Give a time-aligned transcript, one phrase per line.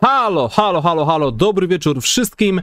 [0.00, 2.62] Halo, halo, halo, halo, dobry wieczór wszystkim.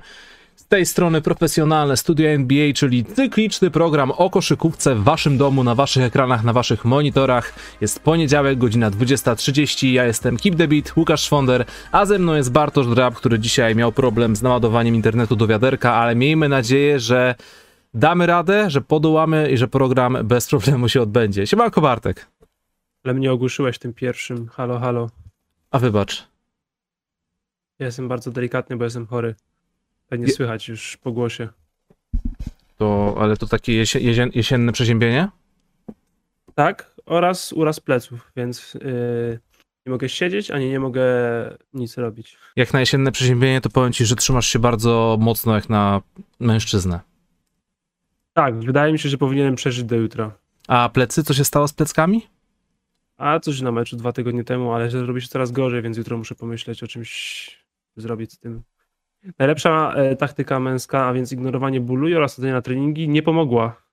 [0.56, 5.75] Z tej strony profesjonalne studio NBA, czyli cykliczny program o koszykówce w waszym domu, na
[5.75, 7.54] waszych ekranach, na waszych monitorach.
[7.81, 9.91] Jest poniedziałek, godzina 20.30.
[9.91, 13.92] Ja jestem the Beat, Łukasz Szwonder, a ze mną jest Bartosz Drab, który dzisiaj miał
[13.92, 17.36] problem z naładowaniem internetu do wiaderka, ale miejmy nadzieję, że
[17.94, 21.48] damy radę, że podołamy i że program bez problemu się odbędzie.
[21.48, 22.28] Siemanko Bartek.
[23.04, 24.48] Ale mnie ogłuszyłeś tym pierwszym.
[24.48, 25.10] Halo, halo.
[25.72, 26.33] A wybacz.
[27.84, 29.36] Ja jestem bardzo delikatny, bo jestem chory.
[30.10, 31.50] Pewnie Je- słychać już po głosie.
[32.78, 35.30] To, ale to takie jesie, jesien, jesienne przeziębienie?
[36.55, 39.40] Tak, oraz uraz pleców, więc yy,
[39.86, 41.04] nie mogę siedzieć, ani nie mogę
[41.74, 42.38] nic robić.
[42.55, 46.02] Jak na jesienne przeziębienie, to powiem ci, że trzymasz się bardzo mocno jak na
[46.40, 47.00] mężczyznę.
[48.34, 50.32] Tak, wydaje mi się, że powinienem przeżyć do jutra.
[50.68, 51.24] A plecy?
[51.24, 52.27] Co się stało z pleckami?
[53.18, 56.36] A coś na meczu dwa tygodnie temu, ale robi się coraz gorzej, więc jutro muszę
[56.36, 57.62] pomyśleć o czymś
[57.96, 58.64] zrobić z tym.
[59.40, 63.84] Najlepsza e, taktyka męska, a więc ignorowanie bólu i oraz chodzenie na treningi nie pomogła.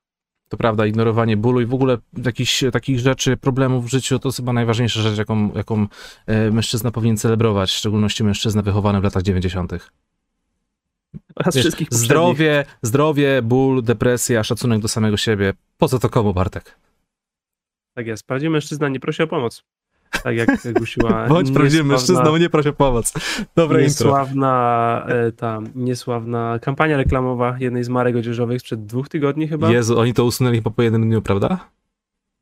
[0.49, 4.37] To prawda, ignorowanie bólu i w ogóle jakichś takich rzeczy, problemów w życiu to jest
[4.37, 5.87] chyba najważniejsza rzecz, jaką, jaką
[6.27, 9.73] e, mężczyzna powinien celebrować, w szczególności mężczyzna wychowany w latach 90.
[11.37, 15.53] Oraz Wiesz, wszystkich zdrowie, zdrowie, ból, depresja, szacunek do samego siebie.
[15.79, 16.79] Po co to komu, Bartek?
[17.95, 18.27] Tak jest.
[18.27, 19.65] Prawdziwy mężczyzna nie prosi o pomoc.
[20.23, 21.27] Tak jak gusiła.
[21.29, 23.13] Bądź prawdziwym mężczyzną, nie proś o pomoc.
[23.57, 24.07] Dobre intro.
[24.07, 29.71] Niesławna, e, ta niesławna kampania reklamowa jednej z marek odzieżowych sprzed dwóch tygodni chyba.
[29.71, 31.71] Jezu, oni to usunęli po, po jednym dniu, prawda?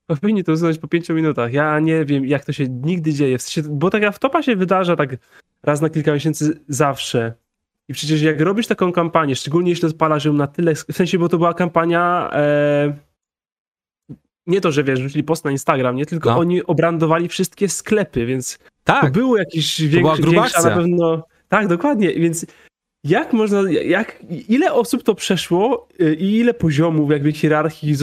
[0.06, 1.52] Powinni to usunąć po pięciu minutach.
[1.52, 3.38] Ja nie wiem, jak to się nigdy dzieje.
[3.38, 5.16] W sensie, bo taka wtopa się wydarza tak
[5.62, 7.34] raz na kilka miesięcy zawsze.
[7.88, 11.28] I przecież jak robisz taką kampanię, szczególnie jeśli odpalasz ją na tyle, w sensie, bo
[11.28, 12.97] to była kampania e,
[14.48, 16.38] nie to, że wiesz, rzucili post na Instagram, nie, tylko No.
[16.38, 19.04] oni obrandowali wszystkie sklepy, więc Tak.
[19.04, 21.24] to było jakieś była większe, gruba większa na pewno.
[21.48, 22.14] Tak, dokładnie.
[22.14, 22.46] Więc
[23.04, 27.94] jak można, jak, ile osób to przeszło y, i ile poziomów jakby hierarchii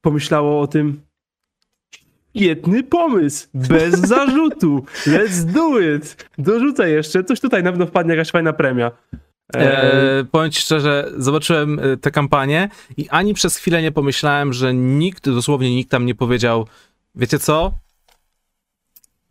[0.00, 1.00] pomyślało o tym
[2.36, 6.28] Świetny pomysł, bez zarzutu, let's do it.
[6.38, 8.90] Dorzucę jeszcze, coś tutaj na pewno wpadnie jakaś fajna premia.
[9.54, 14.74] E, powiem ci szczerze, zobaczyłem e, tę kampanię i ani przez chwilę nie pomyślałem, że
[14.74, 16.66] nikt, dosłownie nikt tam nie powiedział,
[17.14, 17.72] wiecie co?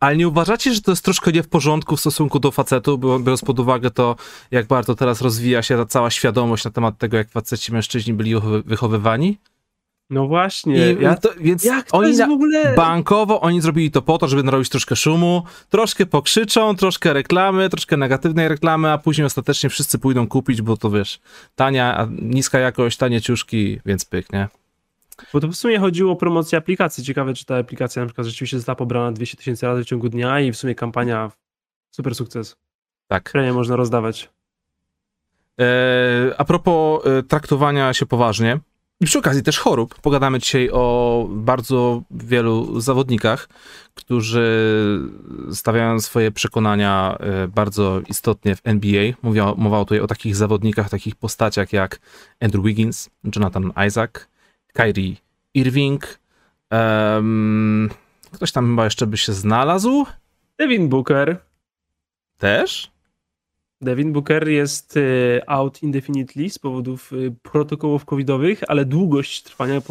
[0.00, 3.42] Ale nie uważacie, że to jest troszkę nie w porządku w stosunku do facetu, biorąc
[3.42, 4.16] pod uwagę to,
[4.50, 8.34] jak bardzo teraz rozwija się ta cała świadomość na temat tego, jak faceci mężczyźni byli
[8.36, 9.38] wychowy- wychowywani?
[10.12, 12.74] No właśnie, I ja, to, więc jak to oni na, ogóle...
[12.74, 17.96] bankowo oni zrobili to po to, żeby narobić troszkę szumu, troszkę pokrzyczą, troszkę reklamy, troszkę
[17.96, 21.20] negatywnej reklamy, a później ostatecznie wszyscy pójdą kupić, bo to wiesz,
[21.54, 24.48] tania, niska jakość, tanie ciuszki, więc pyk, nie?
[25.32, 27.04] Bo to w sumie chodziło o promocję aplikacji.
[27.04, 30.40] Ciekawe, czy ta aplikacja na przykład rzeczywiście została pobrana 200 tysięcy razy w ciągu dnia
[30.40, 31.30] i w sumie kampania
[31.90, 32.56] super sukces.
[33.08, 33.30] Tak.
[33.32, 34.30] Premię można rozdawać.
[35.60, 38.60] E, a propos e, traktowania się poważnie
[39.02, 43.48] i przy okazji też chorób, pogadamy dzisiaj o bardzo wielu zawodnikach,
[43.94, 44.46] którzy
[45.52, 49.12] stawiają swoje przekonania e, bardzo istotnie w NBA.
[49.22, 52.00] Mówię, mowa tutaj o takich zawodnikach, takich postaciach jak
[52.40, 54.10] Andrew Wiggins, Jonathan Isaac,
[54.72, 55.16] Kyrie
[55.54, 56.18] Irving.
[56.70, 57.90] em,
[58.32, 60.06] ktoś tam chyba jeszcze by się znalazł
[60.58, 61.36] Devin Booker.
[62.38, 62.90] też.
[63.82, 69.82] Devin Booker jest y, out indefinitely z powodów y, protokołów covidowych, ale długość trwania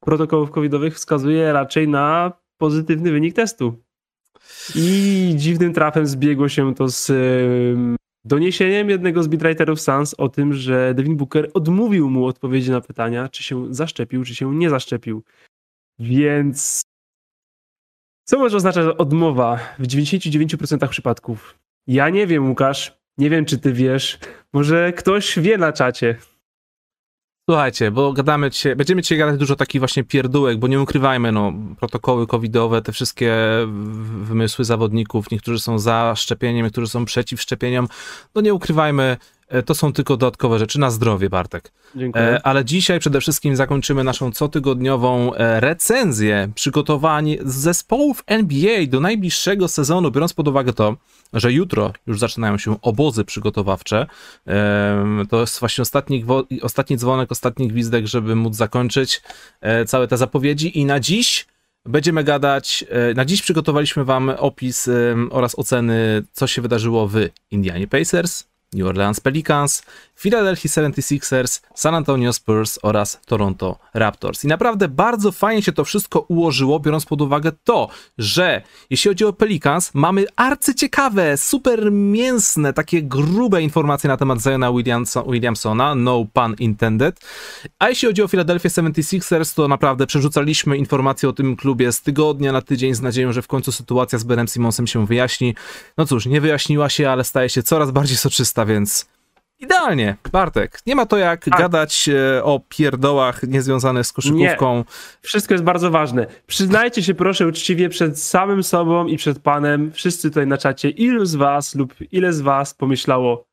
[0.00, 3.82] protokołów covidowych wskazuje raczej na pozytywny wynik testu.
[4.74, 7.12] I dziwnym trafem zbiegło się to z
[8.24, 13.28] doniesieniem jednego z beatwriterów Sans o tym, że Devin Booker odmówił mu odpowiedzi na pytania,
[13.28, 15.22] czy się zaszczepił, czy się nie zaszczepił.
[15.98, 16.82] Więc
[18.24, 21.58] co może oznaczać odmowa w 99% przypadków?
[21.86, 22.97] Ja nie wiem, Łukasz.
[23.18, 24.18] Nie wiem, czy ty wiesz.
[24.52, 26.16] Może ktoś wie na czacie.
[27.50, 31.52] Słuchajcie, bo gadamy dzisiaj, będziemy dzisiaj gadać dużo takich właśnie pierdółek, bo nie ukrywajmy, no,
[31.78, 33.36] protokoły covidowe, te wszystkie
[34.22, 37.88] wymysły zawodników, niektórzy są za szczepieniem, niektórzy są przeciw szczepieniom,
[38.34, 39.16] no nie ukrywajmy,
[39.66, 41.72] to są tylko dodatkowe rzeczy na zdrowie, Bartek.
[41.96, 42.24] Dziękuję.
[42.24, 49.68] E, ale dzisiaj przede wszystkim zakończymy naszą cotygodniową e, recenzję przygotowań zespołów NBA do najbliższego
[49.68, 50.96] sezonu, biorąc pod uwagę to,
[51.32, 54.06] że jutro już zaczynają się obozy przygotowawcze.
[55.28, 56.24] To jest właśnie ostatni,
[56.62, 59.22] ostatni dzwonek, ostatni gwizdek, żeby móc zakończyć
[59.60, 61.46] e, całe te zapowiedzi i na dziś
[61.84, 64.90] będziemy gadać, e, na dziś przygotowaliśmy wam opis
[65.30, 67.16] oraz oceny, co się wydarzyło w
[67.50, 69.82] Indianie Pacers, New Orleans Pelicans,
[70.16, 74.44] Philadelphia 76ers, San Antonio Spurs oraz Toronto Raptors.
[74.44, 77.88] I naprawdę bardzo fajnie się to wszystko ułożyło, biorąc pod uwagę to,
[78.18, 84.72] że jeśli chodzi o Pelicans, mamy arcyciekawe, super mięsne, takie grube informacje na temat Ziona
[85.26, 87.20] Williamsona, no pun intended.
[87.78, 92.52] A jeśli chodzi o Philadelphia 76ers, to naprawdę przerzucaliśmy informacje o tym klubie z tygodnia
[92.52, 95.54] na tydzień z nadzieją, że w końcu sytuacja z Benem Simonsem się wyjaśni.
[95.96, 99.08] No cóż, nie wyjaśniła się, ale staje się coraz bardziej soczysta, więc
[99.60, 100.78] Idealnie, Bartek.
[100.86, 101.58] Nie ma to jak Tak.
[101.58, 104.84] gadać e, o pierdołach niezwiązanych z koszykówką.
[105.22, 106.26] Wszystko jest bardzo ważne.
[106.46, 111.24] Przyznajcie się proszę uczciwie przed samym sobą i przed panem, wszyscy tutaj na czacie, ilu
[111.24, 113.48] z was lub ile z was pomyślało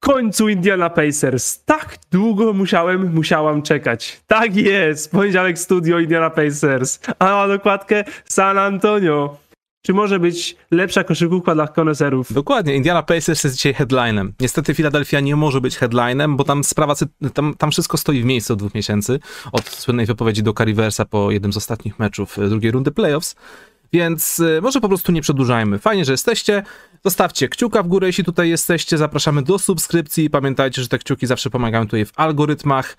[0.00, 1.64] końcu Indiana Pacers.
[1.64, 4.20] Tak długo musiałem, musiałam czekać.
[4.26, 9.45] Tak jest, poniedziałek studio Indiana Pacers, a na dokładkę San Antonio.
[9.86, 12.32] Czy może być lepsza koszykówka dla koneserów?
[12.32, 14.32] Dokładnie, Indiana Pacers jest dzisiaj headlinem.
[14.40, 16.94] Niestety Philadelphia nie może być headlinem, bo tam sprawa,
[17.34, 19.20] tam, tam wszystko stoi w miejscu od dwóch miesięcy.
[19.52, 23.36] Od słynnej wypowiedzi do Riversa po jednym z ostatnich meczów e, drugiej rundy playoffs.
[23.92, 25.78] Więc e, może po prostu nie przedłużajmy.
[25.78, 26.62] Fajnie, że jesteście.
[27.04, 28.98] Zostawcie kciuka w górę, jeśli tutaj jesteście.
[28.98, 30.30] Zapraszamy do subskrypcji.
[30.30, 32.96] Pamiętajcie, że te kciuki zawsze pomagają tutaj w algorytmach.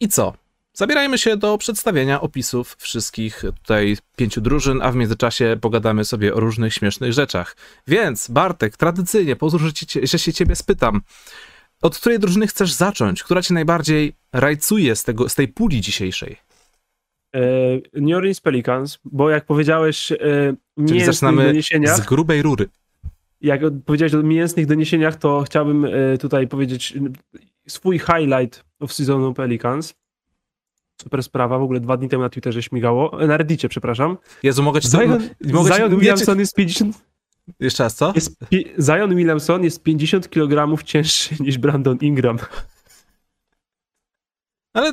[0.00, 0.41] I co?
[0.74, 6.40] Zabierajmy się do przedstawienia opisów wszystkich tutaj pięciu drużyn, a w międzyczasie pogadamy sobie o
[6.40, 7.56] różnych śmiesznych rzeczach.
[7.86, 9.72] Więc, Bartek, tradycyjnie, pozwól,
[10.02, 11.00] że, się ciebie spytam.
[11.82, 13.22] Od której drużyny chcesz zacząć?
[13.22, 16.36] Która cię najbardziej rajcuje z, tego, z tej puli dzisiejszej?
[17.34, 17.40] E,
[18.00, 20.18] New Orleans Pelicans, bo jak powiedziałeś, e,
[20.88, 21.62] Czyli zaczynamy
[21.94, 22.68] z grubej rury.
[23.40, 26.94] jak powiedziałeś o mięsnych doniesieniach, to chciałbym e, tutaj powiedzieć
[27.66, 29.94] swój highlight of sezonu Pelicans.
[31.02, 34.16] Super sprawa, w ogóle dwa dni temu na Twitterze śmigało, e, na Reddicie, przepraszam.
[34.42, 34.98] Jezu, mogę ci to...
[34.98, 36.96] Zion, mogę ci- Zion nie, Williamson jest 50,
[37.60, 38.12] Jeszcze raz, co?
[38.14, 42.38] jest, pi- Zion Williamson jest 50 kg cięższy niż Brandon Ingram,
[44.74, 44.92] Ale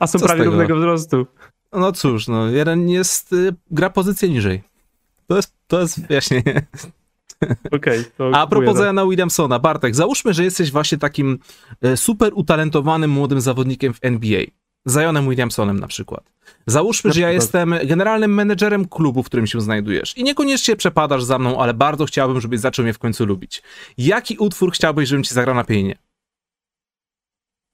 [0.00, 1.26] a są prawie równego wzrostu.
[1.72, 4.62] no cóż, no, jeden jest, y, gra pozycję niżej.
[5.26, 6.66] To jest, to jest wyjaśnienie.
[7.72, 8.04] Okej.
[8.16, 8.84] to A propos to.
[8.84, 11.38] Ziona Williamsona, Bartek, załóżmy, że jesteś właśnie takim
[11.82, 14.42] e, super utalentowanym młodym zawodnikiem w NBA.
[14.90, 16.32] Zionem Williamsonem na przykład.
[16.66, 17.42] Załóżmy, Na że ja przykład.
[17.42, 22.04] jestem generalnym menedżerem klubu, w którym się znajdujesz i niekoniecznie przepadasz za mną, ale bardzo
[22.06, 23.62] chciałbym, żebyś zaczął mnie w końcu lubić.
[23.98, 25.98] Jaki utwór chciałbyś, żebym ci zagrał na pianinie?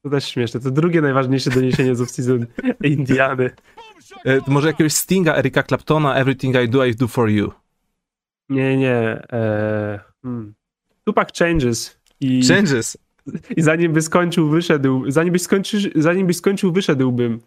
[0.05, 0.61] To też śmieszne.
[0.61, 2.47] To drugie najważniejsze doniesienie z off-season
[2.85, 3.51] Indiany.
[4.27, 7.53] E, może jakiegoś Stinga, Erika Claptona, Everything I Do, I Do For You.
[8.49, 8.93] Nie, nie.
[9.33, 10.55] E, hmm.
[11.05, 12.01] Tupac Changes.
[12.21, 12.99] I, Changes.
[13.57, 15.05] I zanim by skończył, wyszedł.
[15.11, 17.41] Zanim byś skończył, zanim byś skończył, wyszedłbym.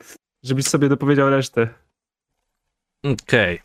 [0.44, 1.70] Żebyś sobie dopowiedział resztę.
[3.04, 3.60] Okej.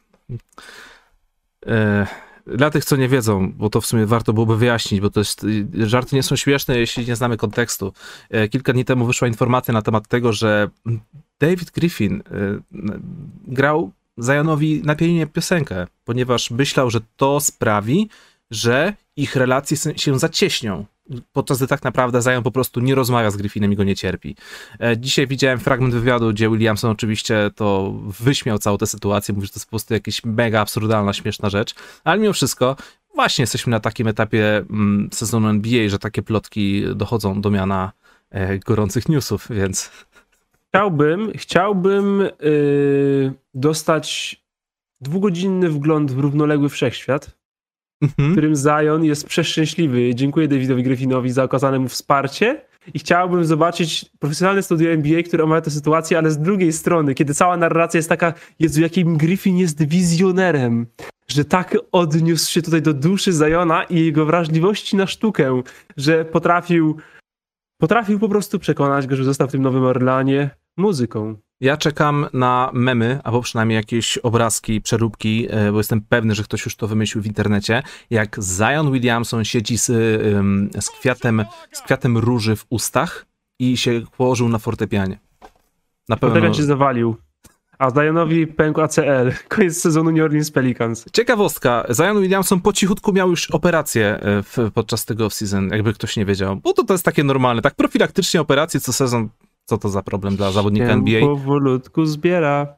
[1.66, 2.06] E,
[2.46, 5.46] Dla tych, co nie wiedzą, bo to w sumie warto byłoby wyjaśnić, bo to jest,
[5.74, 7.92] żarty nie są śmieszne, jeśli nie znamy kontekstu.
[8.30, 10.68] E, Kilka dni temu wyszła informacja na temat tego, że
[11.40, 12.22] David Griffin e,
[13.46, 13.92] grał
[14.24, 18.08] Zionowi na pianinie piosenkę, ponieważ myślał, że to sprawi,
[18.50, 20.84] że ich relacje się zacieśnią.
[21.32, 24.36] Podczas gdy tak naprawdę Zion po prostu nie rozmawia z Griffinem i go nie cierpi.
[24.80, 29.52] E, Dzisiaj widziałem fragment wywiadu, gdzie Williamson oczywiście to wyśmiał całą tę sytuację, mówił, że
[29.52, 31.74] to jest po prostu jakaś mega absurdalna, śmieszna rzecz,
[32.04, 32.76] ale mimo wszystko
[33.14, 37.92] właśnie jesteśmy na takim etapie mm, sezonu NBA, że takie plotki dochodzą do miana
[38.30, 39.90] e, gorących newsów, więc
[40.68, 44.36] Chciałbym, chciałbym yy, dostać
[45.00, 47.37] dwugodzinny wgląd w równoległy wszechświat,
[48.02, 48.32] w Mhm.
[48.32, 50.14] którym Zion jest przeszczęśliwy.
[50.14, 52.60] Dziękuję Davidowi Griffinowi za okazane mu wsparcie
[52.94, 57.34] i chciałbym zobaczyć profesjonalne studio NBA, które omawia tę sytuację, ale z drugiej strony, kiedy
[57.34, 60.86] cała narracja jest taka, Jezu, jakim Griffin jest wizjonerem,
[61.28, 65.62] że tak odniósł się tutaj do duszy Ziona i jego wrażliwości na sztukę,
[65.96, 66.96] że potrafił
[67.80, 71.36] potrafił po prostu przekonać go, że został w tym Nowym Orlanie muzyką.
[71.60, 76.64] Ja czekam na memy, albo przynajmniej jakieś obrazki, przeróbki, e, bo jestem pewny, że ktoś
[76.64, 79.86] już to wymyślił w internecie, jak Zion Williamson siedzi z,
[80.84, 83.26] z, kwiatem, z kwiatem róży w ustach
[83.58, 85.18] i się położył na fortepianie.
[86.08, 86.36] Na pewno.
[86.36, 87.16] Potem się zawalił.
[87.78, 89.32] A Zionowi pękł ACL.
[89.48, 91.04] Koniec sezonu New Orleans Pelicans.
[91.12, 96.16] Ciekawostka, Zion Williamson po cichutku miał już operację e, w, podczas tego off-season, jakby ktoś
[96.16, 96.56] nie wiedział.
[96.56, 99.28] Bo to, to jest takie normalne, tak profilaktycznie operacje co sezon,
[99.68, 101.20] co to za problem dla zawodnika Się NBA?
[101.20, 102.76] powolutku zbiera.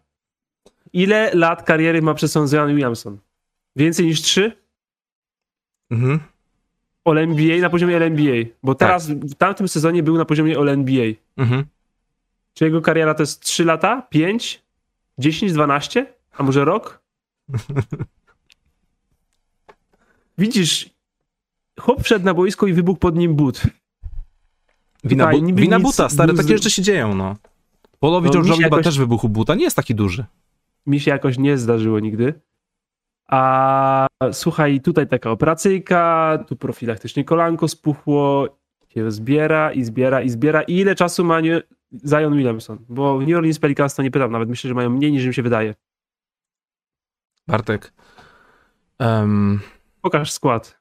[0.92, 2.14] Ile lat kariery ma
[2.46, 3.18] Zion Williamson?
[3.76, 4.52] Więcej niż trzy?
[5.90, 6.20] Mhm.
[7.04, 8.44] All NBA na poziomie All NBA.
[8.62, 8.88] Bo Tak.
[8.88, 11.04] teraz w tamtym sezonie był na poziomie All NBA.
[11.36, 11.64] Mhm.
[12.54, 14.02] Czy jego kariera to jest 3 lata?
[14.02, 14.62] 5?
[15.18, 15.52] 10?
[15.52, 16.06] 12?
[16.32, 17.02] A może rok?
[20.38, 20.90] Widzisz,
[21.80, 23.62] chłop wszedł na boisko i wybuchł pod nim but.
[25.04, 27.36] Wina, Tutaj bu- niby wina nic- buta, stary, nic- takie rzeczy się dzieją, no.
[27.98, 30.24] Polowi No, mi się George'owi chyba jakoś- też wybuchł buta, nie jest taki duży.
[30.86, 32.34] Mi się jakoś nie zdarzyło nigdy.
[33.28, 38.48] A słuchaj, tutaj taka operacyjka, tu profilaktycznie kolanko spuchło,
[38.88, 40.62] się zbiera i zbiera i zbiera.
[40.62, 41.62] I ile czasu ma nie...
[42.06, 42.78] Zion Williamson?
[42.88, 45.32] Bo w New Orleans Pelicans to nie pytam nawet, myślę, że mają mniej niż im
[45.32, 45.74] się wydaje.
[47.48, 47.92] Bartek.
[48.98, 49.60] Em,
[50.02, 50.79] Pokaż skład.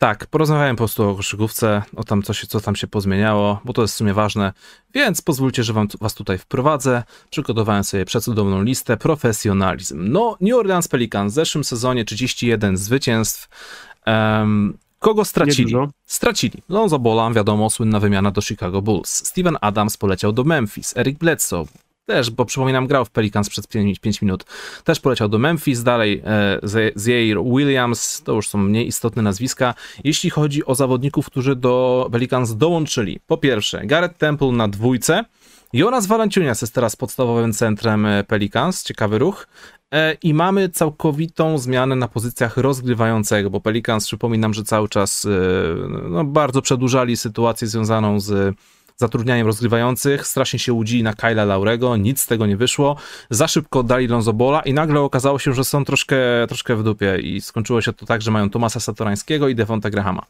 [0.00, 3.72] Tak, porozmawiałem po prostu o koszykówce, o tam, co, się, co tam się pozmieniało, bo
[3.72, 4.52] to jest w sumie ważne.
[4.94, 7.02] Więc pozwólcie, że wam, was tutaj wprowadzę.
[7.30, 8.96] Przygotowałem sobie przecudowną listę.
[8.96, 10.12] Profesjonalizm.
[10.12, 13.48] No, New Orleans Pelicans w zeszłym sezonie 31 zwycięstw.
[14.04, 15.74] Em, kogo stracili?
[16.06, 16.62] Stracili.
[16.68, 19.26] Lonzo Bola, wiadomo, słynna wymiana do Chicago Bulls.
[19.26, 20.96] Steven Adams poleciał do Memphis.
[20.96, 21.66] Eric Bledsoe
[22.10, 24.44] też, bo przypominam, grał w Pelicans przez 5 minut.
[24.84, 25.82] Też poleciał do Memphis.
[25.82, 26.60] Dalej e,
[26.94, 29.74] Zaire Williams, to już są mniej istotne nazwiska.
[30.04, 33.20] Jeśli chodzi o zawodników, którzy do Pelicans dołączyli.
[33.26, 35.24] Po pierwsze, Garrett Temple na dwójce.
[35.72, 39.46] Jonas Valanciunas jest teraz podstawowym centrem e, Pelicans, ciekawy ruch.
[39.94, 45.28] E, I mamy całkowitą zmianę na pozycjach rozgrywającego, bo Pelicans, przypominam, że cały czas e,
[46.08, 48.56] no, bardzo przedłużali sytuację związaną z
[49.00, 50.26] zatrudnianiem rozgrywających.
[50.26, 52.96] Strasznie się łudzili na Kyla Laurego, nic z tego nie wyszło.
[53.30, 56.16] Za szybko oddali Lonzo Bola i nagle okazało się, że są troszkę,
[56.48, 60.22] troszkę w dupie i skończyło się to tak, że mają Tomasa Satorańskiego i Devonta Grahama.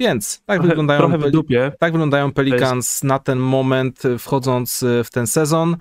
[0.00, 1.72] Więc tak Trochę, wyglądają trochę w dupie.
[1.78, 5.76] tak wyglądają Pelicans na ten moment, y, wchodząc y, w ten sezon.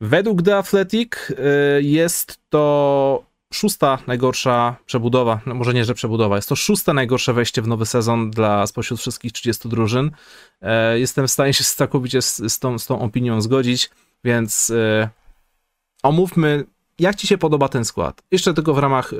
[0.00, 1.34] Według The Athletic y,
[1.82, 3.24] jest to
[3.54, 7.86] szósta najgorsza przebudowa, no może nie, że przebudowa, jest to szóste najgorsze wejście w nowy
[7.86, 10.10] sezon dla spośród wszystkich 30 drużyn.
[10.62, 13.90] E, Jestem w stanie się całkowicie z, z, tą, z tą opinią zgodzić,
[14.24, 15.08] więc y,
[16.02, 16.64] omówmy,
[16.98, 18.22] jak ci się podoba ten skład.
[18.30, 19.16] Jeszcze tylko w ramach y,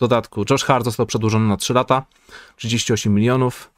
[0.00, 0.44] dodatku.
[0.50, 2.04] Josh Hart został przedłużony na 3 lata,
[2.56, 3.70] 38 milionów.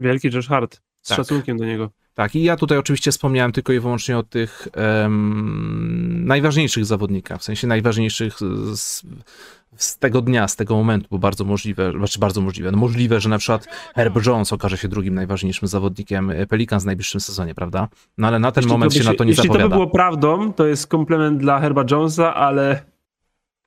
[0.00, 0.80] Wielki Josh Hart.
[1.02, 1.16] Z Tak.
[1.16, 1.90] szacunkiem do niego.
[2.16, 7.44] Tak, i ja tutaj oczywiście wspomniałem tylko i wyłącznie o tych em, najważniejszych zawodnikach, w
[7.44, 8.34] sensie najważniejszych
[8.72, 9.02] z,
[9.76, 13.28] z tego dnia, z tego momentu, bo bardzo możliwe, znaczy bardzo możliwe, no możliwe, że
[13.28, 17.88] na przykład Herb Jones okaże się drugim najważniejszym zawodnikiem Pelicans w najbliższym sezonie, prawda?
[18.18, 19.64] No ale na ten Jeśli moment by się na to nie jeśli zapowiada.
[19.64, 22.82] to by było prawdą, to jest komplement dla Herba Jonesa, ale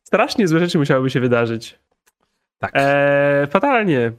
[0.04, 1.80] strasznie złe rzeczy musiałyby się wydarzyć.
[2.60, 2.72] Tak.
[2.74, 4.12] Eee, fatalnie.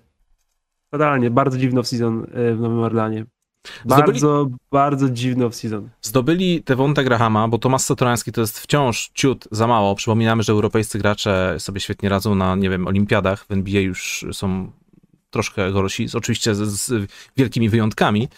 [0.90, 1.30] Fatalnie.
[1.30, 3.24] Bardzo dziwny off-season e, w Nowym Orlanie.
[3.86, 5.88] Zdobyli- Bardzo, bardzo dziwny off-season.
[6.02, 9.94] Zdobyli Devonta Grahama, bo Tomasz Satorański to jest wciąż ciut za mało.
[9.94, 13.44] Przypominamy, że europejscy gracze sobie świetnie radzą na, nie wiem, olimpiadach.
[13.44, 14.72] W NBA już są
[15.30, 18.28] troszkę gorsi, oczywiście z, z wielkimi wyjątkami.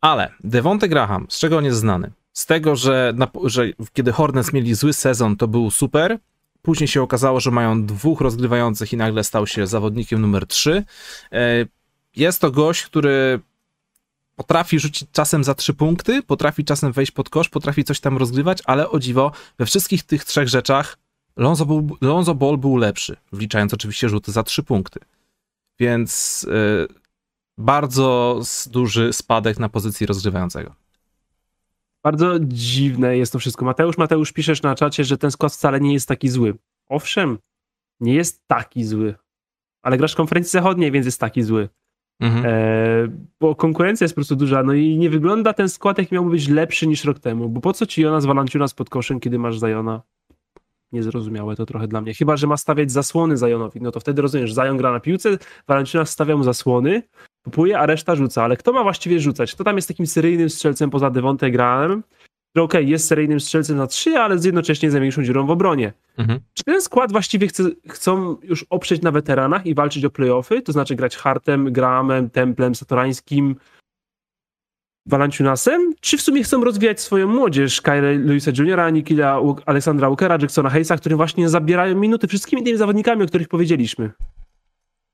[0.00, 2.10] Ale Devonte Graham, z czego on jest znany?
[2.32, 6.18] Z tego, że, na, że kiedy Hornets mieli zły sezon, to był super.
[6.62, 10.84] Później się okazało, że mają dwóch rozgrywających i nagle stał się zawodnikiem numer 3.
[12.16, 13.40] Jest to gość, który
[14.36, 18.58] potrafi rzucić czasem za trzy punkty, potrafi czasem wejść pod kosz, potrafi coś tam rozgrywać,
[18.64, 20.98] ale o dziwo, we wszystkich tych trzech rzeczach
[21.36, 25.00] Lonzo, był, Lonzo Ball był lepszy, wliczając oczywiście rzuty za trzy punkty.
[25.78, 26.94] Więc y,
[27.58, 30.74] bardzo duży spadek na pozycji rozgrywającego.
[32.02, 33.64] Bardzo dziwne jest to wszystko.
[33.64, 36.54] Mateusz, Mateusz, piszesz na czacie, że ten skład wcale nie jest taki zły.
[36.88, 37.38] Owszem,
[38.00, 39.14] nie jest taki zły.
[39.82, 41.68] Ale grasz w konferencji zachodniej, więc jest taki zły.
[42.22, 42.46] Mhm.
[42.46, 43.08] E,
[43.40, 46.48] bo konkurencja jest po prostu duża, no i nie wygląda ten skład, jak miałby być
[46.48, 47.48] lepszy niż rok temu.
[47.48, 50.02] Bo po co ci Jonas Valanciunas pod koszem, kiedy masz Zajona?
[50.92, 52.14] Niezrozumiałe to trochę dla mnie.
[52.14, 53.80] Chyba, że ma stawiać zasłony Zajonowi.
[53.80, 55.38] No to wtedy rozumiesz, Zajon gra na piłce,
[55.68, 57.02] Valanciunas stawia mu zasłony,
[57.42, 58.44] popuje, a reszta rzuca.
[58.44, 59.54] Ale kto ma właściwie rzucać?
[59.54, 62.02] Kto tam jest takim seryjnym strzelcem poza Devonte Grahamem?
[62.56, 65.92] Że okej, jest seryjnym strzelcem na trzy, ale z jednocześnie z największą dziurą w obronie.
[66.18, 66.40] Mhm.
[66.54, 70.62] Czy ten skład właściwie chce, chcą już oprzeć na weteranach i walczyć o playoffy?
[70.62, 73.56] To znaczy grać Hartem, Grahamem, Templem, Satorańskim,
[75.06, 75.94] Valanciunasem?
[76.00, 77.80] Czy w sumie chcą rozwijać swoją młodzież?
[77.80, 83.22] Kyle Louisa Jr., Nikila Aleksandra Walkera, Jacksona Hayesa, którym właśnie zabierają minuty wszystkimi tymi zawodnikami,
[83.22, 84.10] o których powiedzieliśmy.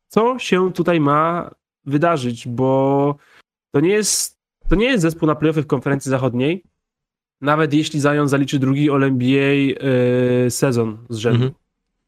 [0.08, 1.50] Co się tutaj ma
[1.84, 2.48] wydarzyć?
[2.48, 3.16] Bo
[3.70, 6.64] to nie jest, to nie jest zespół na playoffy w konferencji zachodniej.
[7.40, 11.44] Nawet jeśli Zion zaliczy drugi All-NBA yy, sezon z rzędu.
[11.44, 11.52] Mhm.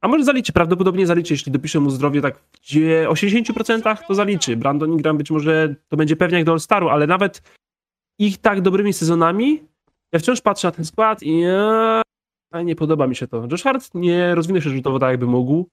[0.01, 4.57] A może zaliczy, prawdopodobnie zaliczy, jeśli dopisze mu zdrowie tak w dzie- 80% to zaliczy.
[4.57, 7.43] Brandon Ingram być może to będzie pewniak do All-Staru, ale nawet
[8.19, 9.63] ich tak dobrymi sezonami,
[10.13, 12.03] ja wciąż patrzę na ten skład i ja,
[12.51, 13.47] a nie podoba mi się to.
[13.51, 15.69] Josh Hart nie rozwinął się rzutowo tak, jakby mógł.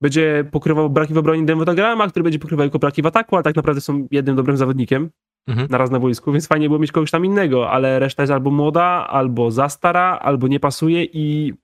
[0.00, 3.56] Będzie pokrywał braki w obronie Denvera który będzie pokrywał tylko braki w ataku, ale tak
[3.56, 5.10] naprawdę są jednym dobrym zawodnikiem
[5.46, 5.68] Mhm.
[5.70, 9.06] naraz na boisku, więc fajnie było mieć kogoś tam innego, ale reszta jest albo młoda,
[9.08, 11.54] albo za stara, albo nie pasuje i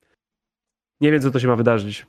[1.00, 2.06] nie wiem, co to się ma wydarzyć.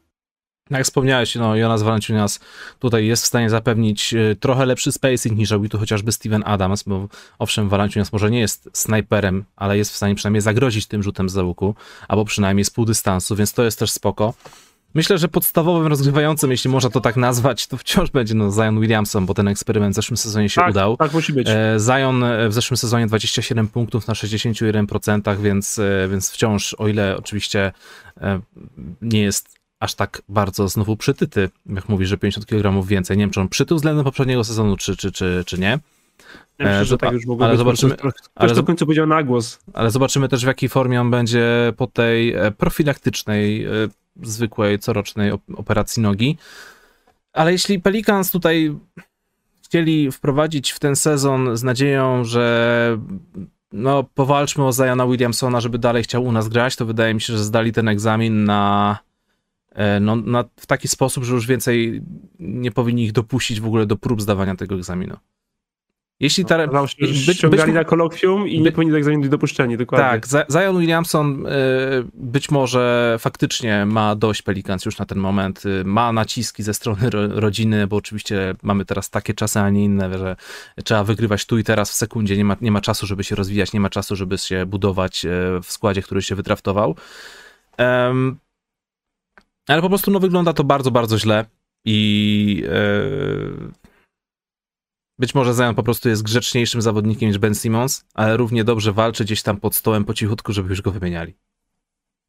[0.69, 2.39] Jak wspomniałeś, no Jonas Valanciunas
[2.79, 6.83] tutaj jest w stanie zapewnić y, trochę lepszy spacing niż robił to chociażby Steven Adams,
[6.83, 7.07] bo
[7.39, 11.33] owszem, Valanciunas może nie jest snajperem, ale jest w stanie przynajmniej zagrozić tym rzutem z
[11.33, 11.75] załuku,
[12.07, 14.33] albo przynajmniej z pół dystansu, więc to jest też spoko.
[14.93, 19.25] Myślę, że podstawowym rozgrywającym, jeśli można to tak nazwać, to wciąż będzie no Zion Williamson,
[19.25, 20.98] bo ten eksperyment w zeszłym sezonie się tak, udał.
[20.98, 21.48] Tak, musi być.
[21.50, 27.17] E, Zion w zeszłym sezonie 27 punktów na 61%, więc, e, więc wciąż, o ile
[27.17, 27.72] oczywiście
[28.22, 28.39] e,
[29.01, 33.17] nie jest aż tak bardzo znowu przytyty, jak mówisz, że 50 kg więcej.
[33.17, 35.69] Nie wiem, czy on przytył względem poprzedniego sezonu, czy, czy, czy, czy nie.
[35.69, 37.58] Ja myślę, e, że tak już mogło ale być.
[37.60, 39.60] zobaczymy- Ktoś, ale w końcu powiedział na głos.
[39.74, 43.69] Ale zobaczymy też, w jakiej formie on będzie po tej e, profilaktycznej, e,
[44.23, 46.38] zwykłej, corocznej op- operacji nogi.
[47.33, 48.75] Ale jeśli Pelicans tutaj
[49.63, 52.97] chcieli wprowadzić w ten sezon z nadzieją, że
[53.71, 57.33] no, powalczmy o Zajana Williamsona, żeby dalej chciał u nas grać, to wydaje mi się,
[57.33, 58.97] że zdali ten egzamin na,
[59.71, 62.01] e, no, na, w taki sposób, że już więcej
[62.39, 65.17] nie powinni ich dopuścić w ogóle do prób zdawania tego egzaminu.
[66.19, 69.31] Jeśli ta, Okazało się, być- być- na kolokwium i nie by- powinni do egzaminu być
[69.31, 70.21] dopuszczeni, dokładnie.
[70.21, 71.49] Tak, Zion Williamson y,
[72.13, 77.09] być może faktycznie ma dość Pelicans już na ten moment, y, ma naciski ze strony
[77.09, 80.35] ro, rodziny, bo oczywiście mamy teraz takie czasy, a nie inne, że
[80.83, 83.73] trzeba wygrywać tu i teraz w sekundzie, nie ma, nie ma czasu, żeby się rozwijać,
[83.73, 85.29] nie ma czasu, żeby się budować y,
[85.63, 86.95] w składzie, który się wydraftował.
[87.77, 88.38] Em,
[89.67, 91.45] ale po prostu no, wygląda to bardzo, bardzo źle
[91.85, 93.88] i y,
[95.19, 99.23] być może Zion po prostu jest grzeczniejszym zawodnikiem niż Ben Simmons, ale równie dobrze walczy
[99.23, 101.33] gdzieś tam pod stołem po cichutku, żeby już go wymieniali.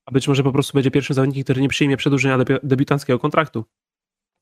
[0.06, 3.64] A być może po prostu będzie pierwszym zawodnikiem, który nie przyjmie przedłużenia debi- debiutanckiego kontraktu.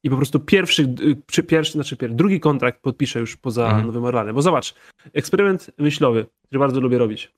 [0.05, 3.87] I po prostu pierwszy, y, przy, pierwszy znaczy pier, drugi kontrakt podpisze już poza Mhm.
[3.87, 4.35] Nowym Orlanem.
[4.35, 4.75] Bo zobacz,
[5.13, 7.33] eksperyment myślowy, który bardzo lubię robić.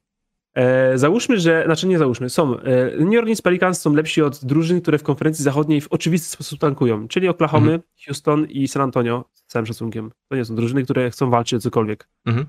[0.54, 4.80] E, załóżmy, że, znaczy nie załóżmy, są, e, New Orleans Pelicans są lepsi od drużyn,
[4.80, 7.82] które w konferencji zachodniej w oczywisty sposób tankują, czyli Oklahomy, Mhm.
[8.06, 10.10] Houston i San Antonio, z całym szacunkiem.
[10.28, 12.08] To nie są drużyny, które chcą walczyć o cokolwiek.
[12.26, 12.46] Mhm.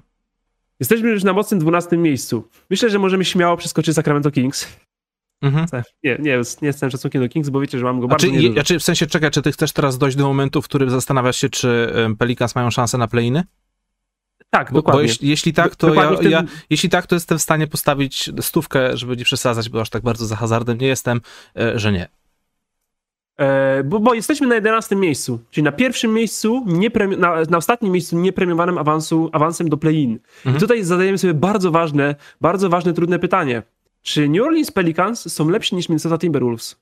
[0.79, 2.43] Jesteśmy już na mocnym 12 miejscu.
[2.69, 4.67] Myślę, że możemy śmiało przeskoczyć Sacramento Kings.
[5.41, 5.65] Mhm.
[6.03, 8.41] Nie, nie, nie z całym szacunkiem do Kings, bo wiecie, że mam go bardzo Znaczy,
[8.41, 8.59] niedużo.
[8.59, 11.37] je, czy w sensie czekaj, czy ty chcesz teraz dojść do momentu, w którym zastanawiasz
[11.37, 13.43] się, czy Pelicans mają szansę na play-iny?
[14.53, 15.01] Tak, Bo, bo dokładnie.
[15.01, 18.97] jeśli, jeśli tak, to ja, tym- ja, jeśli tak, to jestem w stanie postawić stówkę,
[18.97, 21.21] żeby nie przesadzać, bo aż tak bardzo za hazardem nie jestem,
[21.57, 22.07] e, że nie.
[23.37, 27.57] E, bo, bo jesteśmy na 11 miejscu, czyli na pierwszym miejscu, nie premi- na, na
[27.57, 30.19] ostatnim miejscu niepremiowanym awansu, awansem do play-in.
[30.37, 30.55] Mhm.
[30.55, 33.63] I tutaj zadajemy sobie bardzo ważne, bardzo ważne, trudne pytanie.
[34.01, 36.75] Czy New Orleans Pelicans są lepsi niż Minnesota Timberwolves?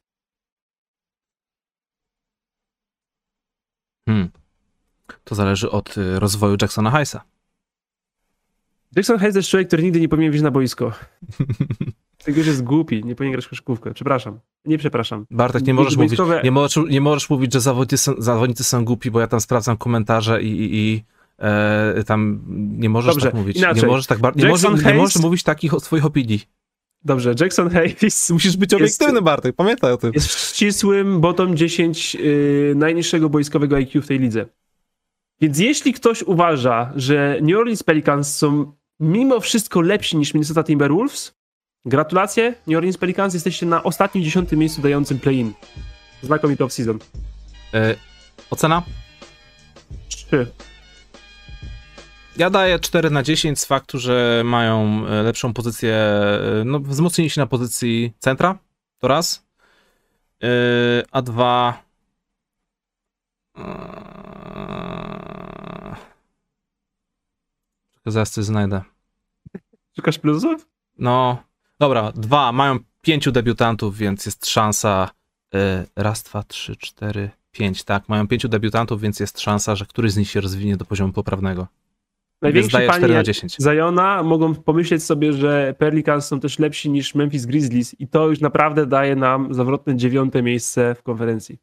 [4.09, 4.29] Hmm.
[5.23, 7.21] To zależy od y, rozwoju Jacksona Hayesa.
[8.95, 10.91] Jackson Hayes to jest człowiek, który nigdy nie powinien wyjść na boisko.
[12.23, 13.93] Tylko już jest głupi, nie powinien grać w koszykówkę.
[13.93, 14.39] Przepraszam.
[14.65, 15.25] Nie przepraszam.
[15.31, 18.85] Bartek, nie możesz, mówić, Wojskowe- nie, możesz, nie możesz mówić, że zawodnicy są, zawodnicy są
[18.85, 21.03] głupi, bo ja tam sprawdzam komentarze i, i, i
[21.39, 22.41] e, tam
[22.79, 23.57] nie możesz Dobrze, tak mówić.
[23.57, 23.81] inaczej.
[23.83, 26.41] Nie możesz tak bar- nie, Jackson możesz, nie Hayes- możesz mówić takich o swoich opinii.
[27.05, 30.11] Dobrze, Jackson Hayes Musisz być obiektywny, Bartek, pamiętaj o tym.
[30.13, 34.45] jest w ścisłym bottom 10 yy, najniższego boiskowego IQ w tej lidze.
[35.41, 41.33] Więc jeśli ktoś uważa, że New Orleans Pelicans są mimo wszystko lepsi niż Minnesota Timberwolves,
[41.85, 45.53] gratulacje, New Orleans Pelicans jesteście na ostatnim dziesiątym miejscu dającym play-in.
[46.21, 46.99] Znakomity off-season.
[47.73, 47.95] E,
[48.49, 48.83] ocena?
[50.09, 50.47] 3.
[52.37, 57.29] Ja daję 4 na 10 z faktu, że mają e, lepszą pozycję, e, no wzmocnili
[57.29, 58.57] się na pozycji centra,
[58.99, 59.45] to raz.
[60.43, 60.47] E,
[61.11, 61.83] A dwa...
[63.57, 64.18] e,
[68.09, 68.81] Czekaj, zaraz coś znajdę.
[69.95, 70.67] Szukasz plusów?
[70.99, 71.43] No,
[71.79, 75.09] dobra, dwa, mają pięciu debiutantów, więc jest szansa,
[75.55, 75.57] y,
[75.95, 80.17] raz, dwa, trzy, cztery, pięć, tak, mają pięciu debiutantów, więc jest szansa, że któryś z
[80.17, 81.67] nich się rozwinie do poziomu poprawnego.
[82.41, 83.55] Najwięksi daję 4 na panie 10.
[83.59, 88.39] Zajona mogą pomyśleć sobie, że Pelicans są też lepsi niż Memphis Grizzlies i to już
[88.39, 91.59] naprawdę daje nam zawrotne dziewiąte miejsce w konferencji.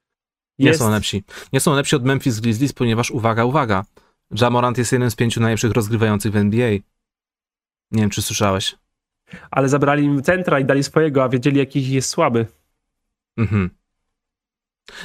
[0.58, 1.24] Nie Jest- są lepsi.
[1.52, 3.84] Nie są lepsi od Memphis Grizzlies, ponieważ, uwaga, uwaga,
[4.30, 6.70] Jamorant jest jednym z pięciu najlepszych rozgrywających w NBA.
[7.90, 8.76] Nie wiem, czy słyszałeś.
[9.50, 12.46] ale zabrali im centra i dali swojego, a wiedzieli, jaki jest słaby.
[13.36, 13.70] Mhm.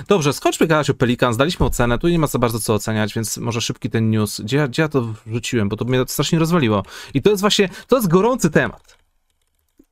[0.07, 3.37] Dobrze, skończmy gadać o Pelicans, daliśmy ocenę, tu nie ma za bardzo co oceniać, więc
[3.37, 4.41] może szybki ten news.
[4.41, 6.83] Gdzie, ja- gdzie ja to wrzuciłem, bo to mnie strasznie rozwaliło.
[7.13, 8.97] I to jest właśnie, to jest gorący temat.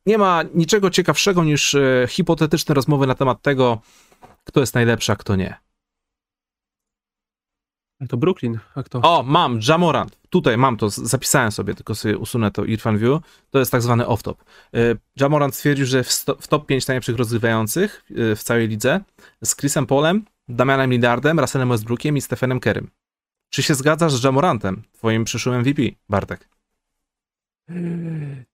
[0.05, 3.81] Nie ma niczego ciekawszego niż e, hipotetyczne rozmowy na temat tego,
[4.43, 5.55] kto jest najlepszy, a kto nie.
[8.07, 9.01] To Brooklyn, a kto?
[9.01, 10.19] O, mam, Jamorant.
[10.29, 13.21] Tutaj mam to, zapisałem sobie, tylko sobie usunę to Irfan View.
[13.49, 14.35] To jest tak zwany off-top.
[14.75, 18.99] Y, Jamorant stwierdził, że w, sto, w top 5 najlepszych rozgrywających y, w całej lidze
[19.43, 22.89] z Chrisem Polem, Damianem Lillardem, Russellem Westbrookiem i Stephenem Kerrym.
[23.49, 26.49] Czy się zgadzasz z Jamorantem, twoim przyszłym MVP, Bartek?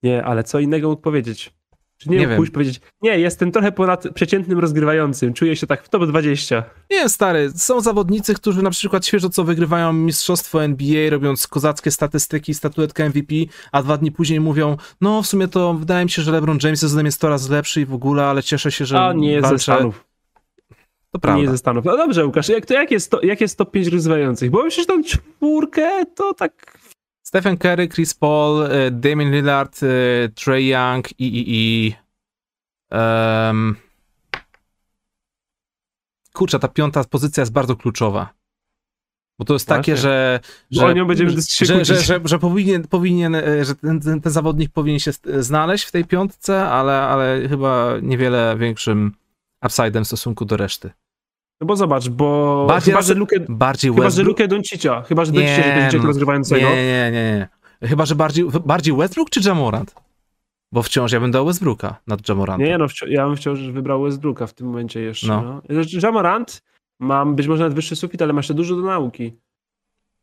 [0.04, 1.54] Nie, ale co innego mógł powiedzieć?
[1.98, 2.38] Czy nie, Nie wiem.
[2.38, 6.64] pójść powiedzieć, nie, jestem trochę ponad przeciętnym rozgrywającym, czuję się tak w top 20.
[6.92, 11.92] Nie wiem, stary, są zawodnicy, którzy na przykład świeżo co wygrywają mistrzostwo NBA, robiąc kozackie
[11.92, 13.36] statystyki, statuetkę MVP,
[13.72, 16.82] a dwa dni później mówią, no w sumie to wydaje mi się, że LeBron James
[16.82, 19.32] jest ode mnie 100 razy lepszy i w ogóle, ale cieszę się, że A nie
[19.32, 19.64] jest ze walczę.
[19.64, 20.06] Stanów.
[21.12, 21.42] To Nie prawda.
[21.42, 21.86] jest ze Stanów.
[21.86, 24.50] No dobrze, Łukasz, jak, to jak, jest to, jak jest top 5 rozgrywających?
[24.52, 26.78] Bo myślę, że tą czwórkę to tak...
[27.36, 31.96] Stephen Curry, Chris Paul, e, Damian Lillard, e, Trey Young i i i
[32.92, 33.76] em,
[36.34, 38.34] kurczę, ta piąta pozycja jest bardzo kluczowa.
[39.40, 40.02] Bo to jest takie, Właśnie.
[40.02, 40.40] że,
[40.72, 44.00] Że że, o nią będziemy się że, że, że, że powinien, powinien e, że ten,
[44.00, 49.12] ten, ten zawodnik powinien się znaleźć w tej piątce, ale, ale chyba niewiele większym
[49.66, 50.92] upside'em w stosunku do reszty.
[51.62, 54.24] No bo zobacz, bo Bardziej chyba, że Lukę, Bardziej chyba, że.
[54.24, 56.06] Lukę Doncicia, chyba, że Doncicia nie będzie no.
[56.06, 56.62] rozgrywającego.
[56.70, 57.48] Nie, nie, nie, nie.
[57.90, 59.96] Chyba, że bardziej, bardziej Westbrook czy Jamorant?
[60.72, 62.68] Bo wciąż ja bym dał Westbrooka nad Jamorantem.
[62.68, 65.28] Nie, no wci- ja bym wciąż wybrał Westbrooka w tym momencie jeszcze.
[65.28, 65.62] No.
[65.70, 65.82] No.
[66.04, 66.64] Jamorant
[67.00, 69.34] mam być może nawet wyższy sufit, ale ma jeszcze dużo do nauki.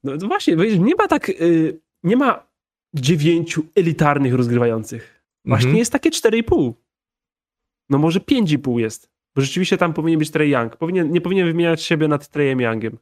[0.04, 2.46] No, no właśnie, nie ma tak, y, nie ma
[2.94, 5.22] dziewięciu elitarnych rozgrywających.
[5.44, 5.78] Właśnie Mhm.
[5.78, 6.72] jest takie 4,5.
[7.90, 9.11] No może 5,5 jest.
[9.36, 10.76] Bo rzeczywiście tam powinien być Trey Young.
[10.76, 12.98] Powinien, nie powinien wymieniać siebie nad Treyem Youngiem.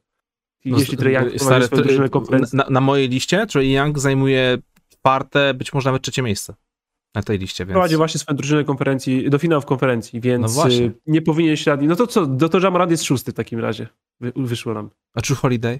[0.65, 2.57] No, Jeśli Trey Young stary, konferencji.
[2.57, 4.57] na, na mojej liście Trey Young zajmuje
[4.89, 6.53] czwarte, być może nawet trzecie miejsce
[7.15, 7.73] na tej liście, więc...
[7.73, 11.77] Prowadzi właśnie swoją drużynę konferencji, do finałów konferencji, więc No y, nie powinien się...
[11.81, 13.87] No to co, no to Jamorant jest szósty w takim razie.
[14.19, 14.89] Wy, wyszło nam.
[15.13, 15.79] A True Holiday?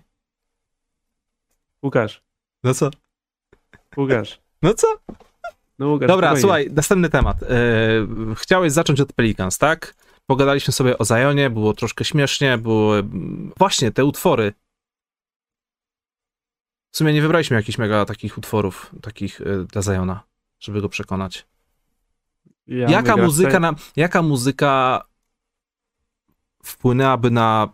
[1.84, 2.24] Łukasz,
[2.64, 2.90] No co?
[3.98, 4.40] Łukasz.
[4.64, 4.88] No co?
[5.80, 6.42] No Łukasz, Dobra, spokojnie.
[6.42, 7.44] słuchaj, następny temat.
[7.44, 7.48] E,
[8.36, 9.96] chciałeś zacząć od Pelicans, tak?
[10.32, 13.00] Pogadaliśmy sobie o Zionie, było troszkę śmiesznie, było...
[13.00, 14.54] mm, Właśnie, te utwory.
[16.92, 20.24] W sumie nie wybraliśmy jakichś mega takich utworów, takich e, dla Ziona,
[20.60, 21.48] żeby go przekonać.
[22.68, 25.04] Ja jaka muzyka, na, jaka muzyka
[26.64, 27.74] wpłynęłaby na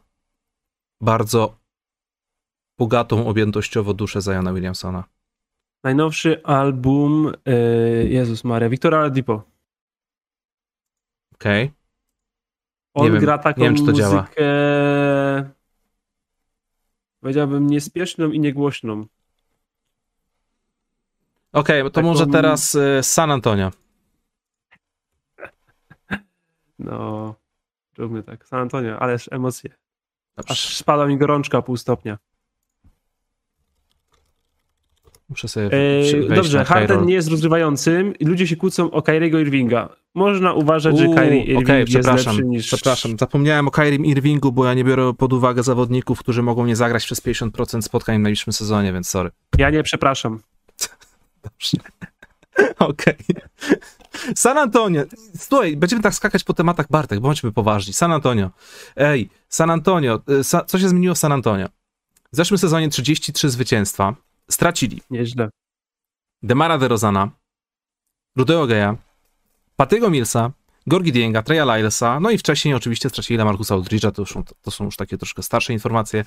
[1.02, 1.60] bardzo
[2.78, 5.04] bogatą objętościowo duszę Ziona Williamsona?
[5.84, 9.44] Najnowszy album, y, Jezus Maria, Wiktora Oladipo.
[11.34, 11.77] Okej?
[12.98, 14.28] On Nie wiem, gra taką nie wiem, czy to muzykę, działa.
[17.22, 19.06] powiedziałbym, niespieszną i niegłośną.
[21.54, 23.72] Okej, to Taką- może teraz e, San Antonio.
[26.80, 27.36] No,
[27.98, 28.46] róbmy tak.
[28.48, 29.70] San Antonio, ależ emocje.
[30.48, 32.18] Aż spada mi gorączka pół stopnia.
[35.30, 39.40] Muszę sobie E, wejść dobrze, Harden nie jest rozgrywającym i ludzie się kłócą o Kyriego
[39.40, 39.90] Irvinga.
[40.16, 42.68] Można uważać, że Uuu, Kyrie Irving Okej, jest lepszy niż...
[42.68, 43.18] przepraszam.
[43.20, 47.06] Zapomniałem o Kyrim Irvingu, bo ja nie biorę pod uwagę zawodników, którzy mogą nie zagrać
[47.06, 49.32] przez 50% spotkań w najbliższym sezonie, więc sorry.
[49.58, 50.40] Ja nie, przepraszam.
[51.44, 51.78] Dobrze.
[52.80, 53.16] Okej.
[54.36, 55.04] San Antonio.
[55.38, 57.94] Słuchaj, będziemy tak skakać po tematach Bartek, bądźmy poważni.
[57.94, 58.50] San Antonio.
[58.96, 60.20] Ej, San Antonio.
[60.42, 61.68] Sa- co się zmieniło w San Antonio?
[62.34, 64.16] W zeszłym sezonie 33 zwycięstwa.
[64.52, 65.50] Stracili Nieźle.
[66.44, 67.30] Demara DeRozana,
[68.36, 68.96] Rudeo Geja,
[69.76, 70.52] Patygo Millsa,
[70.88, 74.86] Gorgi Dienga, Treya Lylesa, no i wcześniej oczywiście stracili Markusa Aldridge'a, to, już to są
[74.86, 76.26] już takie troszkę starsze informacje.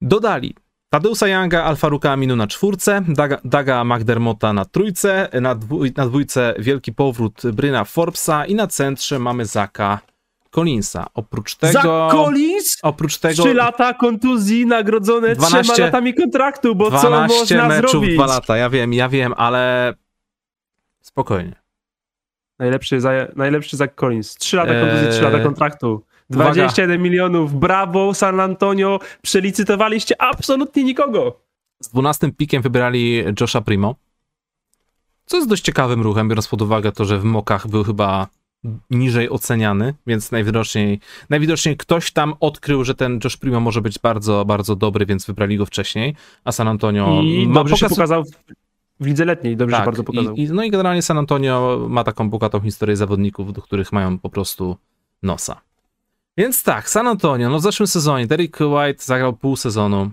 [0.00, 0.54] Dodali
[0.90, 6.54] Tadeusa Younga, Alfaruka Aminu na czwórce, Daga, Daga McDermotta na trójce, na, dwój, na dwójce
[6.58, 10.00] wielki powrót Bryna Forbesa i na centrze mamy Zaka
[10.50, 11.06] Collinsa.
[11.14, 11.72] Oprócz tego...
[11.72, 12.78] Zach Collins?
[12.82, 13.42] Oprócz tego...
[13.42, 18.14] Trzy lata kontuzji nagrodzone 12 trzema latami kontraktu, bo co 12 można meczów, zrobić?
[18.14, 19.94] dwa lata, ja wiem, ja wiem, ale
[21.00, 21.60] spokojnie.
[22.58, 24.34] Najlepszy, za, najlepszy Zach Collins.
[24.34, 26.04] Trzy lata Eee, kontuzji, trzy lata kontraktu.
[26.30, 26.52] uwaga.
[26.52, 31.40] 21 milionów, brawo San Antonio, przelicytowaliście absolutnie nikogo.
[31.80, 33.94] Z 12 pikiem wybrali Josha Primo,
[35.26, 38.26] co jest dość ciekawym ruchem, biorąc pod uwagę to, że w mokach był chyba
[38.90, 44.44] niżej oceniany, więc najwidoczniej, najwidoczniej ktoś tam odkrył, że ten Josh Primo może być bardzo,
[44.44, 48.24] bardzo dobry, więc wybrali go wcześniej, a San Antonio I ma dobrze się pokaz- pokazał
[49.00, 50.34] w, lidze letniej, dobrze tak, się bardzo pokazał.
[50.34, 54.30] I, no i generalnie San Antonio ma taką bogatą historię zawodników, do których mają po
[54.30, 54.76] prostu
[55.22, 55.60] nosa.
[56.36, 60.10] Więc tak, San Antonio, no w zeszłym sezonie Derrick White zagrał pół sezonu.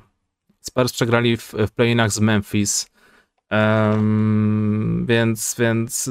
[0.61, 2.89] Spurs przegrali w, w play-inach z Memphis.
[3.49, 6.09] Em, więc, więc,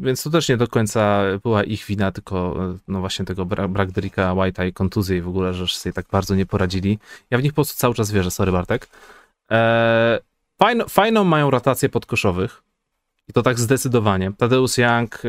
[0.00, 2.56] więc to też nie do końca była ich wina, tylko
[2.88, 6.06] no właśnie tego bra- brak Derricka White'a i kontuzji i w ogóle, że sobie tak
[6.12, 6.98] bardzo nie poradzili.
[7.30, 8.88] Ja w nich po prostu cały czas wierzę, sorry Bartek.
[9.50, 10.18] E,
[10.62, 12.62] fajno, fajną mają rotację podkoszowych.
[13.30, 14.32] I to tak zdecydowanie.
[14.38, 15.28] Tadeusz Young e,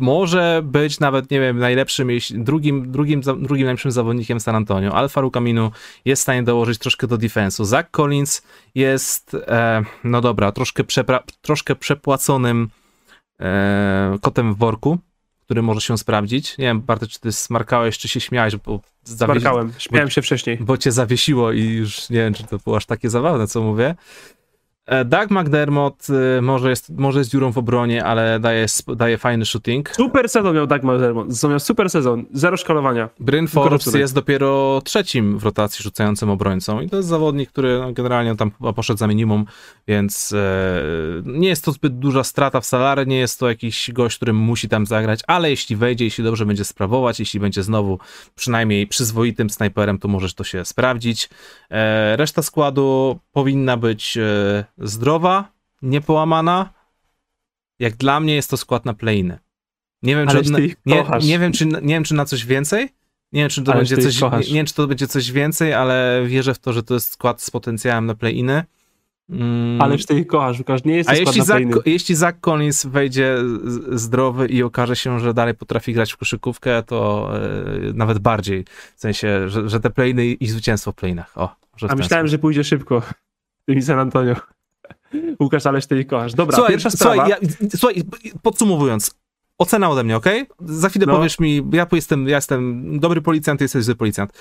[0.00, 4.94] może być nawet, nie wiem, najlepszym, drugim, drugim, drugim najlepszym zawodnikiem San Antonio.
[4.94, 5.70] Alfa Rukaminu
[6.04, 7.64] jest w stanie dołożyć troszkę do defensu.
[7.64, 8.42] Zach Collins
[8.74, 12.68] jest, e, no dobra, troszkę, przepra- troszkę przepłaconym
[13.40, 14.98] e, kotem w worku,
[15.44, 16.58] który może się sprawdzić.
[16.58, 20.58] Nie wiem, Bartek, czy ty smarkałeś, czy się śmiałeś, bo, zawiesi- Smarkałem, śmiałem się wcześniej.
[20.60, 23.94] bo cię zawiesiło i już nie wiem, czy to było aż takie zabawne, co mówię.
[24.90, 26.06] E, Doug McDermott
[26.38, 29.90] e, może jest, może jest dziurą w obronie, ale daje, daje fajny shooting.
[29.96, 31.42] Super sezon miał Doug McDermott.
[31.50, 33.08] Miał super sezon, zero szkalowania.
[33.20, 34.00] Bryn Forbes rzucaj.
[34.00, 38.50] jest dopiero trzecim w rotacji rzucającym obrońcą i to jest zawodnik, który no, generalnie tam
[38.50, 39.44] poszedł za minimum,
[39.88, 40.82] więc e,
[41.24, 44.68] nie jest to zbyt duża strata w salary, nie jest to jakiś gość, który musi
[44.68, 47.98] tam zagrać, ale jeśli wejdzie, jeśli dobrze będzie sprawować, jeśli będzie znowu
[48.34, 51.28] przynajmniej przyzwoitym snajperem, to możesz to się sprawdzić.
[52.16, 54.18] Reszta składu powinna być
[54.80, 56.72] zdrowa, niepołamana.
[57.78, 59.38] Jak dla mnie jest to skład na playny.
[60.02, 62.88] Nie wiem, czy, ich nie, nie, wiem, czy, nie wiem, czy na coś więcej.
[63.32, 66.22] Nie wiem, czy to, będzie coś, nie, nie wiem, czy to będzie coś więcej, ale
[66.26, 68.64] wierzę w to, że to jest skład z potencjałem na play-iny.
[69.30, 72.86] Mm, Ależ ty ich kochasz, Łukasz, nie jest a jeśli na Zach, jeśli Zach Collins
[72.86, 73.36] wejdzie
[73.92, 78.64] zdrowy i okaże się, że dalej potrafi grać w koszykówkę, to e, nawet bardziej.
[78.96, 81.38] W sensie, że, że te playny i zwycięstwo w playnach.
[81.38, 81.56] O,
[81.88, 83.02] A myślałem, że pójdzie szybko.
[83.66, 84.34] Tymi San Antonio.
[85.40, 86.34] Łukasz, ależ ty ich kochasz.
[86.34, 87.14] Dobra, Słuchaj, pierwsza sprawa.
[87.14, 88.02] słuchaj, ja, słuchaj,
[88.42, 89.14] podsumowując,
[89.58, 90.26] ocena ode mnie, ok?
[90.60, 91.16] Za chwilę No.
[91.16, 94.32] powiesz mi, ja jestem, ja jestem dobry policjant, ty jesteś zły policjant.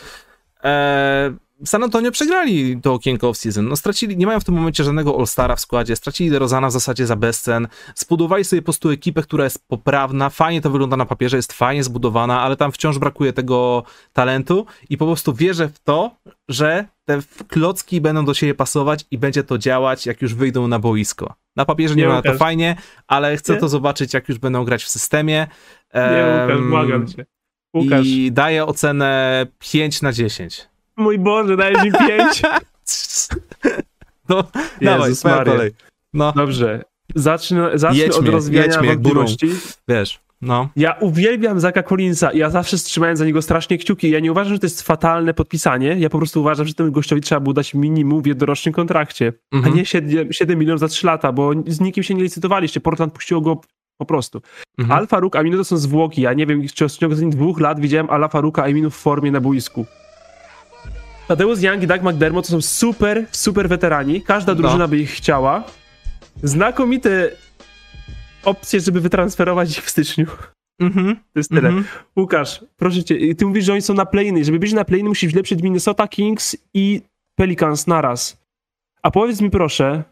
[0.63, 1.31] Eee,
[1.65, 3.63] San Antonio przegrali to okienko off-season.
[3.63, 7.05] No stracili, nie mają w tym momencie żadnego All-Stara w składzie, stracili DeRozana w zasadzie
[7.05, 11.37] za bezcen, zbudowali sobie po prostu ekipę, która jest poprawna, fajnie to wygląda na papierze,
[11.37, 16.15] jest fajnie zbudowana, ale tam wciąż brakuje tego talentu i po prostu wierzę w to,
[16.49, 20.79] że te klocki będą do siebie pasować i będzie to działać, jak już wyjdą na
[20.79, 21.33] boisko.
[21.55, 22.75] Na papierze nie, Nie, ma to fajnie,
[23.07, 23.59] ale chcę Nie?
[23.59, 25.47] to zobaczyć, jak już będą grać w systemie.
[25.93, 27.25] Nie, Łukasz, błagam cię.
[27.75, 30.68] Łukasz, I daję ocenę 5 na 10.
[30.99, 32.41] mój Boże, dajesz mi pięć.
[34.29, 34.43] No,
[34.81, 35.71] dawaj, twoja kolej.
[36.13, 36.83] No, Dobrze.
[37.15, 39.21] Zacznę, zacznę Jedźmy, od rozwijania jedźmy jak burą.
[39.25, 39.69] wątpliwości.
[39.87, 40.69] wiesz, no.
[40.75, 42.33] Ja uwielbiam Zaka Collinsa.
[42.33, 44.09] Ja zawsze trzymałem za niego strasznie kciuki.
[44.09, 45.95] Ja nie uważam, że to jest fatalne podpisanie.
[45.99, 49.73] Ja po prostu uważam, że temu gościowi trzeba było dać minimum w jednorocznym kontrakcie, Mhm.
[49.73, 52.79] a nie 7, 7 milionów za 3 lata, bo z nikim się nie licytowaliście.
[52.79, 53.61] Portland puściło go
[53.97, 54.41] po prostu.
[54.79, 54.99] Mhm.
[54.99, 56.21] Alfa Ruk, Aminu to są zwłoki.
[56.21, 59.41] Ja nie wiem, czy w ciągu dwóch lat widziałem Alfa Ruka Aminu w formie na
[59.41, 59.85] boisku.
[61.29, 64.21] Tadeusz Young i Doug McDermott to są super, super weterani.
[64.21, 64.55] Każda No.
[64.55, 65.63] drużyna by ich chciała.
[66.43, 67.31] Znakomite
[68.43, 70.25] opcje, żeby wytransferować ich w styczniu.
[70.79, 71.15] Mhm.
[71.15, 71.69] To jest tyle.
[71.69, 71.85] Mhm.
[72.17, 75.33] Łukasz, proszę cię, ty mówisz, że oni są na play Żeby być na play musisz
[75.33, 77.01] wlepszyć Minnesota Kings i
[77.35, 78.37] Pelicans naraz.
[79.03, 80.03] A powiedz mi proszę,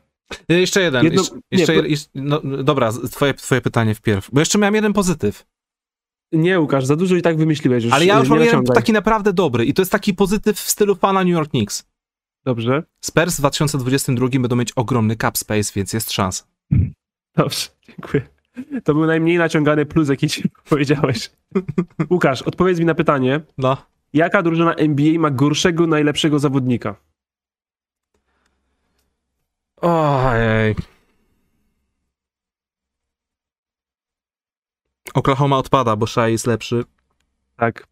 [0.49, 1.03] Jeszcze jeden.
[1.03, 4.29] Jedno- jeszcze, nie, jeszcze, po- jeszcze, no, dobra, twoje, twoje pytanie wpierw.
[4.33, 5.45] Bo jeszcze miałem jeden pozytyw.
[6.31, 7.93] Nie Łukasz, za dużo i tak wymyśliłeś już.
[7.93, 9.65] Ale ja już mam jeden taki naprawdę dobry.
[9.65, 11.85] I to jest taki pozytyw w stylu pana New York Knicks.
[12.45, 16.43] Dobrze, Spurs w 2022 będą mieć ogromny cap space, więc jest szansa.
[17.35, 18.27] dobrze, dziękuję.
[18.83, 21.31] To był najmniej naciągany plus, jaki ci powiedziałeś.
[22.09, 23.77] Łukasz, odpowiedz mi na pytanie, No.
[24.13, 26.95] jaka drużyna NBA ma gorszego, najlepszego zawodnika?
[29.81, 30.75] Ojej.
[35.13, 36.83] Oklahoma odpada, bo Shai jest lepszy.
[37.57, 37.87] Tak.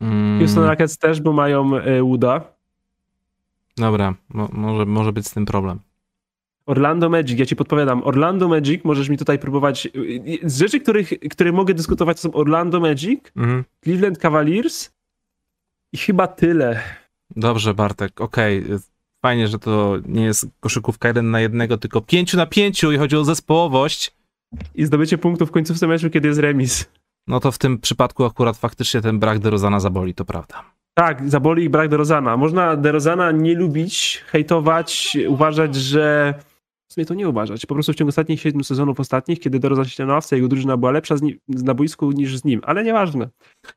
[0.00, 2.40] Mm, Houston Rockets też, bo mają e, Wooda.
[3.76, 5.80] Dobra, mo, może, może być z tym problem.
[6.66, 8.02] Orlando Magic, ja ci podpowiadam.
[8.04, 9.88] Orlando Magic, możesz mi tutaj próbować.
[10.44, 13.64] Z rzeczy, których, które mogę dyskutować, to są Orlando Magic, Mhm.
[13.84, 14.90] Cleveland Cavaliers
[15.92, 16.80] i chyba tyle.
[17.36, 18.64] Dobrze, Bartek, okej.
[19.22, 23.16] Fajnie, że to nie jest koszykówka jeden na jednego, tylko pięciu na pięciu i chodzi
[23.16, 24.14] o zespołowość.
[24.74, 26.90] I zdobycie punktów w końcówce meczu, kiedy jest remis.
[27.26, 30.64] No to w tym przypadku akurat faktycznie ten brak DeRozana zaboli, to prawda.
[30.94, 32.36] Tak, zaboli ich brak DeRozana.
[32.36, 36.34] Można DeRozana nie lubić, hejtować, uważać, że...
[36.90, 37.66] W sumie to nie uważać.
[37.66, 39.60] Po prostu w ciągu ostatnich siedmiu sezonów ostatnich, kiedy
[39.98, 42.60] na ławce, jego drużyna była lepsza z nim, na boisku niż z nim.
[42.64, 43.28] Ale nieważne.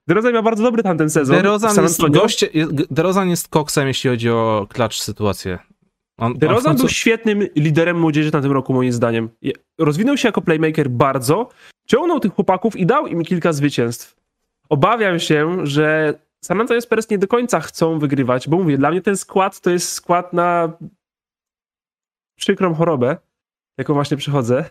[0.07, 1.35] DeRozan miał bardzo dobry tamten sezon.
[1.35, 2.49] DeRozan jest, goście,
[2.91, 5.59] DeRozan jest koksem, jeśli chodzi o klacz sytuację.
[6.17, 9.29] On, końcu- był świetnym liderem młodzieży na tym roku, moim zdaniem.
[9.77, 11.49] Rozwinął się jako playmaker bardzo,
[11.87, 14.15] ciągnął tych chłopaków i dał im kilka zwycięstw.
[14.69, 16.13] Obawiam się, że
[16.45, 19.69] San Antonio Spurs nie do końca chcą wygrywać, bo mówię, dla mnie ten skład to
[19.69, 20.73] jest skład na
[22.43, 23.17] przykrą chorobę,
[23.77, 24.65] jaką właśnie przychodzę.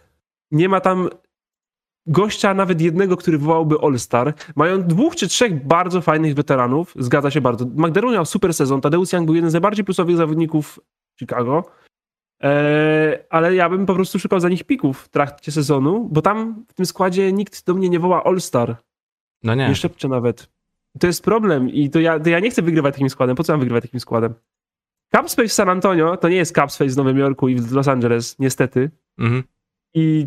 [0.51, 1.09] Nie ma tam
[2.07, 4.35] gościa nawet jednego, który wołałby All-Star.
[4.57, 7.65] Mają dwóch czy trzech bardzo fajnych weteranów, zgadza się bardzo.
[7.65, 10.81] McDermott miał super sezon, Tadeusz Young był jeden z najbardziej plusowych zawodników
[11.19, 11.65] Chicago.
[12.43, 16.65] E, ale ja bym po prostu szukał za nich pików w trakcie sezonu, bo tam
[16.69, 18.77] w tym składzie nikt do mnie nie woła All-Star.
[19.43, 19.69] No nie.
[19.69, 20.49] Nie szepcze nawet.
[21.01, 23.37] To jest problem i to ja, to ja nie chcę wygrywać takim składem.
[23.37, 24.35] Po co mam wygrywać takim składem?
[25.15, 28.39] Capspace w San Antonio to nie jest Capspace w Nowym Jorku i w Los Angeles,
[28.39, 28.91] niestety.
[29.19, 29.43] Mhm.
[29.95, 30.27] I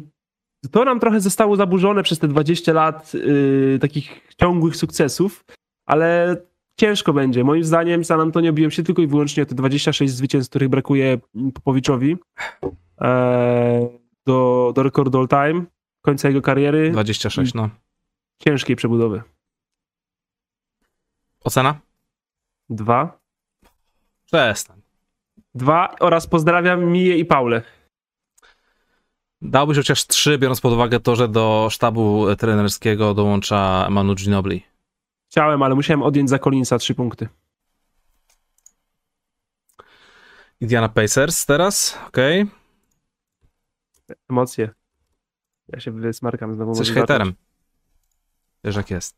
[0.71, 5.45] to nam trochę zostało zaburzone przez te 20 lat yy, takich ciągłych sukcesów,
[5.85, 6.37] ale
[6.79, 7.43] ciężko będzie.
[7.43, 11.17] Moim zdaniem San Antonio biją się tylko i wyłącznie o te 26 zwycięstw, których brakuje
[11.53, 12.17] Popowiczowi
[13.01, 13.89] e,
[14.25, 15.65] do, do rekordu all time,
[16.01, 17.69] końca jego kariery, 26, no.
[18.39, 19.21] ciężkiej przebudowy.
[21.43, 21.79] Ocena?
[22.69, 23.24] Dwa.
[24.35, 24.81] Przestań.
[25.55, 27.61] Dwa oraz pozdrawiam Miję i Paulę.
[29.41, 34.63] Dałbyś chociaż trzy, biorąc pod uwagę to, że do sztabu trenerskiego dołącza Manu Ginobili.
[35.31, 37.29] Chciałem, ale musiałem odjąć za Collinsa trzy punkty.
[40.61, 42.45] Indiana Pacers teraz, okej.
[44.29, 44.69] Emocje.
[45.67, 46.71] Ja się wysmarkam znowu.
[46.71, 47.33] Jesteś hejterem.
[48.63, 49.17] Wiesz jak jest.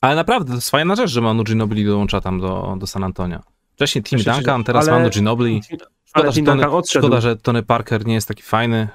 [0.00, 3.51] Ale naprawdę, to jest fajna rzecz, że Manu Ginobili dołącza tam do, do San Antonio.
[3.72, 5.60] Wcześniej Tim Duncan, teraz ale- Manu Ginobili.
[5.62, 7.06] Szkoda, Ale że Tim Tony, Duncan odszedł.
[7.06, 8.88] szkoda, że Tony Parker nie jest taki fajny.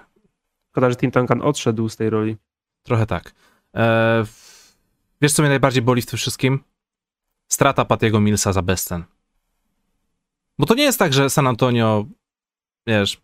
[0.72, 2.38] Szkoda, że Tim Duncan odszedł z tej roli.
[2.84, 3.34] Trochę tak.
[3.76, 4.24] E,
[5.22, 6.60] wiesz, co mnie najbardziej boli w tym wszystkim?
[7.52, 9.04] Strata Patiego Millsa za bezcen.
[10.60, 12.06] Bo to nie jest tak, że San Antonio,
[12.88, 13.22] wiesz,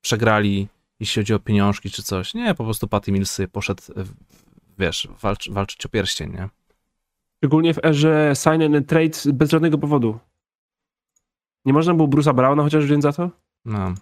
[0.00, 0.68] przegrali,
[1.00, 2.34] jeśli chodzi o pieniążki czy coś.
[2.34, 4.14] Nie, po prostu Patty Mills poszedł, w-
[4.78, 6.48] wiesz, walcz, walczyć o pierścień, nie?
[7.38, 10.18] Szczególnie w erze sign and trade bez żadnego powodu.
[11.64, 13.30] Nie można było Bruce'a Browna chociaż wziąć za to?
[13.64, 13.94] No.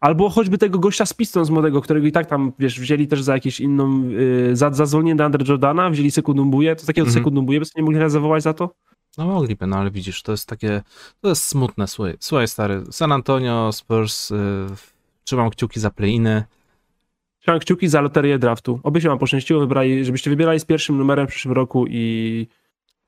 [0.00, 3.34] Albo choćby tego gościa z Pistons młodego, którego i tak tam, wiesz, wzięli też za
[3.34, 7.12] jakieś inną, yy, za, za zwolnienie do Andre Jordana, wzięli Sekundumbuję, to takiego Mhm.
[7.12, 8.74] mm Sekundumbuję by sobie nie mogli raz zawołać za to?
[9.18, 10.82] No mogliby, no ale widzisz, to jest takie,
[11.20, 14.36] to jest smutne, słuchaj, słuchaj stary, San Antonio, Spurs, y,
[15.24, 16.44] trzymam kciuki za play-iny,
[17.40, 18.80] Trzymam kciuki za loterię draftu.
[18.82, 22.46] Oby się wam poszczęściło, wybrali, żebyście wybierali z pierwszym numerem w przyszłym roku i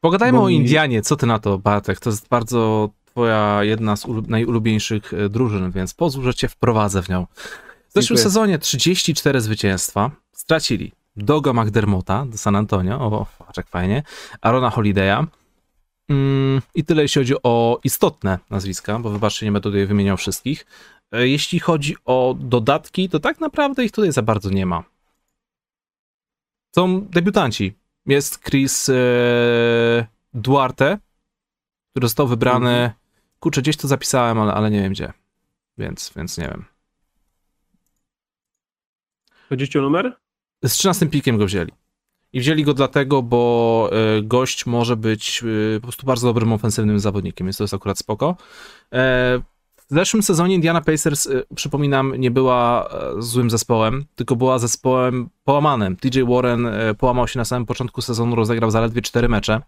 [0.00, 1.02] Pogadajmy Bo o Indianie.
[1.02, 2.00] Co ty na to, Bartek?
[2.00, 7.02] To jest bardzo twoja jedna z ulu- najulubieńszych e, drużyn, więc pozwól, że cię wprowadzę
[7.02, 7.26] w nią.
[7.88, 8.22] W zeszłym Dziękuję.
[8.22, 10.10] sezonie 34 zwycięstwa.
[10.32, 14.02] Stracili Doga McDermotta do San Antonio, o, jak fajnie,
[14.40, 15.26] Arona Holiday'a.
[16.08, 20.66] Mm, I tyle jeśli chodzi o istotne nazwiska, bo wybaczcie, nie będę tutaj wymieniał wszystkich.
[21.12, 24.84] E, Jeśli chodzi o dodatki, to tak naprawdę ich tutaj za bardzo nie ma.
[26.74, 27.74] Są debiutanci.
[28.06, 28.94] Jest Chris e,
[30.34, 30.98] Duarte,
[31.90, 32.92] który został wybrany.
[33.42, 35.12] Kurczę, gdzieś to zapisałem, ale, ale nie wiem gdzie.
[35.78, 36.64] Więc, więc nie wiem.
[39.48, 40.16] chodzicie o numer?
[40.64, 41.72] Z 13 pikiem go wzięli.
[42.32, 47.00] I wzięli go dlatego, bo e, gość może być e, po prostu bardzo dobrym ofensywnym
[47.00, 48.36] zawodnikiem, więc to jest akurat spoko.
[49.92, 55.28] W zeszłym sezonie Indiana Pacers, e, przypominam, nie była e, złym zespołem, tylko była zespołem
[55.44, 55.96] połamanym.
[55.96, 59.60] TJ Warren e, połamał się na samym początku sezonu, rozegrał zaledwie 4 mecze.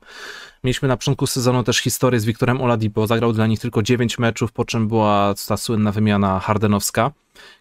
[0.64, 4.52] Mieliśmy na początku sezonu też historię z Wiktorem Oladipo, zagrał dla nich tylko 9 meczów,
[4.52, 7.10] po czym była ta słynna wymiana hardenowska.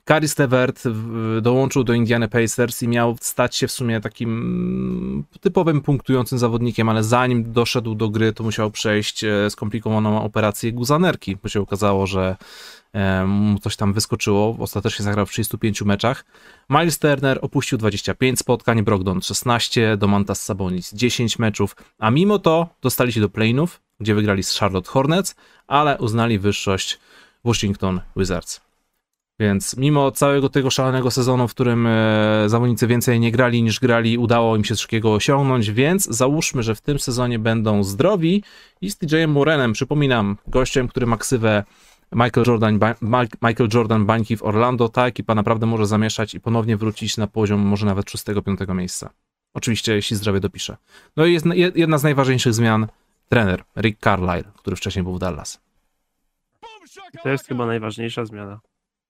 [0.05, 0.35] Karis
[0.85, 6.89] w- dołączył do Indiana Pacers i miał stać się w sumie takim typowym punktującym zawodnikiem,
[6.89, 12.07] ale zanim doszedł do gry, to musiał przejść e, skomplikowaną operację guzanerki, bo się okazało,
[12.07, 12.35] że
[12.95, 13.27] e,
[13.61, 14.55] coś tam wyskoczyło.
[14.59, 16.25] Ostatecznie zagrał w 35 meczach.
[16.69, 23.13] Miles Turner opuścił 25 spotkań, Brogdon 16, Domantas Sabonis 10 meczów, a mimo to dostali
[23.13, 25.35] się do playinów, gdzie wygrali z Charlotte Hornets,
[25.67, 26.99] ale uznali wyższość
[27.45, 28.72] Washington Wizards.
[29.39, 34.17] Więc mimo całego tego szalonego sezonu, w którym e, zawodnicy więcej nie grali niż grali,
[34.17, 38.43] udało im się wszystkiego osiągnąć, więc załóżmy, że w tym sezonie będą zdrowi
[38.81, 41.63] i z TJ Morenem, przypominam, gościem, który ma ksywę
[42.11, 42.79] Michael Jordan,
[43.41, 47.59] Michael Jordan bańki w Orlando, ta ekipa naprawdę może zamieszać i ponownie wrócić na poziom
[47.59, 49.09] może nawet 6-5 miejsca.
[49.53, 50.77] Oczywiście, jeśli zdrowie dopisze.
[51.17, 52.87] No i jest na- jed- jedna z najważniejszych zmian,
[53.29, 55.61] trener Rick Carlisle, który wcześniej był w Dallas.
[57.23, 58.59] To jest chyba najważniejsza zmiana.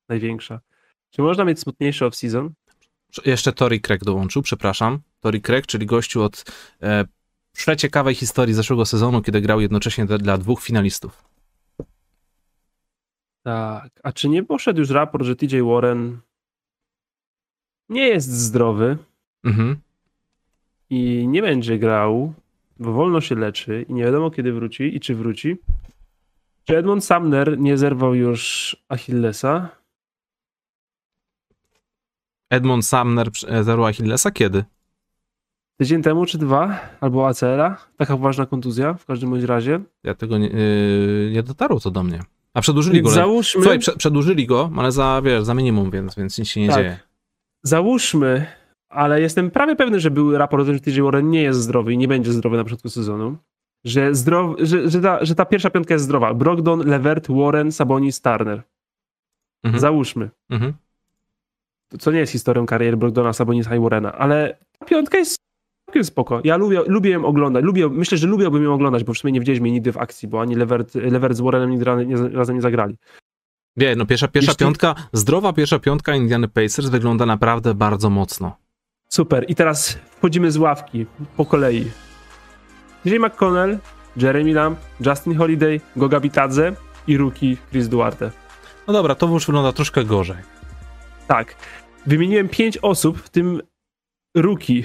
[0.09, 0.59] Największa.
[1.09, 2.49] Czy można mieć smutniejszy off-season?
[3.25, 4.99] Jeszcze Tori Craig dołączył, przepraszam.
[5.19, 6.43] Tori Craig, czyli gościu od
[6.81, 7.05] e,
[7.53, 11.23] przeciekawej historii zeszłego sezonu, kiedy grał jednocześnie dla, dla dwóch finalistów.
[13.43, 13.91] Tak.
[14.03, 16.19] A czy nie poszedł już raport, że TJ Warren
[17.89, 18.97] nie jest zdrowy
[19.43, 19.75] Mhm.
[20.89, 22.33] i nie będzie grał,
[22.79, 25.57] bo wolno się leczy i nie wiadomo kiedy wróci i czy wróci?
[26.65, 29.69] Czy Edmond Sumner nie zerwał już Achillesa?
[32.49, 33.29] Edmond Sumner
[33.61, 34.63] zerwał Achillesa kiedy?
[35.79, 36.79] Tydzień temu czy dwa?
[37.01, 37.77] Albo ACL-a?
[37.97, 39.79] Taka poważna kontuzja w każdym bądź razie.
[40.03, 42.19] Ja tego nie, yy, nie dotarło to do mnie.
[42.53, 43.13] A przedłużyli Więc go.
[43.13, 46.67] załóżmy, Słuchaj, prze, przedłużyli go, ale za, wiesz, za minimum, więc, więc nic się nie
[46.67, 46.77] Tak.
[46.77, 46.99] dzieje.
[47.63, 48.45] załóżmy,
[48.89, 51.93] ale jestem prawie pewny, że był raport o tym, że TJ Warren nie jest zdrowy
[51.93, 53.37] i nie będzie zdrowy na początku sezonu.
[53.85, 56.33] Że, zdrow, że, że, ta, że ta pierwsza piątka jest zdrowa.
[56.33, 58.63] Brogdon, Levert, Warren, Sabonis, Turner.
[59.63, 59.81] Mhm.
[59.81, 60.29] Załóżmy.
[60.49, 60.73] Mhm.
[61.99, 65.37] Co nie jest historią kariery Brogdona, Sabonisa i Warrena, ale ta piątka jest
[65.85, 66.41] całkiem spoko.
[66.43, 67.63] Ja lubię, lubię ją oglądać.
[67.65, 70.27] Lubię, myślę, że lubiłbym ją oglądać, bo w sumie nie widzieliśmy jej nigdy w akcji,
[70.27, 71.85] bo ani Levert, Levert z Warrenem nigdy
[72.33, 72.97] razem nie zagrali.
[73.77, 78.57] Wie, no pierwsza, pierwsza Jeśli- piątka, zdrowa pierwsza piątka Indiana Pacers wygląda naprawdę bardzo mocno.
[79.09, 79.45] Super.
[79.47, 81.05] I teraz wchodzimy z ławki
[81.37, 81.91] po kolei.
[83.05, 83.77] DJ McConnell,
[84.17, 86.75] Jeremy Lamb, Justin Holiday, Goga Bitadze
[87.07, 88.31] i rookie Chris Duarte.
[88.87, 90.37] No dobra, to już wygląda troszkę gorzej.
[91.27, 91.55] Tak.
[92.05, 93.61] Wymieniłem pięć osób, w tym
[94.35, 94.83] rookie.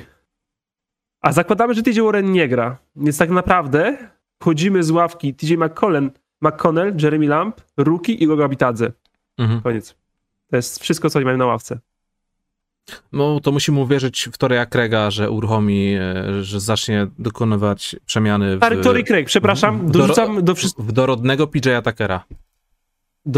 [1.20, 2.78] A zakładamy, że TJ Warren nie gra.
[2.96, 3.96] Więc tak naprawdę
[4.40, 6.10] wchodzimy z ławki TJ McConnell,
[6.40, 8.92] McConnell Jeremy Lamb, rookie i Goga Bitadze.
[9.38, 9.60] Mhm.
[9.62, 9.94] Koniec.
[10.50, 11.78] To jest wszystko, co mają na ławce.
[13.12, 18.60] No to musimy uwierzyć w Toreya Craiga, że uruchomi, e, że zacznie dokonywać przemiany w,
[18.82, 20.84] Tory Craig, przepraszam, w- dorzucam do wszystkich.
[20.84, 22.24] w dorodnego PJ'a Tuckera.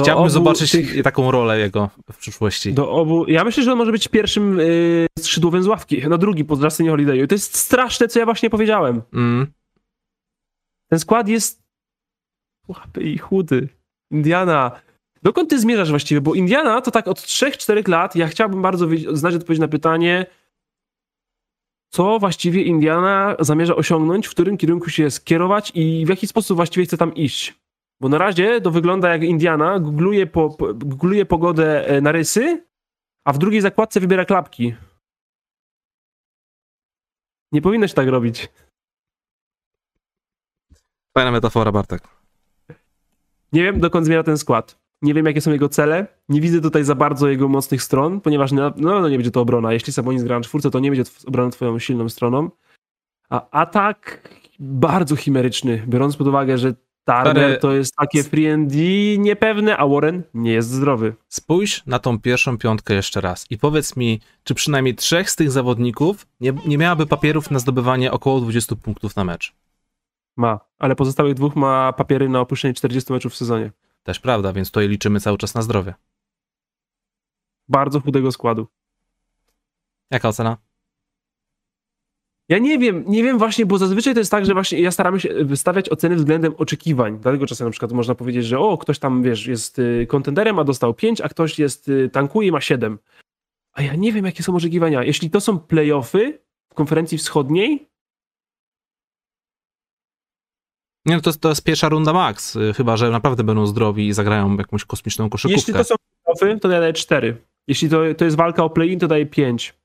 [0.03, 2.73] Chciałbym zobaczyć tych- taką rolę jego w przyszłości.
[2.73, 3.27] Do obu.
[3.29, 6.09] Ja myślę, że on może być pierwszym yy, skrzydłowym z ławki.
[6.09, 7.27] Na drugi po Justinie Holidayu.
[7.27, 9.03] To jest straszne, co ja właśnie powiedziałem.
[9.13, 9.47] Mm.
[10.91, 11.63] Ten skład jest
[12.69, 13.69] łapy i chudy.
[14.13, 14.81] Indiana.
[15.23, 16.21] Dokąd ty zmierzasz właściwie?
[16.21, 18.17] Bo Indiana to tak od 3-4 lat.
[18.17, 20.27] Ja chciałbym bardzo znać odpowiedź na pytanie,
[21.93, 26.87] co właściwie Indiana zamierza osiągnąć, w którym kierunku się skierować i w jaki sposób właściwie
[26.87, 27.60] chce tam iść.
[28.01, 32.67] Bo na razie to wygląda jak Indiana googluje, po, googluje pogodę e, na rysy,
[33.25, 34.75] a w drugiej zakładce wybiera klapki.
[37.53, 38.49] Nie powinno się tak robić.
[41.17, 42.09] Fajna metafora, Bartek.
[43.53, 44.81] Nie wiem, dokąd zmierza ten skład.
[45.03, 46.07] Nie wiem, jakie są jego cele.
[46.29, 49.41] Nie widzę tutaj za bardzo jego mocnych stron, ponieważ na no, no nie będzie to
[49.41, 49.73] obrona.
[49.73, 52.51] Jeśli Sabonis gra na czwórce, to nie będzie obrona twoją silną stroną.
[53.31, 54.29] A atak
[54.59, 56.75] bardzo chimeryczny, biorąc pod uwagę, że
[57.05, 58.73] Turner Stary- to jest takie free and
[59.19, 61.15] niepewne, a Warren nie jest zdrowy.
[61.29, 65.51] Spójrz na tą pierwszą piątkę jeszcze raz i powiedz mi, czy przynajmniej trzech z tych
[65.51, 69.55] zawodników nie, nie miałaby papierów na zdobywanie około 20 punktów na mecz.
[70.37, 73.73] Ma, ale pozostałych dwóch ma papiery na opuszczenie 40 meczów w sezonie.
[74.03, 75.95] Też prawda, więc tutaj liczymy cały czas na zdrowie.
[77.69, 78.67] Bardzo chudego składu.
[80.11, 80.57] Jaka ocena?
[82.51, 85.21] Ja nie wiem, nie wiem właśnie, bo zazwyczaj to jest tak, że właśnie ja staramy
[85.21, 87.19] się wystawiać oceny względem oczekiwań.
[87.23, 90.65] Dlatego czasem na przykład można powiedzieć, że o, ktoś tam, wiesz, jest y, kontenderem, a
[90.65, 92.99] dostał 5, a ktoś jest y, tankuje i ma 7.
[93.73, 95.05] A ja nie wiem, jakie są oczekiwania.
[95.05, 96.39] Jeśli to są playoffy
[96.73, 97.91] w konferencji wschodniej,
[101.07, 104.13] Nie, no to, to jest pierwsza runda max, y, chyba że naprawdę będą zdrowi i
[104.13, 105.59] zagrają jakąś kosmiczną koszykówkę.
[105.59, 105.95] jeśli to są
[106.25, 107.37] playoffy, to daję 4.
[107.67, 109.80] Jeśli to, to jest walka o play-in, to daję 5.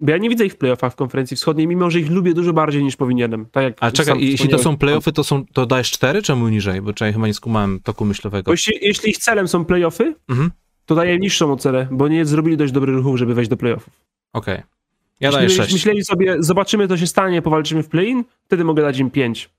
[0.00, 2.52] Bo ja nie widzę ich w playoffach w konferencji wschodniej, mimo że ich lubię dużo
[2.52, 3.46] bardziej niż powinienem.
[3.52, 6.82] Tak jak A czekaj, jeśli to są playoffy, to, są, to dajesz 4, czemu niżej?
[6.82, 8.50] Bo czekaj, chyba nie skumałem toku myślowego.
[8.50, 10.50] Jeśli, jeśli ich celem są playoffy, Mhm.
[10.86, 14.00] to daję niższą ocenę, bo nie zrobili dość dobrych ruchów, żeby wejść do playoffów.
[14.32, 14.54] Okej.
[14.54, 14.62] Ja
[15.28, 15.72] Jeśli daję byś 6.
[15.72, 19.50] myśleli sobie, zobaczymy co się stanie, powalczymy w play-in, wtedy mogę dać im 5.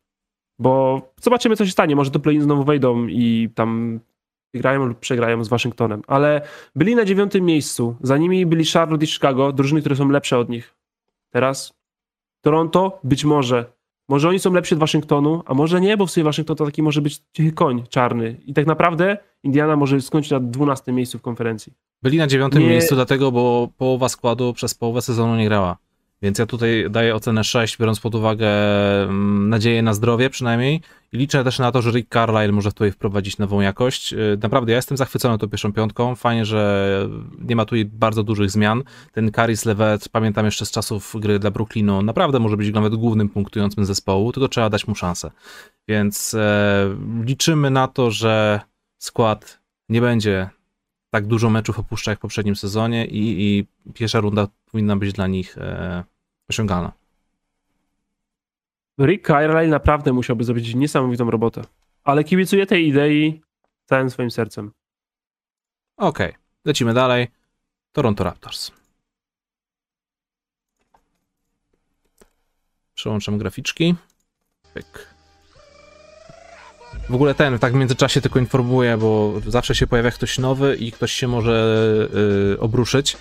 [0.60, 4.00] Bo zobaczymy co się stanie, może do play-in znowu wejdą i tam
[4.54, 6.02] wygrają lub przegrają z Waszyngtonem.
[6.08, 6.42] Ale
[6.76, 10.50] byli na dziewiątym miejscu, za nimi byli Charlotte i Chicago, drużyny, które są lepsze od
[10.50, 10.76] nich.
[11.30, 11.74] Teraz
[12.42, 13.66] Toronto, być może.
[14.10, 16.84] Może oni są lepsi od Waszyngtonu, a może nie, bo w sumie Waszyngton to taki
[16.84, 18.38] może być cichy koń czarny.
[18.46, 21.74] I tak naprawdę Indiana może skończyć na 12 miejscu w konferencji.
[22.04, 25.78] Byli na dziewiątym Nie- miejscu, dlatego, bo połowa składu przez połowę sezonu nie grała.
[26.22, 28.50] Więc ja tutaj daję ocenę 6, biorąc pod uwagę
[29.04, 30.82] mm, nadzieję na zdrowie przynajmniej.
[31.14, 34.12] I liczę też na to, że Rick Carlisle może tutaj wprowadzić nową jakość.
[34.12, 36.16] Yy, Naprawdę, ja jestem zachwycony tą pierwszą piątką.
[36.16, 37.10] Fajnie, że
[37.40, 38.84] nie ma tutaj bardzo dużych zmian.
[39.12, 43.30] Ten Caris Levet, pamiętam jeszcze z czasów gry dla Brooklynu, naprawdę może być nawet głównym
[43.30, 45.32] punktującym zespołu, tylko trzeba dać mu szansę.
[45.88, 46.96] Więc e,
[47.26, 48.62] liczymy na to, że
[48.98, 50.50] skład nie będzie
[51.10, 55.28] tak dużo meczów opuszcza jak w poprzednim sezonie i, i pierwsza runda powinna być dla
[55.28, 56.04] nich e,
[56.50, 56.92] osiągalna.
[59.00, 61.62] Rick Carlisle naprawdę musiałby zrobić niesamowitą robotę.
[62.04, 63.42] Ale kibicuję tej idei
[63.86, 64.72] całym swoim sercem.
[65.98, 66.34] Okej,
[66.66, 67.28] lecimy dalej.
[67.92, 68.72] Toronto Raptors.
[72.94, 73.96] Przełączam graficzki.
[74.74, 75.17] Pyk.
[77.10, 80.92] W ogóle ten, tak w międzyczasie tylko informuję, bo zawsze się pojawia ktoś nowy i
[80.92, 81.78] ktoś się może
[82.54, 83.18] y, obruszyć.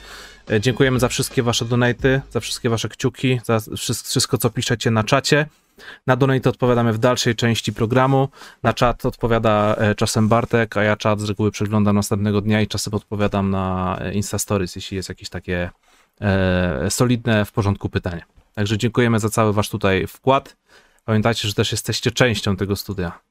[0.50, 4.90] E, Dziękujemy za wszystkie wasze donaty, za wszystkie wasze kciuki, za wszystko, wszystko co piszecie
[4.90, 5.46] na czacie.
[6.06, 8.28] Na donate odpowiadamy w dalszej części programu.
[8.62, 12.66] Na czat odpowiada e, czasem Bartek, a ja czat z reguły przeglądam następnego dnia i
[12.66, 15.70] czasem odpowiadam na e, Insta Stories, jeśli jest jakieś takie
[16.20, 18.24] e, solidne, w porządku pytanie.
[18.54, 20.56] Także dziękujemy za cały wasz tutaj wkład.
[21.04, 23.26] Pamiętajcie, że też jesteście częścią tego studia.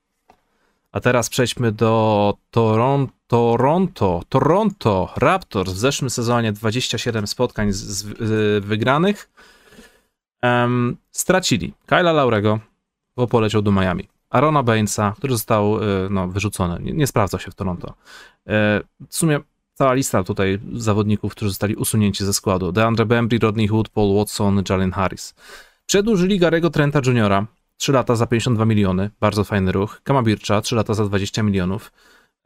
[0.95, 4.21] A teraz przejdźmy do Toron Toronto.
[4.29, 9.29] Toronto Raptors w zeszłym sezonie 27 spotkań z, z, z wygranych.
[10.41, 12.59] Em, stracili Kyla Laurego,
[13.15, 14.07] bo poleciał do Miami.
[14.29, 16.83] Arona Bainesa, który został e, no, wyrzucony.
[16.83, 17.93] Nie, nie sprawdzał się w Toronto.
[18.47, 19.39] E, W sumie
[19.73, 22.71] cała lista tutaj zawodników, którzy zostali usunięci ze składu.
[22.71, 25.35] DeAndre Bembry, Rodney Hood, Paul Watson, Jalen Harris.
[25.85, 27.45] Przedłużyli Garego Trenta Jr.
[27.77, 30.01] 3 lata za 52 miliony, bardzo fajny ruch.
[30.03, 31.91] Kama Bircza, 3 lata za 20 milionów.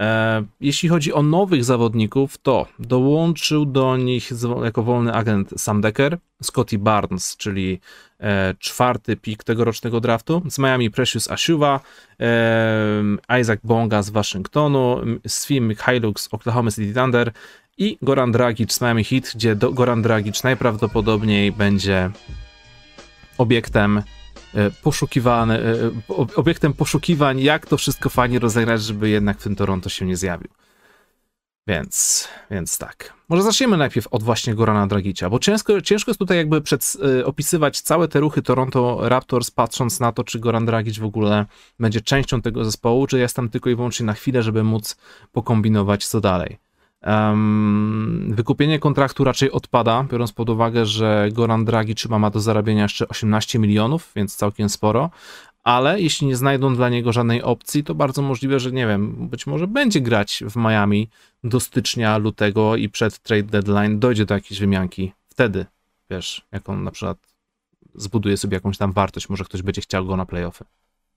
[0.02, 4.32] E, jeśli chodzi o nowych zawodników, to dołączył do nich
[4.64, 7.80] jako wolny agent Sam Decker, Scotty Barnes, czyli
[8.20, 11.80] e, czwarty pik tegorocznego draftu, z Miami Precious Ashuva,
[12.20, 17.32] e, Isaac Bonga z Waszyngtonu, m- Svi Mikhailuk z Oklahoma City Thunder
[17.78, 22.10] i Goran Dragic z Miami Heat, gdzie Goran Dragic najprawdopodobniej będzie
[23.38, 24.02] obiektem
[24.84, 29.89] poszukiwany, e, ob- obiektem poszukiwań, jak to wszystko fajnie rozegrać, żeby jednak w tym Toronto
[29.89, 30.50] się nie zjawił.
[31.68, 33.14] Więc, więc tak.
[33.30, 37.26] Może zaczniemy najpierw od właśnie Gorana Dragicia, bo ciężko, ciężko jest tutaj jakby przed, e,
[37.26, 41.45] opisywać całe te ruchy Toronto Raptors, patrząc na to, czy Goran Dragic w ogóle
[41.80, 44.97] będzie częścią tego zespołu, czy jest tam tylko i wyłącznie na chwilę, żeby móc
[45.32, 46.69] pokombinować co dalej.
[47.02, 52.84] Em, wykupienie kontraktu raczej odpada, biorąc pod uwagę, że Goran Dragic chyba ma do zarabiania
[52.84, 55.10] jeszcze 18 milionów, więc całkiem sporo,
[55.64, 59.47] ale jeśli nie znajdą dla niego żadnej opcji, to bardzo możliwe, że nie wiem, być
[59.47, 61.10] może będzie grać w Miami
[61.43, 65.12] do stycznia, lutego i przed trade deadline dojdzie do jakiejś wymianki.
[65.30, 65.66] Wtedy,
[66.10, 67.18] wiesz, jak on na przykład
[67.95, 70.66] zbuduje sobie jakąś tam wartość, może ktoś będzie chciał go na playoffy.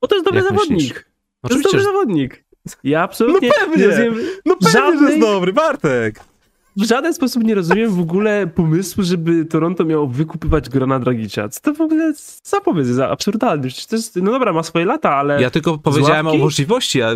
[0.01, 0.79] Bo to jest dobry Jak zawodnik.
[0.79, 1.05] myślisz?
[1.43, 2.45] To jest dobry zawodnik.
[2.85, 3.83] Ja absolutnie No pewnie.
[3.85, 4.15] nie rozumiem,
[4.47, 6.21] no pewnie, że jest dobry, Bartek!
[6.77, 11.49] w żaden sposób nie rozumiem w ogóle pomysłu, żeby Toronto miało wykupywać Grona Dragicia.
[11.49, 12.93] Co to w ogóle za pomysł?
[12.93, 13.69] Za absurdalny.
[13.93, 15.43] Jest, no dobra, ma swoje lata, ale...
[15.43, 17.11] Ja tylko powiedziałem o możliwości, ja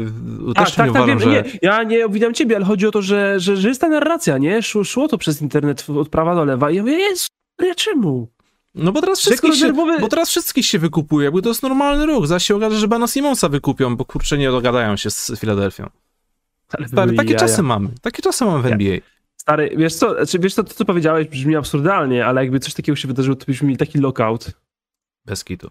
[0.55, 1.31] Tak, też nie tak, tak, uważam, wiem, że...
[1.31, 4.39] nie, ja nie obwiniam ciebie, ale chodzi o to, że, że, że jest ta narracja,
[4.39, 4.63] nie?
[4.63, 7.29] Szło, szło to przez internet od prawa do lewa i ja mówię, jest,
[7.63, 8.29] ja czemu?
[8.77, 12.07] No bo teraz wszystkich się, rezerwowy- bo teraz wszystkich się wykupuje, jakby to jest normalny
[12.07, 12.27] ruch.
[12.27, 15.91] Zaś się okaże, że Bana Simonsa wykupią, bo kurczę nie dogadają się z Filadelfią.
[16.79, 17.41] Ale Stary, takie jaja.
[17.41, 17.89] czasy mamy.
[18.03, 18.99] Takie czasy mamy w NBA.
[19.37, 22.97] Stary, wiesz co, znaczy, wiesz co, to co powiedziałeś brzmi absurdalnie, ale jakby coś takiego
[22.97, 24.51] się wydarzyło, to byśmy mieli taki lockout.
[25.25, 25.71] Bez kitu.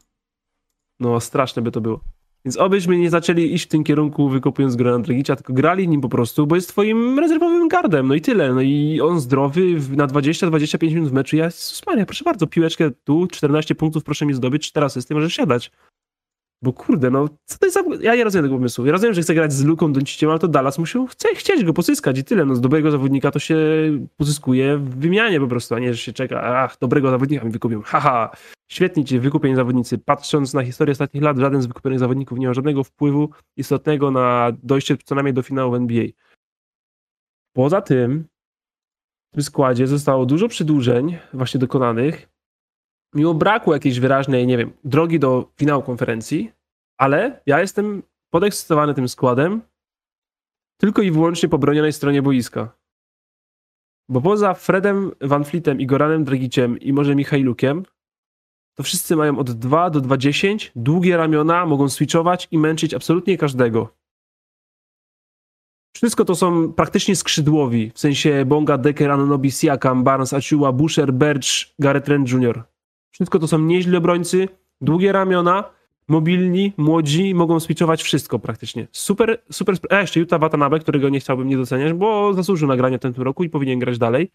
[1.00, 2.00] No, straszne by to było.
[2.46, 6.10] Więc obyśmy nie zaczęli iść w tym kierunku, wykopując Grana Dragicia, tylko grali nim po
[6.10, 8.54] prostu, bo jest twoim rezerwowym gardem, no i tyle.
[8.54, 11.36] No i on zdrowy na 20-25 minut w meczu.
[11.36, 11.50] Ja,
[11.88, 15.72] Maria, proszę bardzo, piłeczkę tu, 14 punktów, proszę mi zdobyć, 4 asysty, możesz siadać.
[16.66, 17.84] Bo kurde, no, co to jest za...
[18.02, 18.86] Ja nie rozumiem tego pomysłu.
[18.86, 21.74] Ja rozumiem, że chce grać z Luką Donciciem, ale to Dallas musi chce, chcieć go
[21.74, 22.46] pozyskać i tyle.
[22.46, 23.58] No, z dobrego zawodnika to się
[24.18, 27.82] pozyskuje w wymianie po prostu, a nie, że się czeka, ach, dobrego zawodnika mi wykupią,
[27.82, 28.32] haha.
[28.72, 29.98] Świetnie ci wykupieni zawodnicy.
[29.98, 34.52] Patrząc na historię ostatnich lat, żaden z wykupionych zawodników nie ma żadnego wpływu istotnego na
[34.64, 36.06] dojście co najmniej do finału NBA.
[37.54, 38.28] Poza tym,
[39.32, 42.35] w tym składzie zostało dużo przedłużeń właśnie dokonanych,
[43.16, 46.52] mimo braku jakiejś wyraźnej, nie wiem, drogi do finału konferencji,
[46.98, 49.62] ale ja jestem podekscytowany tym składem
[50.78, 52.78] tylko i wyłącznie po bronionej stronie boiska.
[54.10, 57.86] Bo poza Fredem Van Fleetem i Goranem Dragiciem i może Michailukiem,
[58.78, 63.96] to wszyscy mają od 2 do 2,10, długie ramiona, mogą switchować i męczyć absolutnie każdego.
[65.96, 71.48] Wszystko to są praktycznie skrzydłowi, w sensie Bonga, Decker, Anunobi, Siakam, Barnes, Achua, Busher, Birch,
[71.80, 72.64] Garrett Trent Jr.
[73.16, 74.48] Wszystko to są nieźli obrońcy,
[74.82, 75.64] długie ramiona,
[76.08, 78.88] mobilni, młodzi, mogą switchować wszystko praktycznie.
[78.92, 79.76] Super, super.
[79.90, 83.14] A jeszcze Utah Watanabe, którego nie chciałbym nie doceniać, bo zasłużył na granie w tym
[83.18, 84.32] roku i powinien grać dalej.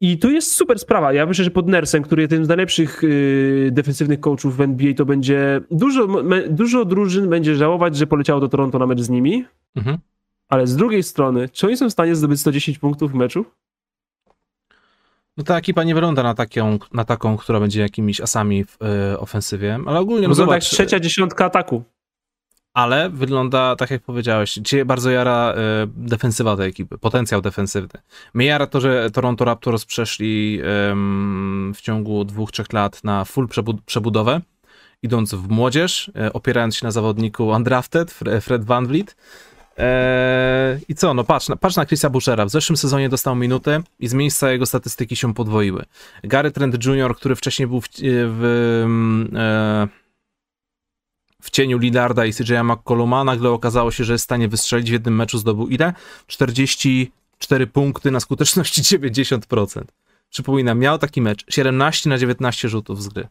[0.00, 1.12] I to jest super sprawa.
[1.12, 4.94] Ja myślę, że pod Nersem, który jest jednym z najlepszych yy, defensywnych coachów w NBA,
[4.94, 9.08] to będzie dużo, me, dużo drużyn będzie żałować, że poleciało do Toronto na mecz z
[9.10, 9.44] nimi,
[9.76, 9.98] Mhm.
[10.48, 13.44] ale z drugiej strony, czy oni są w stanie zdobyć 110 punktów w meczu?
[15.36, 18.76] No ta ekipa nie wygląda na taką, na taką która będzie jakimiś asami w
[19.12, 21.82] e, ofensywie, ale ogólnie no Wygląda jak zobacz, trzecia dziesiątka ataku.
[22.74, 28.00] ale wygląda tak jak powiedziałeś, cię bardzo jara e, defensywa tej ekipy, potencjał defensywny.
[28.34, 30.60] Mnie jara to, że Toronto Raptors przeszli
[30.90, 34.40] em, w ciągu dwóch, trzech lat na full przebu- przebudowę,
[35.02, 39.16] idąc w młodzież, e, opierając się na zawodniku undrafted, Fre- Fred Van Vliet,
[39.76, 42.44] Eee, I co, no patrz, na- patrz na Chrisa Bushera.
[42.44, 45.84] W zeszłym sezonie dostał minutę i z miejsca jego statystyki się podwoiły.
[46.24, 49.88] Gary Trent Jr., który wcześniej był w, w, mm, e,
[51.42, 54.92] w cieniu Lillarda i CJ'a McColluma, nagle okazało się, że jest w stanie wystrzelić w
[54.92, 55.92] jednym meczu, zdobył ile?
[56.26, 59.82] 44 punkty na skuteczności 90%.
[60.30, 63.28] Przypominam, miał taki mecz, 17 na 19 rzutów z gry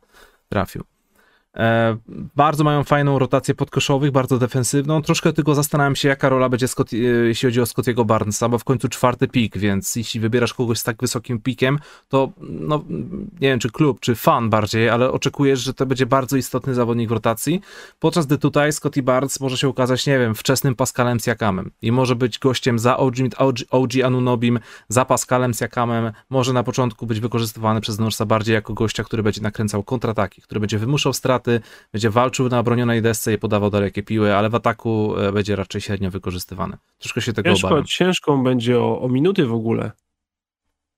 [0.50, 0.84] trafił.
[1.56, 1.98] E,
[2.36, 5.02] bardzo mają fajną rotację podkoszowych, bardzo defensywną.
[5.02, 8.58] Troszkę tylko zastanawiam się, jaka rola będzie, Scott, e, jeśli chodzi o Scottiego Barnesa, bo
[8.58, 11.80] w końcu czwarty pik, więc jeśli wybierasz kogoś z tak wysokim pikiem,
[12.10, 12.84] to no,
[13.42, 17.10] nie wiem, czy klub, czy fan bardziej, ale oczekujesz, że to będzie bardzo istotny zawodnik
[17.10, 17.62] w rotacji,
[18.00, 22.16] podczas gdy tutaj Scotty Barnes może się ukazać, nie wiem, wczesnym Pascalem Siakamem i może
[22.16, 23.16] być gościem za OG,
[23.72, 29.04] OG, Anunobim, za Pascalem Siakamem, może na początku być wykorzystywany przez Norsa bardziej jako gościa,
[29.04, 31.45] który będzie nakręcał kontrataki, który będzie wymuszał straty,
[31.92, 35.82] będzie walczył na obronionej desce i podawał dalekie piły, ale w ataku e, będzie raczej
[35.82, 36.78] średnio wykorzystywany.
[36.98, 37.86] Troszkę się tego Ciężko, obawiam.
[37.86, 39.92] ciężką będzie o, o minuty w ogóle.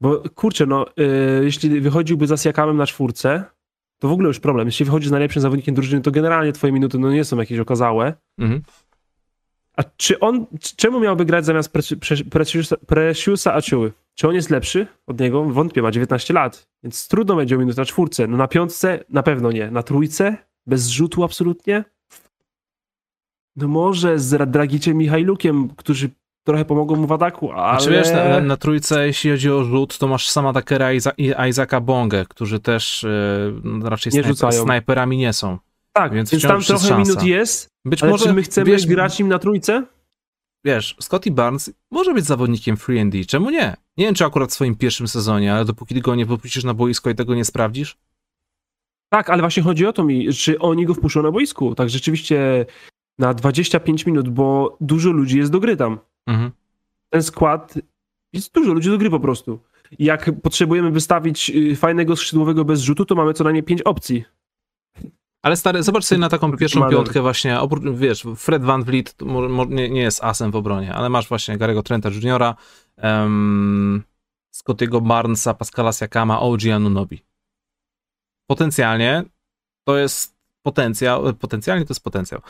[0.02, 3.44] Bo kurczę, no, y, jeśli wychodziłby za Siakamem na czwórce,
[4.00, 4.68] to w ogóle już problem.
[4.68, 8.14] Jeśli wychodzisz z najlepszym zawodnikiem drużyny, to generalnie twoje minuty no, nie są jakieś okazałe.
[8.38, 8.62] Mhm.
[9.78, 10.46] A czy on,
[10.76, 13.92] czemu miałby grać zamiast Preci- Pre- Preciusa, Preciusa Aciuły?
[14.20, 15.44] Czy on jest lepszy od niego?
[15.44, 18.28] Wątpię, ma 19 lat, więc trudno będzie o minutę na czwórce.
[18.28, 19.72] No na piątce na pewno nie.
[19.72, 20.38] Na trójce?
[20.68, 21.84] Bez zrzutu absolutnie?
[23.56, 26.10] No może z Ra- Dragiciem i Hajlukiem, którzy
[26.44, 27.80] trochę pomogą mu w ataku, ale...
[27.82, 31.34] Znaczy wiesz, na, na trójce, jeśli chodzi o rzut, to masz sama Takera i i
[31.50, 33.06] Isaaca Bongę, którzy też
[33.64, 35.58] no, raczej Nie snajper, snajperami nie są.
[35.94, 36.98] tak, więc więc, tam trochę szansa.
[36.98, 39.84] minut jest, Być ale może my chcemy wiesz, grać nim na trójce?
[40.68, 43.76] Wiesz, Scotty Barnes może być zawodnikiem free and D, czemu nie?
[43.98, 47.10] Nie wiem, czy akurat w swoim pierwszym sezonie, ale dopóki go nie wypuścisz na boisko
[47.10, 47.98] i tego nie sprawdzisz,
[49.10, 51.76] Tak, ale właśnie chodzi o to mi, czy oni go wpuszczą na boisku.
[51.76, 52.66] Tak rzeczywiście
[53.20, 56.00] na 25 minut, bo dużo ludzi jest do gry tam.
[56.30, 56.52] mhm.
[57.10, 57.74] Ten skład,
[58.34, 59.60] jest dużo ludzi do gry po prostu.
[60.00, 64.26] Jak potrzebujemy wystawić y, fajnego skrzydłowego bez rzutu, to mamy co najmniej 5 opcji.
[65.48, 69.16] Ale stary, zobacz sobie na taką pierwszą piątkę właśnie, oprócz, wiesz, Fred Van Vliet
[69.70, 72.56] nie, nie jest asem w obronie, ale masz właśnie Garego Trenta Jr.,
[73.04, 74.04] um,
[74.52, 77.24] Scottiego Barnesa, Pascala Siakama, OG Anunobi.
[78.50, 79.24] Potencjalnie
[79.84, 82.42] to jest potencjał, potencjalnie to jest potencjał.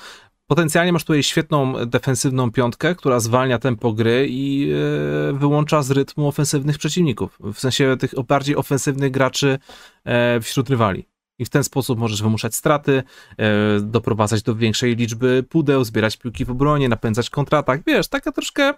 [0.47, 6.27] Potencjalnie masz tutaj świetną defensywną piątkę, która zwalnia tempo gry i e, wyłącza z rytmu
[6.27, 7.37] ofensywnych przeciwników.
[7.39, 9.59] W sensie tych bardziej ofensywnych graczy
[10.05, 11.16] e, wśród rywali.
[11.39, 13.03] I w ten sposób możesz wymuszać straty,
[13.38, 17.81] e, doprowadzać do większej liczby pudeł, zbierać piłki w obronie, napędzać kontratak.
[17.88, 18.73] Wiesz, taka troszkę,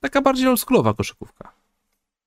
[0.00, 1.52] taka bardziej oldschoolowa koszykówka.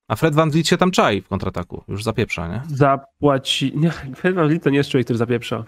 [0.08, 2.62] A Fred Van Vliet się tam czai w kontrataku, już zapieprza, nie?
[2.76, 3.72] Zapłaci...
[3.76, 5.64] Nie, Fred Van Vliet to nie jest człowiek, który zapieprza.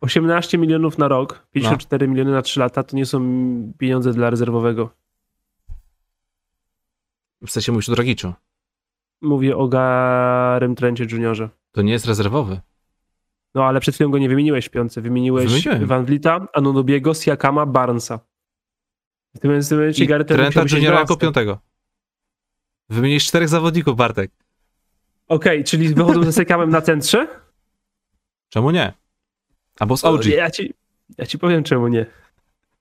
[0.00, 3.22] 18 milionów na rok, 54 miliony na 3 lata to nie są
[3.78, 4.90] pieniądze dla rezerwowego.
[7.46, 8.32] W sensie mówisz o Dragiczu.
[9.20, 11.48] Mówię o Garym Trencie Juniorze.
[11.72, 12.60] To nie jest rezerwowy.
[13.54, 15.00] No ale przed chwilą go nie wymieniłeś w piątce.
[15.00, 15.86] Wymieniłeś Wymieniłem.
[15.86, 18.20] Van Vlita, Anunobiego, Siakama, Barnesa.
[19.34, 21.58] W tym momencie I Gary Trent Trenta Juniora jako piątego.
[22.88, 24.30] Wymienisz czterech zawodników, Bartek.
[25.28, 27.28] Okej, czyli wychodzą ze Siakamem na centrze?
[28.48, 28.92] Czemu nie?
[29.78, 30.24] Albo z OG.
[30.26, 30.74] Ja ci,
[31.18, 32.06] ja ci powiem czemu nie.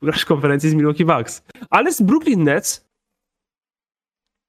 [0.02, 1.44] Grasz konferencji z Milwaukee Bucks.
[1.70, 2.88] Ale z Brooklyn Nets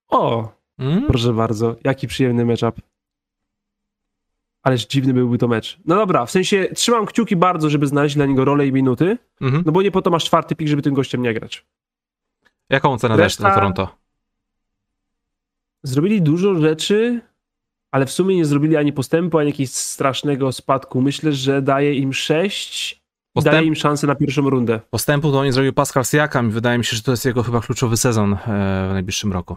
[0.08, 1.06] o, Mm?
[1.06, 2.80] proszę bardzo, jaki przyjemny matchup.
[4.68, 5.78] Ależ dziwny byłby to mecz.
[5.84, 9.62] No dobra, w sensie trzymam kciuki bardzo, żeby znaleźć dla niego rolę i minuty, Mhm.
[9.66, 11.64] no bo nie po to masz czwarty pik, żeby tym gościem nie grać.
[12.70, 13.88] Jaką cenę dajesz Reszta- na Toronto?
[15.82, 17.20] Zrobili dużo rzeczy,
[17.90, 21.00] ale w sumie nie zrobili ani postępu, ani jakiegoś strasznego spadku.
[21.02, 23.02] Myślę, że daje im 6
[23.38, 24.80] Postęp- daje im szansę na pierwszą rundę.
[24.90, 27.60] Postępu to nie zrobił Pascal Siakam i wydaje mi się, że to jest jego chyba
[27.60, 28.36] kluczowy sezon e,
[28.90, 29.56] w najbliższym roku.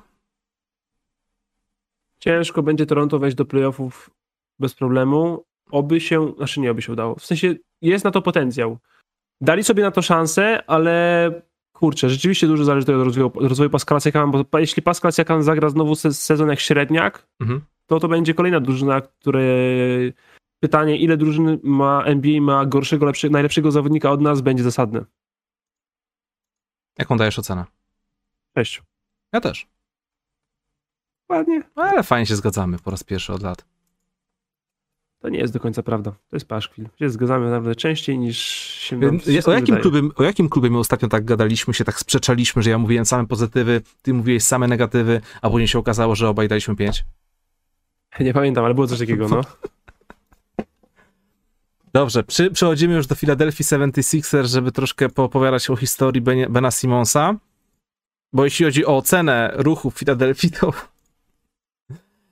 [2.20, 4.10] Ciężko będzie Toronto wejść do playoffów
[4.62, 5.46] bez problemu.
[5.72, 7.16] Oby się, znaczy nie oby się udało.
[7.16, 8.78] W sensie jest na to potencjał.
[9.42, 11.32] Dali sobie na to szansę, ale
[11.74, 15.96] kurczę, rzeczywiście dużo zależy od rozwoju, rozwoju Pascala Siakama, bo jeśli Pascal Siakam zagra znowu
[15.96, 17.62] se, sezon jak średniak, Mhm.
[17.88, 19.42] to to będzie kolejna drużyna, które
[20.60, 25.06] pytanie, ile drużyn ma NBA ma gorszego, lepszy, najlepszego zawodnika od nas, będzie zasadne.
[26.98, 27.66] Jaką dajesz ocenę?
[28.56, 28.82] Cześć.
[29.34, 29.68] Ja też.
[31.30, 31.62] Ładnie.
[31.76, 33.66] Ale fajnie się zgadzamy po raz pierwszy od lat.
[35.22, 36.12] To nie jest do końca prawda.
[36.12, 36.88] To jest paszkwil.
[37.00, 40.78] Się zgadzamy nawet częściej niż się nam O wszystkim jakim, klubie, o jakim klubie my
[40.78, 45.22] ostatnio tak gadaliśmy, się tak sprzeczaliśmy, że ja mówiłem same pozytywy, ty mówiłeś same negatywy,
[45.42, 47.06] a później się okazało, że obaj daliśmy pięć?
[48.20, 49.42] Nie pamiętam, ale było coś takiego, no.
[51.94, 57.36] Dobrze, przy, przechodzimy już do Philadelphia 76ers, żeby troszkę poopowiadać o historii Bena Simonsa.
[58.34, 60.74] bo jeśli chodzi o ocenę ruchu w Filadelfii, to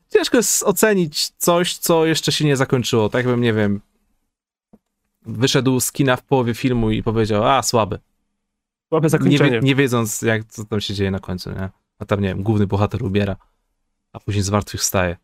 [0.10, 3.10] ciężko jest ocenić coś, co jeszcze się nie zakończyło.
[3.10, 3.82] Tak jakbym, nie wiem,
[5.22, 8.00] wyszedł z kina w połowie filmu i powiedział, a słaby.
[8.90, 9.52] Słabe Nie, zakończenie.
[9.52, 11.70] wie, nie wiedząc, jak, co tam się dzieje na końcu, nie?
[12.00, 13.36] A tam, nie wiem, główny bohater ubiera,
[14.14, 15.18] a później zmartwychwstaje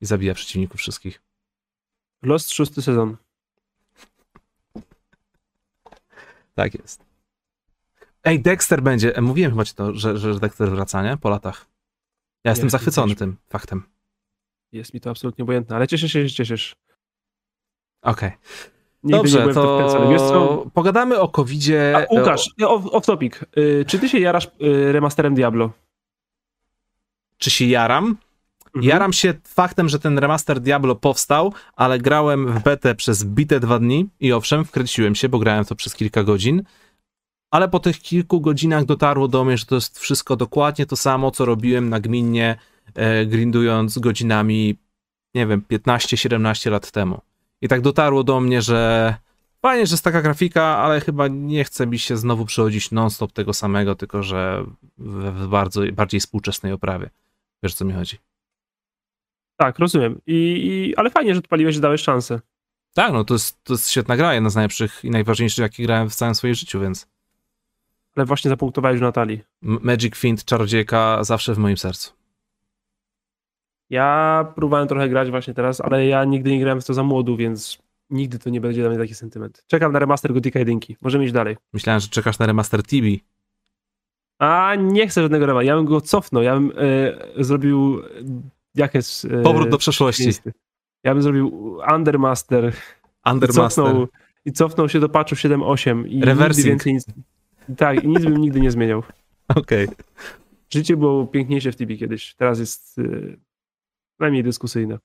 [0.00, 1.22] i zabija przeciwników wszystkich.
[2.22, 3.16] Lost szósty sezon.
[6.54, 7.04] Tak jest.
[8.24, 9.16] Ej, Dexter będzie.
[9.16, 11.16] e, Mówiłem chyba ci to, że, że Dexter wraca, nie?
[11.16, 11.66] Po latach.
[12.44, 13.82] Ja jestem Nie, zachwycony nie tym faktem.
[14.72, 16.76] Jest mi to absolutnie obojętne, ale cieszę się, że cieszysz.
[18.02, 18.30] Okej.
[19.02, 20.70] Nigdy nie Dobrze, byłem w to wkręcony.
[20.74, 21.94] Pogadamy o covidzie.
[21.96, 23.40] A, Łukasz, off, off topic.
[23.58, 24.50] Y, czy ty się jarasz
[24.92, 25.72] remasterem Diablo?
[27.38, 28.16] Czy się jaram?
[28.66, 28.84] Mhm.
[28.84, 33.78] Jaram się faktem, że ten remaster Diablo powstał, ale grałem w betę przez bite dwa
[33.78, 36.62] dni i owszem, wkręciłem się, bo grałem to przez kilka godzin,
[37.50, 41.30] ale po tych kilku godzinach dotarło do mnie, że to jest wszystko dokładnie to samo,
[41.30, 42.56] co robiłem nagminnie, e,
[43.26, 44.78] grindując godzinami,
[45.34, 47.20] nie wiem, 15-17 lat temu.
[47.60, 49.14] I tak dotarło do mnie, że
[49.62, 53.52] fajnie, że jest taka grafika, ale chyba nie chce mi się znowu przechodzić non-stop tego
[53.52, 54.64] samego, tylko że
[54.98, 57.10] w, bardzo, bardziej współczesnej oprawie.
[57.62, 58.16] Wiesz, o co mi chodzi?
[59.56, 60.20] Tak, rozumiem.
[60.26, 62.40] I, i, ale fajnie, że odpaliłeś, że dałeś szansę.
[62.94, 66.10] Tak, no to jest, to jest świetna gra, jedna z najlepszych i najważniejszych, jakie grałem
[66.10, 67.08] w całym swoim życiu, więc
[68.16, 69.40] Ale właśnie zapunktowałeś w Natalii.
[69.62, 72.12] Magic Fiend, czarodziejka zawsze w moim sercu.
[73.92, 77.36] Ja próbowałem trochę grać właśnie teraz, ale ja nigdy nie grałem w to za młodu,
[77.36, 77.78] więc
[78.10, 79.64] nigdy to nie będzie dla mnie taki sentyment.
[79.66, 80.80] Czekam na remaster Gothica 1.
[81.00, 81.56] Możemy iść dalej.
[81.72, 83.24] Myślałem, że czekasz na remaster Tibi.
[84.38, 85.66] A nie chcę żadnego remasteru.
[85.66, 86.42] Ja bym go cofnął.
[86.42, 86.72] Ja bym
[87.36, 88.02] e, zrobił...
[88.74, 89.24] Jak jest...
[89.24, 90.30] E, Powrót do przeszłości.
[91.04, 92.72] Ja bym zrobił Undermaster.
[93.26, 93.84] I Undermaster.
[93.84, 94.08] cofnął,
[94.44, 96.66] I cofnął się do patchu 7.8 i Reversing.
[96.66, 97.06] więcej nic...
[97.76, 99.02] Tak, i nic bym nigdy nie zmieniał.
[99.56, 99.88] Okej.
[100.70, 102.34] Życie było piękniejsze w Tibi kiedyś.
[102.34, 103.02] Teraz jest e,
[104.22, 104.98] najmniej dyskusyjne.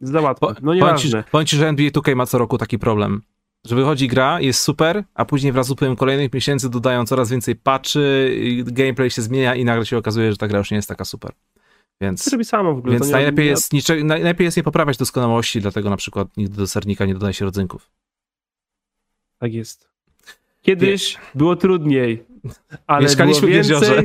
[0.00, 0.54] Za łatwo.
[0.62, 1.24] No nieważne.
[1.46, 3.22] ci, że NBA 2K ma co roku taki problem.
[3.66, 7.56] Że wychodzi gra, jest super, a później wraz z upływem kolejnych miesięcy dodają coraz więcej
[7.56, 8.34] patchy,
[8.66, 11.32] gameplay się zmienia i nagle się okazuje, że ta gra już nie jest taka super.
[12.00, 12.92] Więc, To robi samo w ogóle.
[12.92, 16.56] więc najlepiej, nie- jest nicze, naj- najlepiej jest nie poprawiać doskonałości, dlatego na przykład nigdy
[16.56, 17.90] do sernika nie dodaje się rodzynków.
[19.38, 19.88] Tak jest.
[20.62, 22.24] Kiedyś było trudniej,
[22.86, 24.02] ale Mieszkaliśmy było w jeziorze.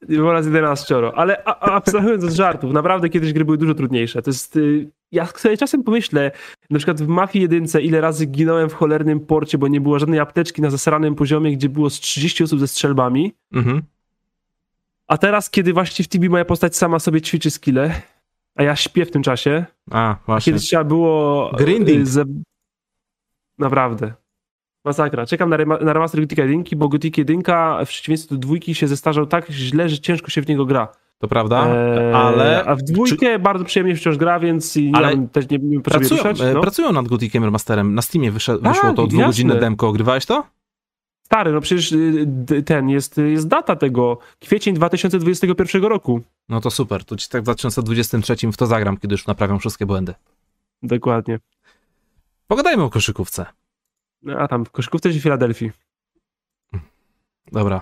[0.00, 0.16] Więcej.
[0.16, 0.94] Było raz 11.
[1.14, 4.22] Ale a, a, abstrahując od żartów, naprawdę kiedyś gry były dużo trudniejsze.
[4.22, 4.56] To jest.
[4.56, 6.30] y, Ja sobie czasem pomyślę,
[6.70, 10.20] na przykład w Mafii 1, ile razy ginąłem w cholernym porcie, bo nie było żadnej
[10.20, 13.32] apteczki na zasranym poziomie, gdzie było z 30 osób ze strzelbami.
[13.52, 13.82] Mhm.
[15.08, 18.02] A teraz, kiedy właśnie w TB moja postać sama sobie ćwiczy skille,
[18.54, 20.52] a ja śpię w tym czasie, A, a właśnie.
[20.52, 21.50] kiedyś trzeba było...
[21.58, 22.02] Grinding.
[22.02, 22.24] y, Ze...
[23.58, 24.14] Naprawdę.
[24.86, 25.26] Masakra.
[25.26, 27.42] Czekam na, na remaster Gothic 1, bo Gothic 1
[27.84, 30.88] w przeciwieństwie do dwójki się zestarzał tak źle, że ciężko się w niego gra.
[31.18, 35.48] To prawda, Eee, ale A w dwójkę bardzo przyjemnie wciąż gra, więc i Ale też
[35.50, 36.40] nie, nie pracują, ruszać.
[36.40, 36.60] e, No.
[36.60, 37.94] pracują nad Gothiciem Remasterem.
[37.94, 39.92] Na Steamie wysze, Tak, wyszło to dwugodzinne demko.
[39.92, 40.44] Grywałeś to?
[41.22, 44.18] Stary, no przecież y, ten jest, jest data tego.
[44.40, 46.20] Kwiecień 2021 roku.
[46.48, 49.86] No to super, to ci tak w 2023 w to zagram, kiedy już naprawiam wszystkie
[49.86, 50.14] błędy.
[50.82, 51.38] Dokładnie.
[52.46, 53.46] Pogadajmy o koszykówce.
[54.22, 55.70] No, A tam w koszykówce czy w Filadelfii?
[57.52, 57.80] Dobra.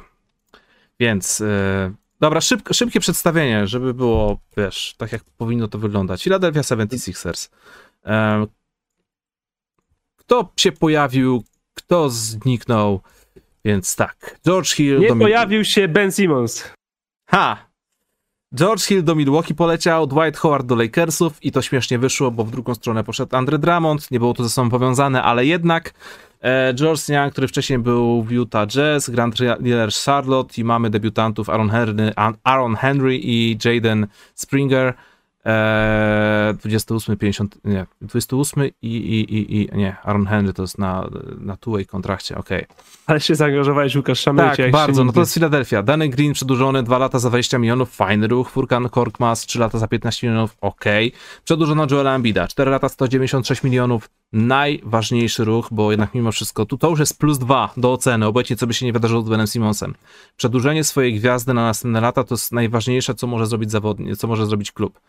[1.01, 6.22] Więc, e, dobra, szybko, szybkie przedstawienie, żeby było, wiesz, tak jak powinno to wyglądać.
[6.22, 7.49] Philadelphia 76ers.
[8.05, 8.47] E,
[10.16, 13.01] kto się pojawił, kto zniknął,
[13.64, 14.39] więc tak.
[14.47, 16.70] George Hill Nie pojawił się Ben Simmons.
[17.30, 17.64] Ha!
[18.55, 22.50] George Hill do Milwaukee poleciał, Dwight Howard do Lakersów i to śmiesznie wyszło, bo w
[22.50, 25.94] drugą stronę poszedł Andre Drummond, nie było to ze sobą powiązane, ale jednak
[26.40, 31.50] e, George Young, który wcześniej był w Utah Jazz, Grant Miller Charlotte i mamy debiutantów
[31.50, 32.12] Aaron Henry,
[32.44, 34.94] Aaron Henry i Jaden Springer.
[35.47, 41.09] E, 28, 50, nie, 28 i, i, i, i nie, Aaron Henry to jest na,
[41.40, 42.66] na two-way kontrakcie, okej.
[43.07, 45.05] Ale się zaangażowałeś, Łukasz, szanuję Tak, bardzo.
[45.05, 45.82] No to jest Philadelphia.
[45.82, 48.51] Danny Green przedłużony 2 lata za 20 milionów, fajny ruch.
[48.51, 51.12] Furkan Korkmaz 3 lata za 15 milionów, okej.
[51.45, 54.09] Przedłużono Joela Embida 4 lata 196 milionów.
[54.35, 58.57] Najważniejszy ruch, bo jednak mimo wszystko tu to już jest plus 2 do oceny, obojętnie
[58.57, 59.95] co by się nie wydarzyło z Benem Simonsem.
[60.37, 64.47] Przedłużenie swojej gwiazdy na następne lata to jest najważniejsze, co może zrobić zawodnik, co może
[64.47, 65.01] zrobić klub.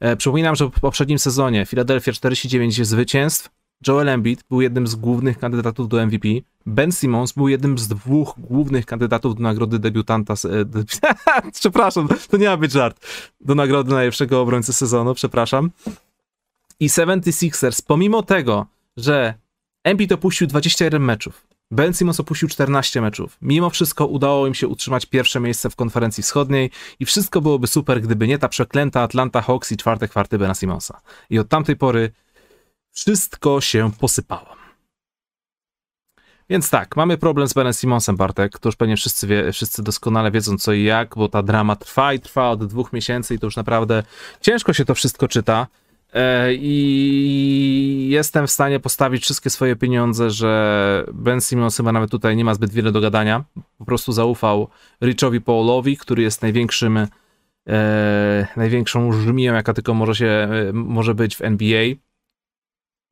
[0.00, 3.50] E, przypominam, że w poprzednim sezonie Philadelphia 49 zwycięstw,
[3.86, 6.28] Joel Embiid był jednym z głównych kandydatów do MVP.
[6.66, 10.34] Ben Simmons był jednym z dwóch głównych kandydatów do nagrody debiutanta.
[10.34, 10.84] e, De...
[11.60, 13.06] przepraszam, to nie ma być żart.
[13.40, 15.70] Do nagrody najlepszego obrońcy sezonu, przepraszam.
[16.80, 18.66] I 76ers, pomimo tego,
[18.96, 19.34] że
[19.84, 23.38] Embiid opuścił 21 meczów, Ben Simmons opuścił 14 meczów.
[23.42, 26.70] Mimo wszystko udało im się utrzymać pierwsze miejsce w konferencji wschodniej
[27.00, 31.00] i wszystko byłoby super, gdyby nie ta przeklęta Atlanta Hawks i czwarte kwarty Bena Simmonsa.
[31.30, 32.12] I od tamtej pory
[32.92, 34.60] wszystko się posypało.
[36.50, 40.30] Więc tak, mamy problem z Benem Simonsem, Bartek, to już pewnie wszyscy, wie, wszyscy doskonale
[40.30, 43.46] wiedzą co i jak, bo ta drama trwa i trwa od dwóch miesięcy i to
[43.46, 44.02] już naprawdę
[44.40, 45.66] ciężko się to wszystko czyta.
[46.12, 52.36] E, I jestem w stanie postawić wszystkie swoje pieniądze, że Ben Simmons chyba nawet tutaj
[52.36, 53.44] nie ma zbyt wiele do gadania.
[53.78, 54.68] Po prostu zaufał
[55.02, 57.06] Richowi Paulowi, który jest największym,
[57.68, 61.84] e, największą żmiją, jaka tylko może, się, e, może być w NBA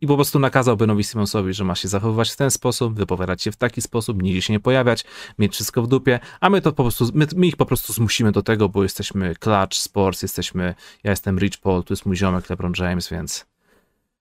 [0.01, 3.53] i po prostu nakazał Benowi Simonsowi, że ma się zachowywać w ten sposób, wypowiadać się
[3.53, 5.05] w taki sposób, nigdzie się nie pojawiać,
[5.39, 8.33] mieć wszystko w dupie, a my to po prostu, my, my ich po prostu zmusimy
[8.33, 10.75] do tego, bo jesteśmy Clutch Sports, jesteśmy,
[11.05, 13.47] ja jestem Rich Paul, tu jest mój ziomek LeBron James, więc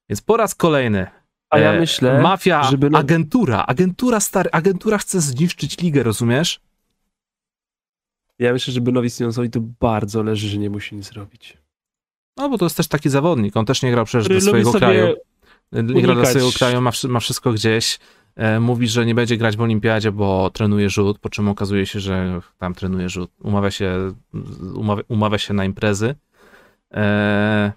[0.10, 1.08] więc po raz kolejny
[1.50, 6.60] A ja e, myślę, mafia, żeby agentura, agentura stary, agentura chce zniszczyć ligę, rozumiesz?
[8.40, 11.58] Ja myślę, że Benowi Simonsowi to bardzo leży, że nie musi nic robić.
[12.38, 14.74] No bo to jest też taki zawodnik, on też nie grał przecież Który do swojego
[14.74, 15.16] kraju.
[15.72, 18.00] Nie gra unikać- swojego kraju, ma, ma wszystko gdzieś.
[18.36, 22.00] E, mówi, że nie będzie grać w olimpiadzie, bo trenuje rzut, po czym okazuje się,
[22.00, 23.32] że tam trenuje rzut.
[23.44, 24.14] Umawia się,
[24.76, 26.16] umawia, umawia się na imprezy.
[26.94, 27.72] E,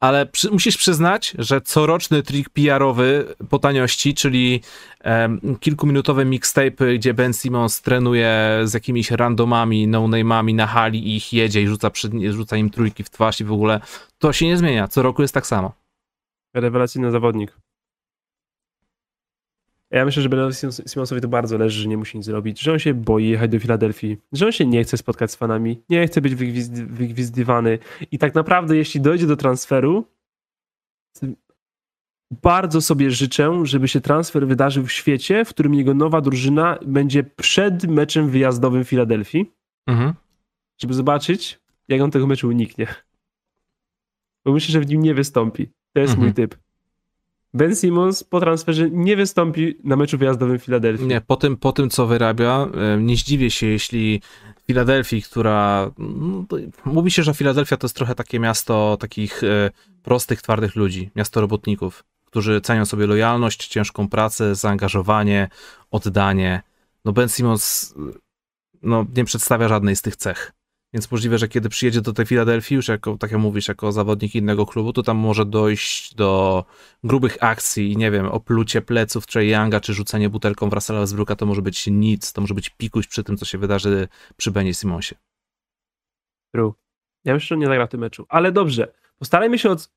[0.00, 4.60] ale przy, musisz przyznać, że coroczny trik PR-owy po taniości, czyli
[5.00, 11.32] em, kilkuminutowe mixtape, gdzie Ben Simmons trenuje z jakimiś randomami, no-name'ami na hali i ich
[11.32, 11.90] jedzie i rzuca,
[12.30, 13.80] rzuca im trójki w twarz i w ogóle
[14.18, 14.88] to się nie zmienia.
[14.88, 15.83] Co roku jest tak samo.
[16.54, 17.56] Rewelacyjny zawodnik.
[19.90, 20.54] Ja myślę, że Benowi
[20.86, 23.60] Simonsowi to bardzo leży, że nie musi nic zrobić, że on się boi jechać do
[23.60, 27.78] Filadelfii, że on się nie chce spotkać z fanami, nie chce być wygwizd- wygwizdywany
[28.10, 30.04] i tak naprawdę jeśli dojdzie do transferu,
[32.42, 37.24] bardzo sobie życzę, żeby się transfer wydarzył w świecie, w którym jego nowa drużyna będzie
[37.24, 39.52] przed meczem wyjazdowym w Filadelfii,
[39.86, 40.14] Mhm.
[40.80, 42.86] żeby zobaczyć, jak on tego meczu uniknie.
[44.44, 45.70] Bo myślę, że w nim nie wystąpi.
[45.94, 46.26] To jest Mhm.
[46.26, 46.56] mój typ.
[47.54, 51.06] Ben Simmons po transferze nie wystąpi na meczu wyjazdowym w Filadelfii.
[51.06, 52.68] Nie, po tym, po tym co wyrabia,
[52.98, 54.20] nie zdziwię się, jeśli
[54.66, 55.90] Filadelfii, która.
[55.98, 56.44] no,
[56.84, 59.70] Mówi się, że Filadelfia to jest trochę takie miasto takich e,
[60.02, 65.48] prostych, twardych ludzi, miasto robotników, którzy cenią sobie lojalność, ciężką pracę, zaangażowanie,
[65.90, 66.62] oddanie.
[67.04, 67.94] No Ben Simmons
[68.82, 70.52] no, nie przedstawia żadnej z tych cech.
[70.94, 74.34] Więc możliwe, że kiedy przyjedzie do tej Filadelfii, już jako, tak jak mówisz, jako zawodnik
[74.34, 76.64] innego klubu, to tam może dojść do
[77.04, 81.36] grubych akcji i nie wiem, oplucie pleców Trey Younga, czy rzucenie butelką w Russella Westbrooka,
[81.36, 84.74] to może być nic, to może być pikuś przy tym, co się wydarzy przy Benie
[84.74, 85.14] Simonsie.
[86.54, 86.74] True.
[87.24, 88.26] Ja myślę, że nie zagra w tym meczu.
[88.28, 89.90] Ale dobrze, postarajmy się od,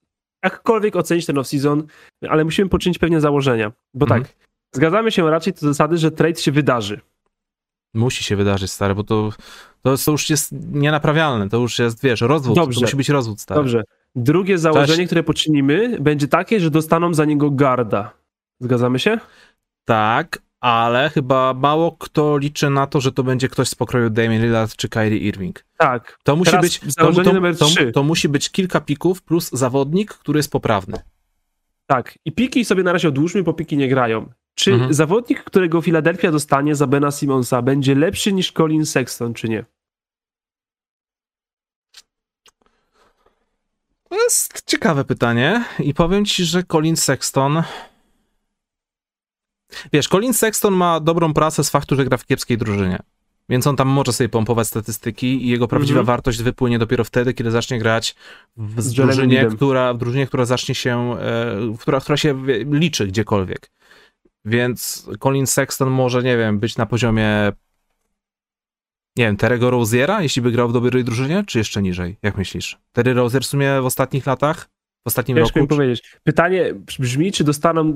[0.44, 1.84] jakkolwiek ocenić ten off-season,
[2.30, 3.72] ale musimy poczynić pewne założenia.
[3.94, 4.24] Bo Mhm.
[4.24, 4.36] tak,
[4.76, 7.02] zgadzamy się raczej co do zasady, że trade się wydarzy.
[7.98, 9.30] Musi się wydarzyć, stary, bo to,
[9.82, 12.80] to, to już jest nienaprawialne, to już jest, wiesz, rozwód, Dobrze.
[12.80, 13.60] to musi być rozwód, stary.
[13.60, 13.84] Dobrze.
[14.16, 18.12] Drugie założenie, które poczynimy, będzie takie, że dostaną za niego garda.
[18.60, 19.20] Zgadzamy się?
[19.86, 24.42] Tak, ale chyba mało kto liczy na to, że to będzie ktoś z pokroju Damian
[24.42, 25.66] Lillard czy Kyrie Irving.
[25.78, 26.20] Tak.
[26.24, 30.14] To musi Teraz być, to, założenie to, to, to musi być kilka pików plus zawodnik,
[30.14, 30.98] który jest poprawny.
[31.86, 32.20] Tak.
[32.26, 34.30] I piki sobie na razie odłóżmy, bo piki nie grają.
[34.60, 34.94] Czy Mhm.
[34.94, 39.66] zawodnik, którego Philadelphia dostanie za Bena Simonsa, będzie lepszy niż Colin Sexton, czy nie?
[44.10, 47.64] To jest ciekawe pytanie i powiem ci, że Colin Sexton.
[49.94, 53.00] Wiesz, Colin Sexton ma dobrą pracę z faktu, że gra w kiepskiej drużynie.
[53.50, 56.06] Więc on tam może sobie pompować statystyki i jego prawdziwa Mhm.
[56.06, 58.16] wartość wypłynie dopiero wtedy, kiedy zacznie grać
[58.58, 59.94] w drużynie, która...
[59.94, 63.72] w drużynie, która zacznie się, e, która, która się liczy gdziekolwiek.
[64.48, 67.52] Więc Colin Sexton może, nie wiem, być na poziomie
[69.18, 72.18] nie wiem, Terry'ego Roziera, jeśli by grał w dobrej drużynie, czy jeszcze niżej?
[72.24, 72.78] Jak myślisz?
[72.92, 74.70] Terry Rozier w sumie w ostatnich latach,
[75.04, 75.68] w ostatnim Ciężko roku?
[75.70, 76.18] czy- powiedzieć.
[76.24, 77.96] Pytanie brzmi, czy dostaną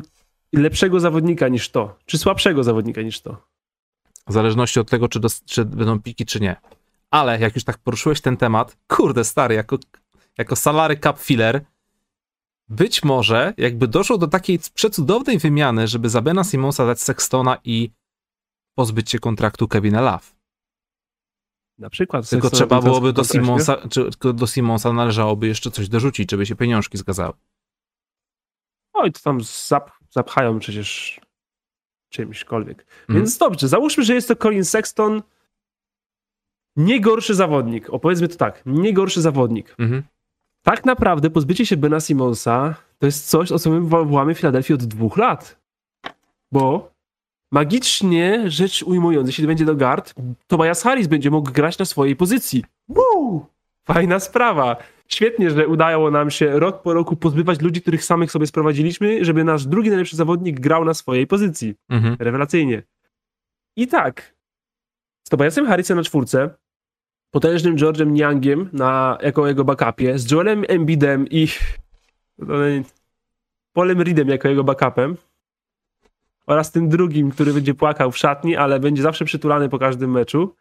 [0.53, 3.37] lepszego zawodnika niż to, czy słabszego zawodnika niż to.
[4.27, 6.55] W zależności od tego, czy, dos- czy będą piki, czy nie.
[7.11, 9.77] Ale jak już tak poruszyłeś ten temat, kurde stary, jako,
[10.37, 11.61] jako salary cap filler,
[12.71, 17.91] być może jakby doszło do takiej przecudownej wymiany, żeby za Bena Simonsa dać Sextona i
[18.75, 20.25] pozbyć się kontraktu Kevina Love.
[21.77, 22.29] Na przykład.
[22.29, 23.23] Tylko trzeba byłoby do.
[23.23, 27.33] Simonsa, czy do Simonsa należałoby jeszcze coś dorzucić, żeby się pieniążki zgadzały.
[28.93, 31.21] Oj, to tam zap, zapchają przecież
[32.09, 32.79] czymśkolwiek.
[32.81, 33.19] Mhm.
[33.19, 35.21] Więc dobrze, załóżmy, że jest to Colin Sexton
[36.75, 37.89] nie gorszy zawodnik.
[37.89, 39.75] Opowiedzmy to tak, nie gorszy zawodnik.
[39.79, 40.03] Mhm.
[40.63, 44.75] Tak naprawdę pozbycie się Bena Simonsa to jest coś, o co my wołamy w Filadelfii
[44.75, 45.59] od dwóch lat.
[46.51, 46.91] Bo
[47.51, 50.13] magicznie rzecz ujmując, jeśli będzie do guard,
[50.47, 52.63] Tobias Harris będzie mógł grać na swojej pozycji.
[52.89, 53.45] Woo!
[53.87, 54.77] Fajna sprawa.
[55.07, 59.43] Świetnie, że udało nam się rok po roku pozbywać ludzi, których samych sobie sprowadziliśmy, żeby
[59.43, 61.75] nasz drugi najlepszy zawodnik grał na swojej pozycji.
[61.89, 62.15] Mhm.
[62.19, 62.83] Rewelacyjnie.
[63.77, 64.35] I tak,
[65.27, 66.49] z Tobiasem Harrisem na czwórce,
[67.31, 71.47] potężnym George'em Niangiem na, jako jego backupie, z Joelem Embidem i
[73.73, 75.15] Polem Reedem jako jego backupem
[76.47, 80.55] oraz tym drugim, który będzie płakał w szatni, ale będzie zawsze przytulany po każdym meczu,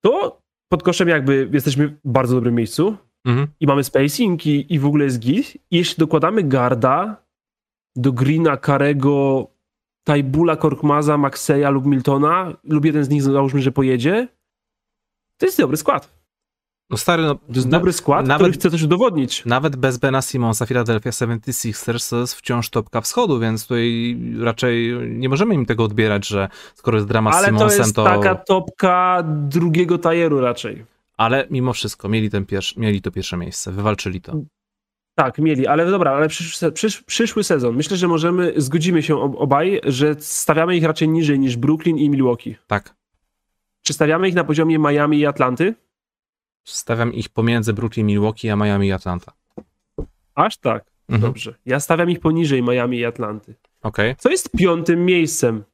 [0.00, 3.48] to pod koszem jakby jesteśmy w bardzo dobrym miejscu Mhm.
[3.60, 5.54] i mamy spacing i, i w ogóle jest git.
[5.70, 7.24] I jeśli dokładamy Garda
[7.96, 9.46] do Greena, Karego,
[10.04, 14.28] Tajbula, Korkmaza, Maxeya lub Miltona, lub jeden z nich załóżmy, że pojedzie,
[15.38, 16.14] to jest dobry skład.
[16.90, 19.44] No stary, no, To jest dobry skład, nawet- który chce też udowodnić.
[19.44, 25.28] Nawet bez Bena Simonsa Philadelphia 76ers to jest wciąż topka wschodu, więc tutaj raczej nie
[25.28, 28.04] możemy im tego odbierać, że skoro jest drama z Ale to Simonsem, jest to...
[28.04, 30.84] taka topka drugiego tajeru raczej.
[31.16, 34.36] Ale mimo wszystko mieli, ten pierwszy, mieli to pierwsze miejsce, wywalczyli to.
[35.16, 37.76] Tak, mieli, ale dobra, ale przyszły, se- przysz, przyszły sezon.
[37.76, 42.10] Myślę, że możemy, zgodzimy się ob- obaj, że stawiamy ich raczej niżej niż Brooklyn i
[42.10, 42.56] Milwaukee.
[42.66, 42.94] Tak.
[43.84, 45.74] Czy stawiamy ich na poziomie Miami i Atlanty?
[46.64, 49.32] Stawiam ich pomiędzy Brooklyn, Milwaukee, a Miami i Atlanta.
[50.34, 50.84] Aż tak.
[51.08, 51.20] Mhm.
[51.20, 51.54] Dobrze.
[51.66, 53.54] Ja stawiam ich poniżej Miami i Atlanty.
[53.82, 54.16] Okej.
[54.16, 55.64] Co jest piątym miejscem?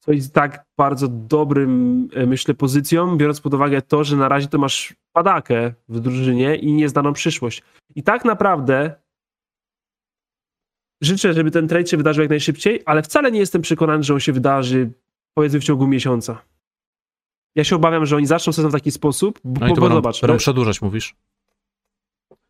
[0.00, 4.48] Co jest tak bardzo dobrym, e, myślę, pozycją, biorąc pod uwagę to, że na razie
[4.48, 7.62] to masz padakę w drużynie i nieznaną przyszłość.
[7.94, 8.94] I tak naprawdę
[11.00, 14.20] życzę, żeby ten trade się wydarzył jak najszybciej, ale wcale nie jestem przekonany, że on
[14.20, 14.90] się wydarzy
[15.34, 16.42] powiedzmy w ciągu miesiąca.
[17.54, 19.88] Ja się obawiam, że oni zaczną sezon w taki sposób, bo, No i to bo
[19.88, 21.14] zobacz, będą przedłużać, mówisz?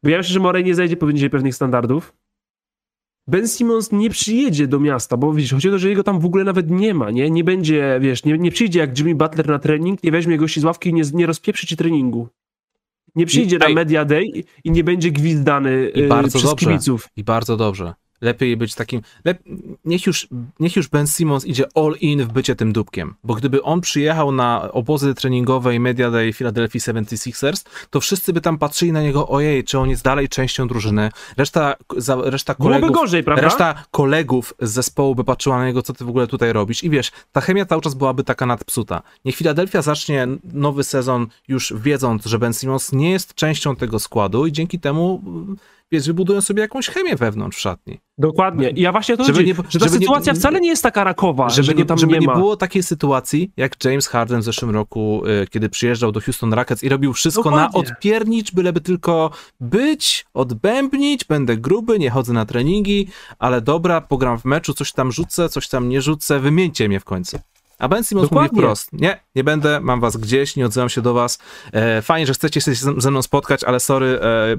[0.03, 2.15] Wydaje mi się, że Morey nie zejdzie poniżej pewnych standardów.
[3.27, 6.25] Ben Simmons nie przyjedzie do miasta, bo widzisz, chodzi o to, że jego tam w
[6.25, 7.31] ogóle nawet nie ma, nie?
[7.31, 10.65] Nie będzie, wiesz, nie, nie przyjdzie jak Jimmy Butler na trening, nie weźmie gości z
[10.65, 12.29] ławki i nie, nie rozpieprzy ci treningu.
[13.15, 13.69] Nie przyjdzie I- na.
[13.69, 16.67] Media Day i- i nie będzie gwizdany I y, bardzo przez dobrze.
[16.67, 17.09] kibiców.
[17.17, 17.95] I bardzo dobrze.
[18.21, 19.01] Lepiej być takim.
[19.25, 19.43] Lep...
[19.85, 20.29] Niech, już,
[20.61, 23.15] niech już Ben Simmons idzie all in w bycie tym dupkiem.
[23.25, 28.41] Bo gdyby on przyjechał na obozy treningowe i Media Day Philadelphia 76ers, to wszyscy by
[28.41, 31.11] tam patrzyli na niego, ojej, czy on jest dalej częścią drużyny.
[31.37, 32.93] Reszta, za, reszta kolegów.
[32.93, 33.25] gorzej?
[33.27, 36.85] Reszta kolegów z zespołu by patrzyła na niego, co ty w ogóle tutaj robisz.
[36.85, 39.03] I wiesz, ta chemia cały czas byłaby taka nadpsuta.
[39.25, 44.47] Niech Philadelphia zacznie nowy sezon już wiedząc, że Ben Simmons nie jest częścią tego składu
[44.47, 45.23] i dzięki temu,
[45.93, 47.99] wiesz, wybudują sobie jakąś chemię wewnątrz szatni.
[48.19, 48.71] Dokładnie.
[48.71, 51.05] I ja właśnie to Żeby nie- że ta żeby nie- sytuacja wcale nie jest taka
[51.05, 54.45] rakowa, Żeby, że nie, tam żeby nie, nie, było takiej sytuacji, jak James Harden w
[54.45, 57.93] zeszłym roku, y, kiedy przyjeżdżał do Houston Rockets i robił wszystko na Dokładnie.
[57.93, 59.31] odpiernicz, byleby tylko
[59.61, 63.09] być, odbębnić, będę gruby, nie chodzę na treningi,
[63.39, 67.05] ale dobra, pogram w meczu, coś tam rzucę, coś tam nie rzucę, wymieńcie mnie w
[67.05, 67.39] końcu.
[67.79, 68.63] A Ben Simmons mówi Dokładnie.
[68.63, 71.39] wprost, nie, nie będę, mam was gdzieś, nie odzywam się do was,
[71.73, 74.57] e, fajnie, że chcecie się ze mną spotkać, ale sorry, e,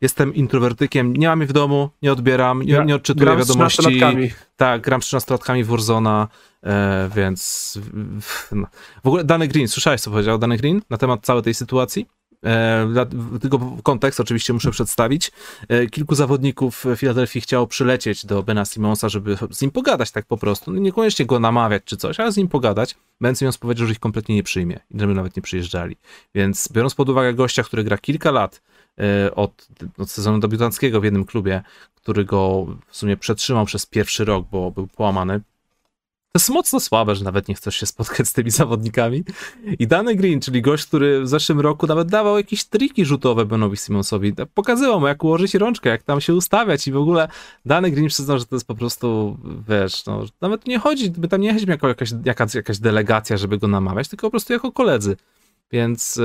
[0.00, 3.82] jestem introwertykiem, nie mam jej w domu, nie odbieram, nie, nie odczytuję gram wiadomości.
[3.82, 4.30] 13-latkami.
[4.56, 6.28] Tak, gram z 13-latkami w Warzona,
[6.62, 7.78] e, więc
[8.20, 8.66] w, no.
[9.04, 12.06] w ogóle Dany Green, słyszałeś co powiedział Dany Green na temat całej tej sytuacji?
[12.44, 15.32] E, w- tylko kontekst oczywiście muszę przedstawić.
[15.68, 20.36] E, kilku zawodników Filadelfii chciało przylecieć do Bena Simonsa, żeby z nim pogadać tak po
[20.36, 20.72] prostu.
[20.72, 22.94] No, Niekoniecznie go namawiać czy coś, ale z nim pogadać.
[23.20, 25.96] Ben Simons powiedział, że ich kompletnie nie przyjmie i żeby nawet nie przyjeżdżali.
[26.34, 28.62] Więc biorąc pod uwagę gościa, który gra kilka lat
[28.98, 29.68] e, od,
[29.98, 31.62] od sezonu debiutanckiego w jednym klubie,
[31.94, 35.40] który go w sumie przetrzymał przez pierwszy rok, bo był połamany.
[36.38, 39.24] Jest mocno słabe, że nawet nie chcesz się spotkać z tymi zawodnikami.
[39.78, 43.76] I Danny Green, czyli gość, który w zeszłym roku nawet dawał jakieś triki rzutowe Benowi
[43.76, 47.28] Simonsowi, pokazywał mu, jak ułożyć rączkę, jak tam się ustawiać i w ogóle
[47.64, 51.40] Danny Green przyznał, że to jest po prostu, wiesz, no, nawet nie chodzi, by tam
[51.40, 55.16] nie jechać jako jakaś, jakaś, jakaś delegacja, żeby go namawiać, tylko po prostu jako koledzy.
[55.72, 56.20] Więc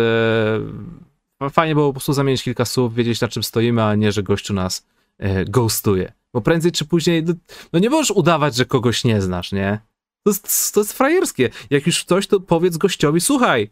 [1.42, 4.24] e, fajnie było po prostu zamienić kilka słów, wiedzieć na czym stoimy, a nie, że
[4.24, 4.86] gościu nas
[5.18, 6.14] e, ghostuje.
[6.34, 7.34] Bo prędzej czy później, no,
[7.74, 9.93] no nie możesz udawać, że kogoś nie znasz, nie?
[10.24, 11.50] To jest, to jest frajerskie.
[11.70, 13.70] Jak już coś, to powiedz gościowi, słuchaj,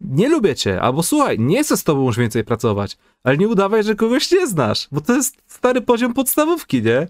[0.00, 3.84] nie lubię cię, albo słuchaj, nie chcę z tobą już więcej pracować, ale nie udawaj,
[3.84, 7.08] że kogoś nie znasz, bo to jest stary poziom podstawówki, nie?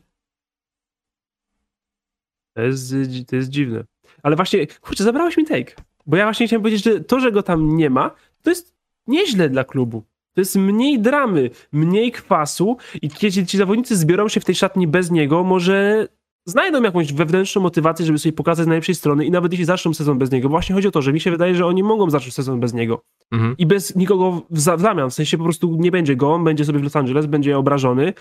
[2.55, 2.95] To jest,
[3.29, 3.85] to jest dziwne.
[4.23, 5.75] Ale właśnie, kurczę, zabrałeś mi take.
[6.07, 8.11] Bo ja właśnie chciałem powiedzieć, że to, że go tam nie ma,
[8.43, 8.75] to jest
[9.07, 10.03] nieźle dla klubu.
[10.35, 14.87] To jest mniej dramy, mniej kwasu i kiedy ci zawodnicy zbiorą się w tej szatni
[14.87, 16.09] bez niego, może
[16.47, 20.19] znajdą jakąś wewnętrzną motywację, żeby sobie pokazać z najlepszej strony i nawet jeśli zaczną sezon
[20.19, 22.35] bez niego, bo właśnie chodzi o to, że mi się wydaje, że oni mogą zacząć
[22.35, 23.55] sezon bez niego Mhm.
[23.59, 26.45] i bez nikogo w za- w zamian, w sensie po prostu nie będzie go, on
[26.45, 28.13] będzie sobie w Los Angeles, będzie obrażony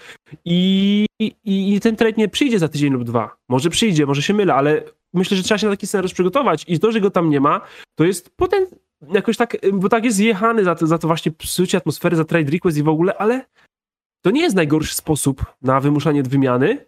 [0.46, 1.36] i, i,
[1.74, 3.36] i ten trade nie przyjdzie za tydzień lub dwa.
[3.50, 6.80] Może przyjdzie, może się mylę, ale myślę, że trzeba się na taki scenariusz przygotować i
[6.80, 7.62] to, że go tam nie ma,
[7.96, 8.66] to jest potem
[9.14, 12.52] jakoś tak, bo tak jest jechany za to, za to właśnie psucie atmosfery, za trade
[12.52, 13.46] request i w ogóle, ale
[14.24, 16.86] to nie jest najgorszy sposób na wymuszanie wymiany,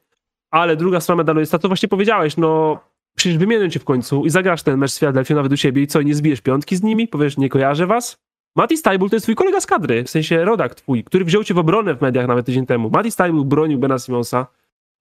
[0.54, 2.80] ale druga strona medalu jest ta, to właśnie powiedziałeś, no
[3.16, 5.88] przecież wymienią cię w końcu i zagrasz ten mecz z Philadelphia nawet u siebie i
[5.88, 7.08] co, nie zbijesz piątki z nimi?
[7.08, 8.18] Powiesz, nie kojarzę was?
[8.56, 11.54] Mati Stajbul to jest twój kolega z kadry, w sensie rodak twój, który wziął cię
[11.54, 12.90] w obronę w mediach nawet tydzień temu.
[12.90, 14.48] Mati Stajbul bronił Bena Simonsa,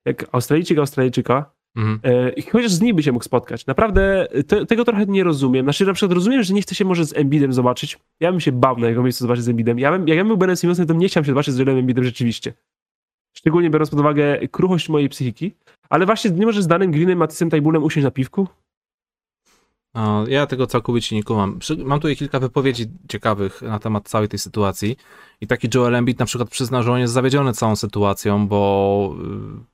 [0.04, 2.00] jak Australijczyk Australijczyka, Mhm.
[2.02, 3.66] e, i chociaż z nim by się mógł spotkać.
[3.66, 5.66] Naprawdę te, tego trochę nie rozumiem.
[5.66, 7.98] Znaczy na przykład rozumiem, że nie chce się może z Embidem zobaczyć.
[8.20, 9.78] Ja bym się bał na jego miejscu zobaczyć z Embidem.
[9.78, 11.78] Ja bym, jak ja bym był Benem Simonsem, to nie chciałem się zobaczyć z Joelem
[11.78, 12.52] Embidem rzeczywiście.
[13.32, 15.54] Szczególnie biorąc pod uwagę kruchość mojej psychiki.
[15.90, 18.48] Ale właśnie nie może z danym Greenem, Matysem Tajbulem usiąść na piwku?
[19.94, 21.58] No, ja tego całkowicie nie kumam.
[21.84, 24.96] Mam tutaj kilka wypowiedzi ciekawych na temat całej tej sytuacji.
[25.40, 29.14] I taki Joel Embiid na przykład przyzna, że on jest zawiedziony całą sytuacją, bo,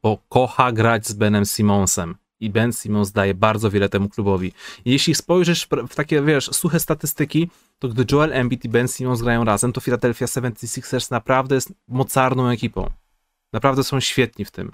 [0.02, 2.16] bo kocha grać z Benem Simonsem.
[2.40, 4.52] I Ben Simmons daje bardzo wiele temu klubowi.
[4.84, 9.44] Jeśli spojrzysz w takie, wiesz, suche statystyki, to gdy Joel Embiid i Ben Simmons grają
[9.44, 12.90] razem, to Philadelphia 76ers naprawdę jest mocarną ekipą.
[13.52, 14.72] Naprawdę są świetni w tym.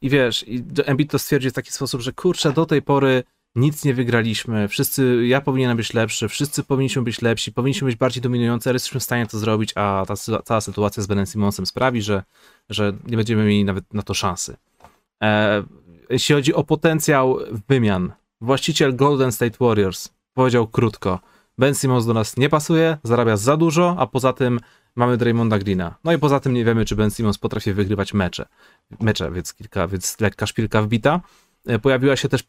[0.00, 3.22] I wiesz, i Embiid to stwierdził w taki sposób, że kurczę, do tej pory
[3.54, 8.22] nic nie wygraliśmy, wszyscy, ja powinienem być lepszy, wszyscy powinniśmy być lepsi, powinniśmy być bardziej
[8.22, 12.02] dominujący, ale jesteśmy w stanie to zrobić, a ta cała sytuacja z Benem Simmonsem sprawi,
[12.02, 12.22] że,
[12.70, 14.56] że nie będziemy mieli nawet na to szansy.
[15.22, 15.62] E,
[16.10, 17.38] jeśli chodzi o potencjał
[17.68, 21.20] wymian, właściciel Golden State Warriors powiedział krótko,
[21.58, 24.60] Ben Simmons do nas nie pasuje, zarabia za dużo, a poza tym
[24.96, 25.94] mamy Draymonda Greena.
[26.04, 28.46] No i poza tym nie wiemy, czy Ben Simmons potrafi wygrywać mecze,
[29.00, 31.20] mecze więc, kilka, więc lekka szpilka wbita.
[31.66, 32.44] E, Pojawiła się też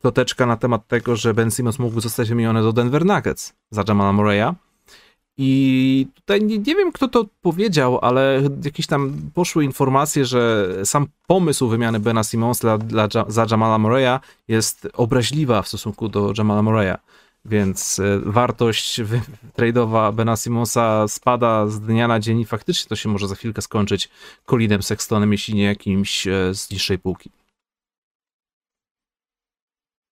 [0.00, 4.12] ploteczka na temat tego, że Ben Simmons mógłby zostać wymieniony do Denver Nuggets za Jamala
[4.12, 4.54] Murray'a.
[5.38, 11.06] I tutaj nie, nie wiem, kto to powiedział, ale jakieś tam poszły informacje, że sam
[11.26, 16.62] pomysł wymiany Bena Simmonsa dla, dla, za Jamala Murray'a jest obraźliwa w stosunku do Jamala
[16.62, 16.96] Murray'a.
[17.48, 19.00] Więc e, wartość
[19.56, 23.62] trade'owa Bena Simmonsa spada z dnia na dzień i faktycznie to się może za chwilkę
[23.62, 24.08] skończyć
[24.44, 27.30] Colinem Sextonem, jeśli nie jakimś e, z niższej półki.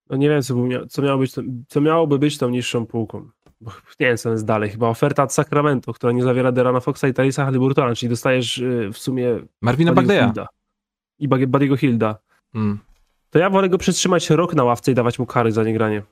[0.09, 3.29] No nie wiem, co, mia- co, miało być, tą- co miałoby być tą niższą półką.
[3.61, 4.69] Bo nie wiem, co jest dalej.
[4.69, 8.89] Chyba oferta od Sacramento, która nie zawiera Derana Foxa i Talisa Haliburtona, czyli dostajesz y,
[8.93, 10.45] w sumie Marvina Bagdeya.
[11.19, 12.15] I Buddy'ego Hilda.
[12.55, 12.79] Mm.
[13.29, 16.03] To ja wolę go przetrzymać rok na ławce i dawać mu kary za niegranie.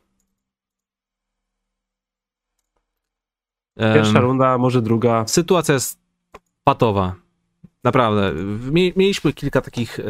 [3.78, 5.24] Pierwsza runda, może druga.
[5.28, 6.00] Sytuacja jest
[6.64, 7.16] patowa.
[7.84, 8.34] Naprawdę.
[8.72, 10.04] Mie- Mieliśmy kilka takich e,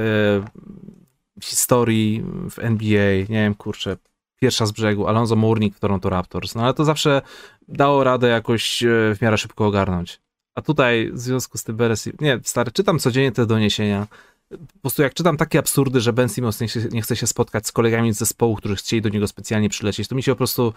[1.41, 3.17] historii w NBA.
[3.19, 3.97] Nie wiem, kurczę.
[4.41, 6.55] Pierwsza z brzegu, Alonso Mourning w Toronto Raptors.
[6.55, 7.21] No ale to zawsze
[7.67, 10.21] dało radę jakoś e, w miarę szybko ogarnąć.
[10.55, 12.09] A tutaj w związku z tym Beres...
[12.21, 14.07] Nie, stary, czytam codziennie te doniesienia.
[14.49, 17.71] Po prostu jak czytam takie absurdy, że Ben Simmons nie, nie chce się spotkać z
[17.71, 20.73] kolegami z zespołu, którzy chcieli do niego specjalnie przylecieć, to mi się po prostu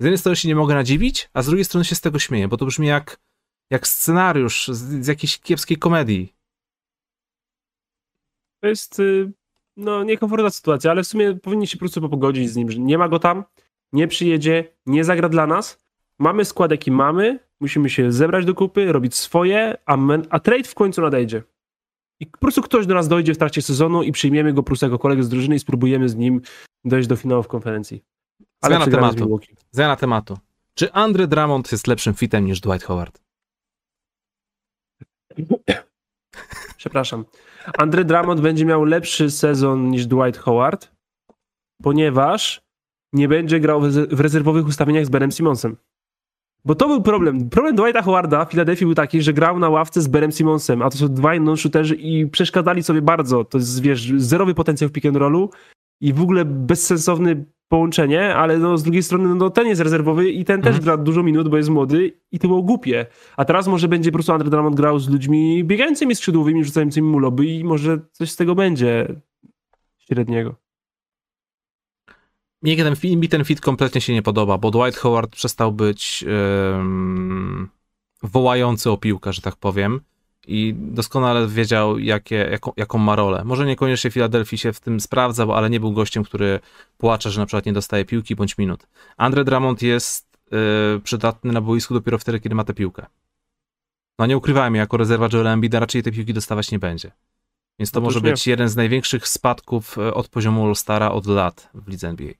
[0.00, 2.48] z jednej strony się nie mogę nadziwić, a z drugiej strony się z tego śmieję,
[2.48, 3.20] bo to brzmi jak,
[3.70, 6.32] jak scenariusz z, z jakiejś kiepskiej komedii.
[8.60, 9.32] To jest y,
[9.76, 12.98] no, niekomfortowa sytuacja, ale w sumie powinni się po prostu pogodzić z nim, że nie
[12.98, 13.44] ma go tam,
[13.92, 15.86] nie przyjedzie, nie zagra dla nas.
[16.18, 20.64] Mamy skład, jaki mamy, musimy się zebrać do kupy, robić swoje, a, men, a trade
[20.64, 21.42] w końcu nadejdzie.
[22.20, 24.86] I po prostu ktoś do nas dojdzie w trakcie sezonu i przyjmiemy go po prostu
[24.86, 26.40] jako kolegę z drużyny i spróbujemy z nim
[26.84, 28.02] dojść do finału w konferencji.
[28.62, 29.40] Ale Zmiana tematu.
[29.70, 30.38] Zmiana tematu.
[30.74, 33.20] Czy Andre Drummond jest lepszym fitem niż Dwight Howard?
[36.76, 37.24] Przepraszam.
[37.78, 40.92] Andre Drummond będzie miał lepszy sezon niż Dwight Howard,
[41.82, 42.62] ponieważ
[43.12, 45.76] nie będzie grał w reze- w rezerwowych ustawieniach z Benem Simonsem.
[46.64, 47.50] Bo to był problem.
[47.50, 50.90] Problem Dwighta Howarda w Filadelfii był taki, że grał na ławce z Benem Simonsem, a
[50.90, 53.44] to są dwaj non-shooterzy i przeszkadzali sobie bardzo.
[53.44, 55.50] To jest, wiesz, zerowy potencjał w pick and rollu
[56.00, 60.44] i w ogóle bezsensowne połączenie, ale no, z drugiej strony no, ten jest rezerwowy i
[60.44, 60.84] ten też Mhm.
[60.84, 63.06] gra dużo minut, bo jest młody i to było głupie.
[63.36, 67.18] A teraz może będzie po prostu Andre Drummond grał z ludźmi biegającymi skrzydłowymi, rzucającymi mu
[67.18, 69.06] loby i może coś z tego będzie
[69.98, 70.54] średniego.
[72.62, 76.24] Mnie ten, mi ten fit kompletnie się nie podoba, bo Dwight Howard przestał być
[78.22, 80.00] wołający o piłkę, że tak powiem.
[80.48, 83.44] I doskonale wiedział, jakie, jaką, jaką ma rolę.
[83.44, 86.60] Może niekoniecznie Filadelfii się w tym sprawdzał, ale nie był gościem, który
[86.98, 88.86] płacze, że na przykład nie dostaje piłki bądź minut.
[89.16, 93.06] Andre Drummond jest e, przydatny na boisku dopiero wtedy, kiedy ma tę piłkę.
[94.18, 97.10] No nie ukrywajmy, jako rezerwa Joela Embida raczej tej piłki dostawać nie będzie.
[97.78, 98.30] Więc to Otóż może nie.
[98.32, 102.32] być jeden z największych spadków e, od poziomu All-Stara od lat w lidze NBA.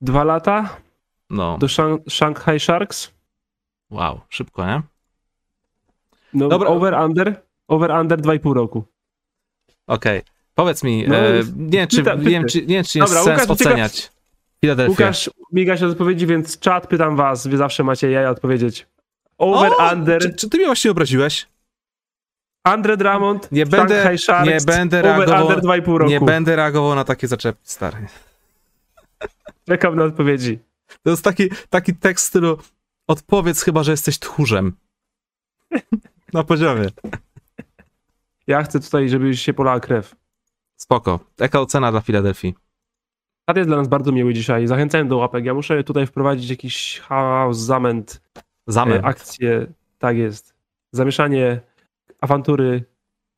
[0.00, 0.76] Dwa lata
[1.30, 3.15] No, do Shang- Shanghai Sharks.
[3.90, 4.82] Wow, szybko, nie?
[6.34, 6.68] No, Dobra.
[6.68, 7.42] over, under.
[7.68, 8.84] Over, under 2,5 roku.
[9.86, 10.22] Okej.
[10.54, 13.40] Powiedz mi, No, e, nie, wiem, czy, pyta- wiem, czy, nie czy jest Dobra, sens
[13.48, 14.12] Łukasz, oceniać
[14.60, 14.90] Filadelfię.
[14.90, 18.86] Łukasz miga się odpowiedzi, więc czat pytam was, wy zawsze macie jaja odpowiedzieć.
[19.38, 21.46] Over, O, under, Czy, czy ty mnie właśnie obraziłeś?
[22.64, 26.10] Andre Drummond, Nie będę- Sharks, nie będę over, reagował- under 2,5 roku.
[26.10, 28.06] Nie będę reagował na takie zaczepy, stary.
[29.68, 30.58] Czekam na odpowiedzi.
[31.02, 32.58] To jest taki, taki tekst w stylu
[33.06, 34.72] odpowiedz chyba, że jesteś tchórzem.
[36.32, 36.86] Na poziomie.
[38.46, 40.16] Ja chcę tutaj, żeby się polała krew.
[40.76, 41.20] Spoko.
[41.40, 42.54] Jaka ocena dla Filadelfii?
[43.48, 44.66] Czat jest dla nas bardzo miły dzisiaj.
[44.66, 45.44] Zachęcałem do łapek.
[45.44, 48.22] Ja muszę tutaj wprowadzić jakiś chaos, zamęt,
[48.66, 49.04] Zamęt.
[49.04, 49.66] e, akcję.
[49.98, 50.54] Tak jest.
[50.92, 51.60] Zamieszanie,
[52.20, 52.84] awantury.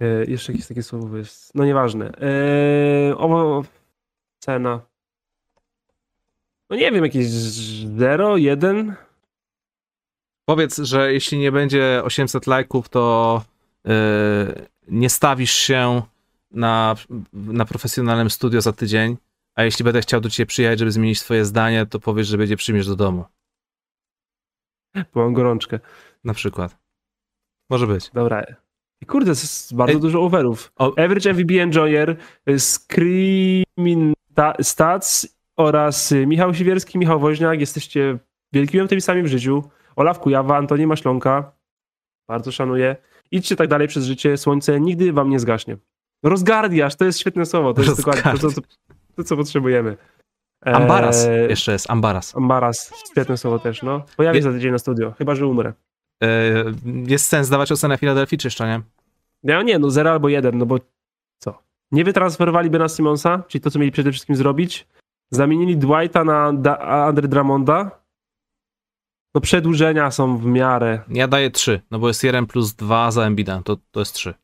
[0.00, 1.54] E, jeszcze jakieś takie słowo jest.
[1.54, 2.12] No nieważne.
[3.10, 3.62] E, o,
[4.38, 4.80] cena.
[6.70, 8.94] No nie wiem, jakieś 0, 1.
[10.48, 13.42] Powiedz, że jeśli nie będzie 800 lajków, to
[13.84, 13.92] yy,
[14.88, 16.02] nie stawisz się
[16.50, 16.94] na,
[17.32, 19.16] na profesjonalnym studio za tydzień,
[19.54, 22.56] a jeśli będę chciał do ciebie przyjechać, żeby zmienić twoje zdanie, to powiesz, że będzie
[22.56, 23.24] przyjmiesz do domu.
[25.14, 25.80] Bo mam gorączkę.
[26.24, 26.78] Na przykład.
[27.70, 28.10] Może być.
[28.10, 28.44] Dobra.
[29.00, 30.00] I kurde, jest bardzo Ej.
[30.00, 30.72] dużo overów.
[30.76, 32.16] O- Average MVB Enjoyer,
[32.50, 37.60] y, Screaming Ta- Stats oraz y, Michał Siwierski, Michał Woźniak.
[37.60, 38.18] Jesteście
[38.52, 39.62] wielkimi optymistami w życiu.
[39.98, 41.52] Olaf Kujawa, Antoni Maślonka.
[42.28, 42.96] Bardzo szanuję.
[43.30, 44.36] Idźcie tak dalej przez życie.
[44.36, 45.76] Słońce nigdy wam nie zgaśnie.
[46.22, 47.74] Rozgardiasz, to jest świetne słowo.
[47.74, 48.60] To jest dokładnie to, to,
[49.16, 49.96] to, co potrzebujemy.
[50.66, 51.28] Eee, Ambaras.
[51.48, 52.36] Jeszcze jest Ambaras.
[52.36, 52.92] Ambaras.
[53.10, 54.02] Świetne słowo też, no.
[54.16, 55.72] Pojawię się za tydzień na studio, chyba że umrę.
[56.22, 56.28] Yy,
[57.06, 58.80] jest sens dawać ocenę Filadelfii, czy jeszcze nie?
[59.42, 60.76] Ja nie, no 0 albo 1, no bo
[61.38, 61.58] co?
[61.92, 64.86] Nie wytransferowali Bena Simonsa, czyli to, co mieli przede wszystkim zrobić.
[65.30, 67.90] Zamienili Dwighta na da- Andre Drummonda.
[69.34, 71.00] No przedłużenia są w miarę.
[71.08, 74.34] Ja daję 3, no bo jest 1 plus 2 za Embida, to, to jest 3.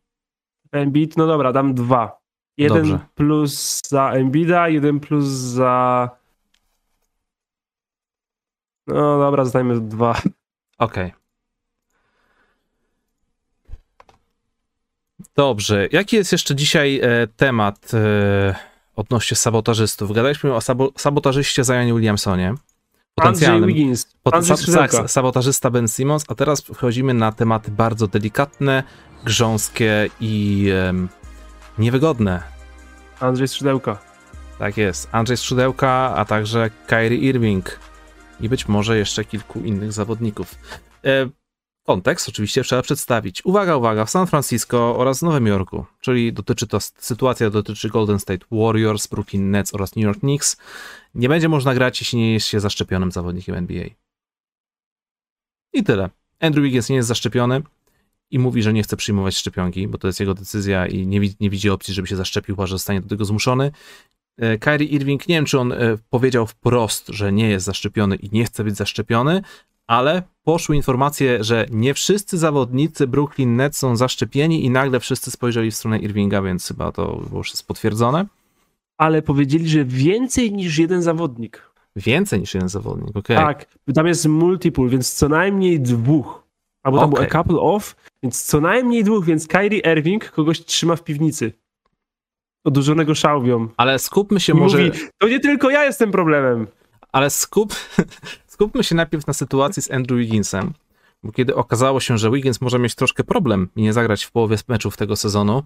[0.72, 2.18] Embiid, no dobra, dam 2.
[2.56, 2.98] Jeden Dobrze.
[3.14, 6.10] plus za Embida, jeden plus za...
[8.86, 10.20] No dobra, zdajmy 2.
[10.78, 11.12] Okej.
[15.36, 15.88] Dobrze.
[15.92, 18.54] Jaki jest jeszcze dzisiaj e, temat e,
[18.96, 20.12] odnośnie sabotażystów?
[20.12, 22.54] Gadaliśmy o sabo sabotażyście Zionie Williamsonie.
[23.20, 23.68] Andrzej Potencjalnym.
[23.68, 25.02] Wiggins, Pot- Andrzej sa- Skrzydełka.
[25.04, 28.82] sa- sabotażysta Ben Simmons, a teraz wchodzimy na tematy bardzo delikatne,
[29.24, 30.68] grząskie i
[31.78, 32.42] niewygodne.
[33.20, 33.98] Andrzej Skrzydełka.
[34.58, 35.08] Tak jest.
[35.12, 37.78] Andrzej Strzydełka, a także Kyrie Irving
[38.40, 40.54] i być może jeszcze kilku innych zawodników.
[41.04, 41.26] E,
[41.84, 43.44] kontekst oczywiście trzeba przedstawić.
[43.44, 48.46] Uwaga, uwaga, w San Francisco oraz Nowym Jorku, czyli dotyczy to, sytuacja dotyczy Golden State
[48.50, 50.56] Warriors, Brooklyn Nets oraz New York Knicks.
[51.14, 53.84] Nie będzie można grać, jeśli nie jest się zaszczepionym zawodnikiem NBA.
[55.72, 56.10] I tyle.
[56.40, 57.62] Andrew Wiggins nie jest zaszczepiony
[58.30, 61.50] i mówi, że nie chce przyjmować szczepionki, bo to jest jego decyzja i nie, nie
[61.50, 63.72] widzi opcji, żeby się zaszczepił, chyba że zostanie do tego zmuszony.
[64.38, 65.76] E, Kyrie Irving, nie wiem czy on e,
[66.10, 69.42] powiedział wprost, że nie jest zaszczepiony i nie chce być zaszczepiony,
[69.86, 75.70] ale poszły informacje, że nie wszyscy zawodnicy Brooklyn Nets są zaszczepieni i nagle wszyscy spojrzeli
[75.70, 78.26] w stronę Irvinga, więc chyba to już jest potwierdzone.
[78.98, 81.70] Ale powiedzieli, że więcej niż jeden zawodnik.
[81.96, 83.36] Więcej niż jeden zawodnik, okej.
[83.36, 86.44] Tak, tam jest multiple, więc co najmniej dwóch.
[86.84, 87.28] Albo tam Okej.
[87.28, 91.52] było a couple of, więc co najmniej dwóch, więc Kyrie Irving kogoś trzyma w piwnicy.
[92.64, 93.68] Odurzonego szałwią.
[93.76, 94.78] Ale skupmy się I może...
[94.78, 96.66] mówi, to nie tylko ja jestem problemem.
[97.12, 97.74] Ale skup,
[98.54, 100.72] skupmy się najpierw na sytuacji z Andrew Wigginsem,
[101.24, 104.56] bo kiedy okazało się, że Wiggins może mieć troszkę problem i nie zagrać w połowie
[104.68, 105.62] meczów tego sezonu,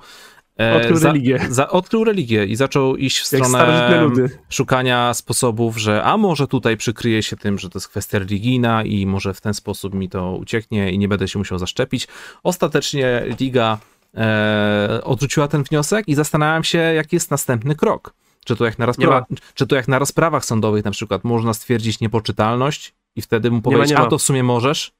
[0.60, 1.40] e, Odkrył religię.
[1.50, 4.10] Za, odkrył religię i zaczął iść w stronę
[4.48, 9.06] szukania sposobów, że a może tutaj przykryje się tym, że to jest kwestia religijna i
[9.06, 12.08] może w ten sposób mi to ucieknie i nie będę się musiał zaszczepić.
[12.42, 13.78] Ostatecznie liga
[14.14, 18.14] e, odrzuciła ten wniosek i zastanawiam się, jaki jest następny krok.
[18.48, 22.00] Czy to, jak na rozprawa, czy to jak na rozprawach sądowych na przykład można stwierdzić
[22.00, 24.06] niepoczytalność i wtedy mu powiedzieć, nie ma.
[24.06, 24.92] a to w sumie możesz?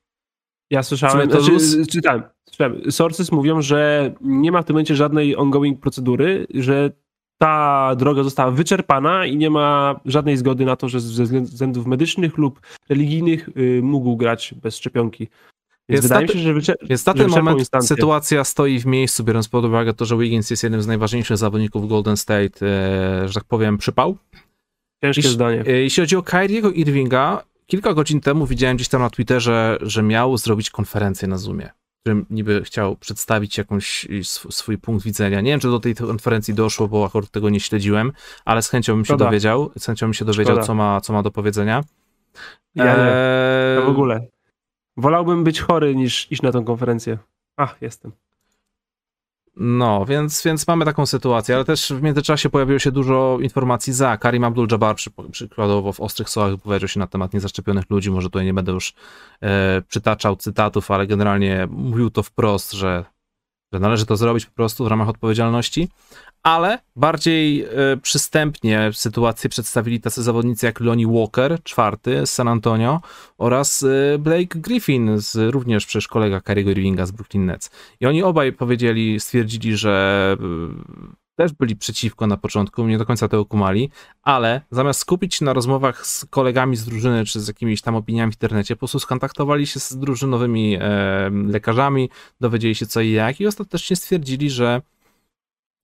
[0.70, 2.92] Ja słyszałem, to znaczy, czytałem, czytałem.
[2.92, 6.90] Sources mówią, że nie ma w tym momencie żadnej ongoing procedury, że
[7.38, 12.38] ta droga została wyczerpana i nie ma żadnej zgody na to, że ze względów medycznych
[12.38, 15.28] lub religijnych y, mógł grać bez szczepionki.
[15.88, 17.88] Więc Jest wydaje mi się, że, wycze- Więc na ten moment instancję.
[17.96, 21.88] sytuacja stoi w miejscu, biorąc pod uwagę to, że Wiggins jest jednym z najważniejszych zawodników
[21.88, 24.16] Golden State, e, że tak powiem, przypał.
[25.04, 25.60] Ciężkie zdanie.
[25.66, 30.02] E, Jeśli chodzi o Kyriego Irvinga, kilka godzin temu widziałem gdzieś tam na Twitterze, że
[30.02, 35.40] miał zrobić konferencję na Zoomie, w którym niby chciał przedstawić jakąś sw- swój punkt widzenia.
[35.40, 38.12] Nie wiem, czy do tej konferencji doszło, bo akurat tego nie śledziłem,
[38.44, 39.24] ale z chęcią bym się Szkoda.
[39.24, 40.66] dowiedział, z chęcią bym się dowiedział, Szkoda.
[40.66, 41.84] co ma, co ma do powiedzenia.
[42.74, 42.90] Ja nie.
[42.92, 44.26] Eee, Ja w ogóle.
[44.98, 47.18] Wolałbym być chory niż iść na tą konferencję.
[47.56, 48.12] Ach, jestem.
[49.56, 54.16] No, więc, więc mamy taką sytuację, ale też w międzyczasie pojawiło się dużo informacji za.
[54.16, 58.44] Karim Abdul-Jabbar przy, przykładowo w ostrych słowach wypowiedział się na temat niezaszczepionych ludzi, może tutaj
[58.44, 58.94] nie będę już
[59.42, 63.04] e, przytaczał cytatów, ale generalnie mówił to wprost, że,
[63.72, 65.88] że należy to zrobić po prostu w ramach odpowiedzialności,
[66.42, 67.68] ale bardziej e,
[68.02, 73.00] przystępnie sytuację przedstawili tacy zawodnicy jak Lonnie Walker, czwarty z San Antonio
[73.38, 77.70] oraz e, Blake Griffin, z, również przecież kolega Kariego Irvinga z Brooklyn Nets.
[78.00, 80.44] I oni obaj powiedzieli, stwierdzili, że e,
[81.38, 83.90] też byli przeciwko na początku, nie do końca to kumali,
[84.22, 88.32] ale zamiast skupić się na rozmowach z kolegami z drużyny, czy z jakimiś tam opiniami
[88.32, 92.10] w internecie, po prostu skontaktowali się z drużynowymi e, lekarzami,
[92.40, 94.82] dowiedzieli się co i jak i ostatecznie stwierdzili, że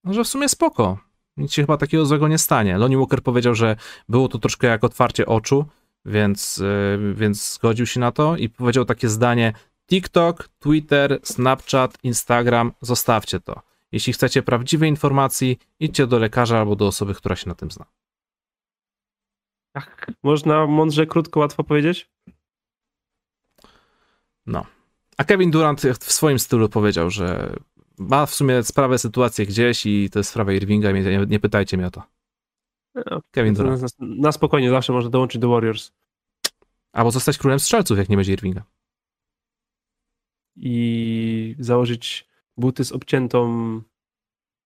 [0.05, 0.99] no, że w sumie spoko.
[1.37, 2.79] Nic się chyba takiego złego nie stanie.
[2.79, 3.77] Lonnie Walker powiedział, że
[4.09, 5.65] było to troszkę jak otwarcie oczu,
[6.05, 9.53] więc, yy, więc zgodził się na to i powiedział takie zdanie:
[9.91, 13.74] TikTok, Twitter, Snapchat, Instagram, zostawcie to.
[13.95, 17.87] Jeśli chcecie prawdziwej informacji, idźcie do lekarza albo do osoby, która się na tym zna.
[19.73, 22.11] Tak, można mądrze, krótko, łatwo powiedzieć?
[24.47, 24.67] No.
[25.17, 27.57] A Kevin Durant w swoim stylu powiedział, że
[27.99, 31.87] ma w sumie sprawę, sytuację gdzieś i to jest sprawa Irvinga, nie, nie pytajcie mnie
[31.87, 32.03] o to.
[32.95, 33.83] No, Kevin Durant.
[33.83, 35.93] Na, na, spokojnie zawsze może dołączyć do Warriors.
[36.93, 38.63] Albo zostać królem strzelców, jak nie będzie Irvinga.
[40.57, 43.81] I założyć buty z obciętą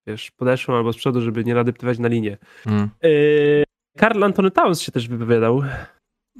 [0.07, 2.39] wiesz, podeszłą albo z przodu, żeby nie nadeptywać na linię.
[2.67, 2.91] Mm.
[3.03, 3.65] Yy,
[3.97, 5.63] Karl Antony Towns się też wypowiadał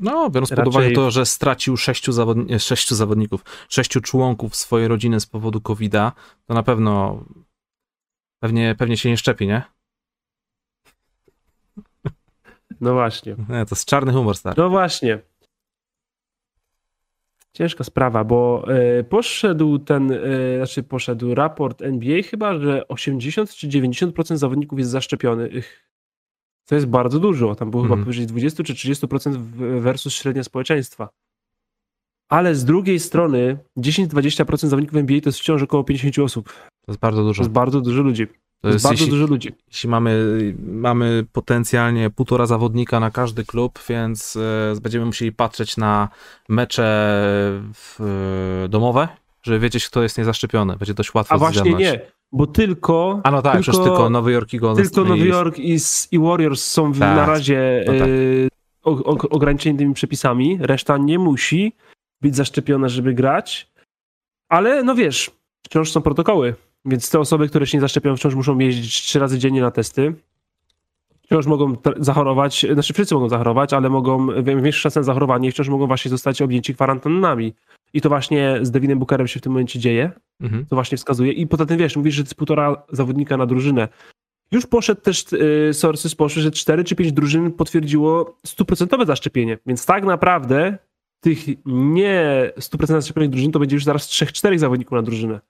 [0.01, 0.65] no, biorąc Raczej...
[0.65, 5.61] pod uwagę to, że stracił sześciu, zawodni sześciu zawodników, sześciu członków swojej rodziny z powodu
[5.61, 6.13] COVID-a,
[6.47, 7.25] to na pewno
[8.43, 9.63] pewnie, pewnie się nie szczepi, nie?
[12.81, 13.33] No właśnie.
[13.33, 14.55] Nie, to jest czarny humor, stary.
[14.59, 15.19] No właśnie.
[17.53, 18.65] Ciężka sprawa, bo
[19.01, 24.91] y, poszedł ten, y, znaczy poszedł raport NBA chyba, że 80 czy 90% zawodników jest
[24.91, 25.89] zaszczepionych
[26.69, 27.55] to jest bardzo dużo.
[27.55, 27.89] Tam było mm.
[27.89, 28.05] chyba mhm.
[28.05, 29.37] powyżej 20 czy 30%
[29.81, 31.09] versus średnia społeczeństwa.
[32.31, 36.49] Ale z drugiej strony 10-20% zawodników NBA to jest wciąż około 50 osób.
[36.87, 37.37] To jest bardzo dużo.
[37.37, 38.27] To jest bardzo dużo ludzi.
[38.61, 39.53] To, jest, jest, bardzo jeśli, dużo ludzi.
[39.69, 40.25] Jeśli mamy,
[40.59, 46.09] mamy potencjalnie półtora zawodnika na każdy klub, więc y, będziemy musieli patrzeć na
[46.49, 46.83] mecze
[47.75, 48.01] w,
[48.65, 49.09] y, domowe,
[49.43, 50.77] żeby wiedzieć, kto jest niezaszczepiony.
[50.77, 52.01] Będzie dość łatwo A właśnie nie
[52.33, 53.21] bo tylko.
[53.25, 55.79] A no tak, tylko, przecież tylko Nowy Jork i Golden Tylko Nowy Jork i,
[56.11, 58.09] i Warriors są tak, na razie no tak.
[58.09, 58.49] y,
[59.31, 60.59] ograniczeni tymi przepisami.
[60.61, 61.73] Reszta nie musi
[62.21, 63.71] być zaszczepiona, żeby grać.
[64.49, 65.31] Ale no wiesz,
[65.67, 66.55] wciąż są protokoły.
[66.89, 70.15] Więc te osoby, które się nie zaszczepią, wciąż muszą jeździć trzy razy dziennie na testy.
[71.23, 75.87] Wciąż mogą zachorować, znaczy wszyscy mogą zachorować, ale mogą, większa szansa na zachorowanie wciąż mogą
[75.87, 77.55] właśnie zostać objęci kwarantannami.
[77.93, 80.13] I to właśnie z Devinem Bookerem się w tym momencie dzieje.
[80.41, 80.67] Mhm.
[80.67, 81.33] To właśnie wskazuje.
[81.33, 83.89] I poza tym wiesz, mówisz, że to jest półtora zawodnika na drużynę.
[84.51, 89.59] Już poszedł też, yy, sources poszły, że 4 czy 5 drużyn potwierdziło stuprocentowe zaszczepienie.
[89.67, 90.79] Więc tak naprawdę
[91.21, 95.41] tych nie stuprocentowych zaszczepionych drużyn to będzie już zaraz 3-4 zawodników na drużynę.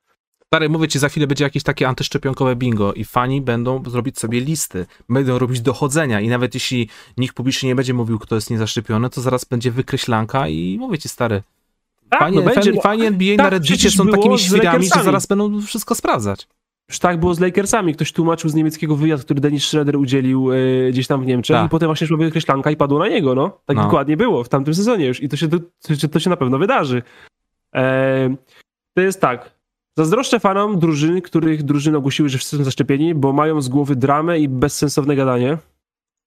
[0.48, 4.40] Stary, mówię ci, za chwilę będzie jakieś takie antyszczepionkowe bingo i fani będą zrobić sobie
[4.40, 9.10] listy, będą robić dochodzenia i nawet jeśli nikt publicznie nie będzie mówił, kto jest niezaszczepiony,
[9.10, 11.42] to zaraz będzie wykreślanka i mówię ci, stary,
[12.10, 15.60] tak, fani, no będzie, fani NBA tak, na Reddicie są takimi świrami, że zaraz będą
[15.60, 16.48] wszystko sprawdzać.
[16.88, 17.94] Już tak było z Lakersami.
[17.94, 20.56] Ktoś tłumaczył z niemieckiego wywiadu, który Dennis Schroeder udzielił e,
[20.90, 21.66] gdzieś tam w Niemczech tak.
[21.66, 23.60] i potem właśnie szła wykreślanka i padło na niego, no.
[23.66, 23.82] Tak no.
[23.82, 25.58] dokładnie było w tamtym sezonie już i to się, to,
[26.12, 27.02] to się na pewno wydarzy.
[27.74, 28.36] E,
[28.94, 29.57] to jest tak.
[29.98, 34.38] Zazdroszczę fanom drużyn, których drużyny ogłosiły, że wszyscy są zaszczepieni, bo mają z głowy dramę
[34.38, 35.58] i bezsensowne gadanie.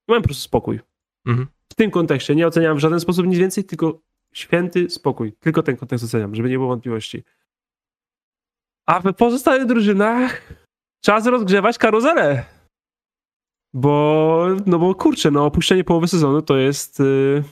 [0.07, 0.79] Mają po prostu spokój.
[1.25, 1.47] Mhm.
[1.71, 3.99] W tym kontekście nie oceniam w żaden sposób nic więcej, tylko
[4.33, 5.33] święty spokój.
[5.33, 7.23] Tylko ten kontekst oceniam, żeby nie było wątpliwości.
[8.87, 10.53] A w pozostałych drużynach
[11.03, 12.45] czas rozgrzewać karuzelę.
[13.73, 16.99] Bo, no bo kurczę, no opuszczenie połowy sezonu to jest...
[16.99, 17.43] Yy...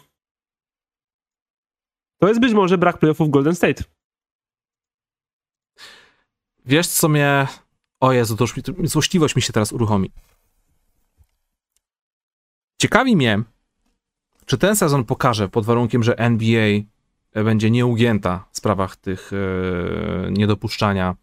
[2.21, 3.83] To jest być może brak playoffów Golden State.
[6.69, 7.47] Wiesz, co mnie.
[7.99, 10.11] O Jezu, to już mi, złośliwość mi się teraz uruchomi.
[12.81, 13.43] Ciekawi mnie,
[14.45, 16.79] czy ten sezon pokaże pod warunkiem, że NBA
[17.33, 21.15] będzie nieugięta w sprawach tych e, niedopuszczania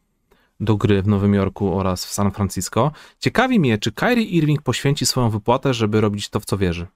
[0.61, 2.93] do gry w Nowym Jorku oraz w San Francisco.
[3.19, 6.87] Ciekawi mnie, czy Kyrie Irving poświęci swoją wypłatę, żeby robić to, w co wierzy.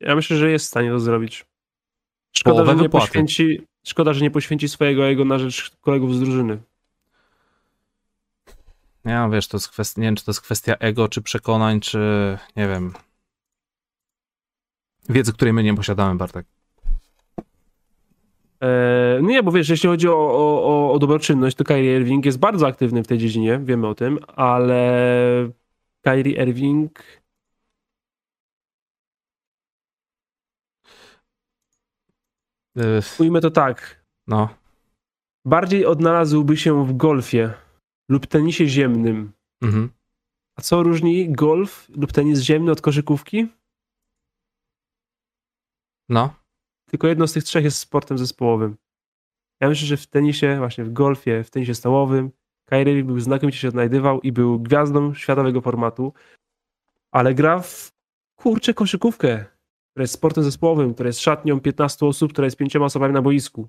[0.00, 1.46] Ja myślę, że jest w stanie to zrobić.
[2.36, 6.58] Szkoda, że nie poświęci, Szkoda, że nie poświęci swojego ego na rzecz kolegów z drużyny.
[9.04, 11.98] Ja wiesz, to jest kwestia, nie wiem, czy to jest kwestia ego, czy przekonań, czy
[12.56, 12.92] nie wiem.
[15.08, 16.46] Wiedzy, której my nie posiadamy, Bartek.
[18.62, 22.26] E, no nie, bo wiesz, jeśli chodzi o, o, o, o dobroczynność, to Kyrie Irving
[22.26, 25.50] jest bardzo aktywny w tej dziedzinie, wiemy o tym, ale
[26.02, 27.02] Kyrie Irving
[33.18, 34.48] ujmę to tak, No,
[35.44, 37.54] bardziej odnalazłby się w golfie
[38.08, 39.32] lub tenisie ziemnym.
[39.62, 39.90] mhm.
[40.56, 43.48] A co różni golf lub tenis ziemny od koszykówki?
[46.08, 46.34] no.
[46.90, 48.76] Tylko jedno z tych trzech jest sportem zespołowym.
[49.60, 52.30] Ja myślę, że w tenisie, właśnie w golfie, w tenisie stołowym,
[52.64, 56.12] Kyrie był znakomicie się odnajdywał i był gwiazdą światowego formatu,
[57.12, 57.92] ale gra w
[58.36, 59.44] kurczę koszykówkę,
[59.98, 63.68] która jest sportem zespołowym, która jest szatnią 15 osób, która jest pięcioma osobami na boisku.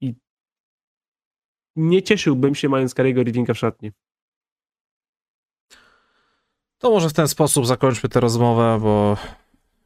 [0.00, 0.14] I
[1.76, 3.92] nie cieszyłbym się mając Kyriego Irvinga w szatni.
[6.78, 9.16] To może w ten sposób zakończmy tę rozmowę, bo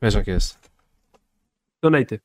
[0.02, 0.70] wiesz jak jest.
[1.82, 2.20] Donaty.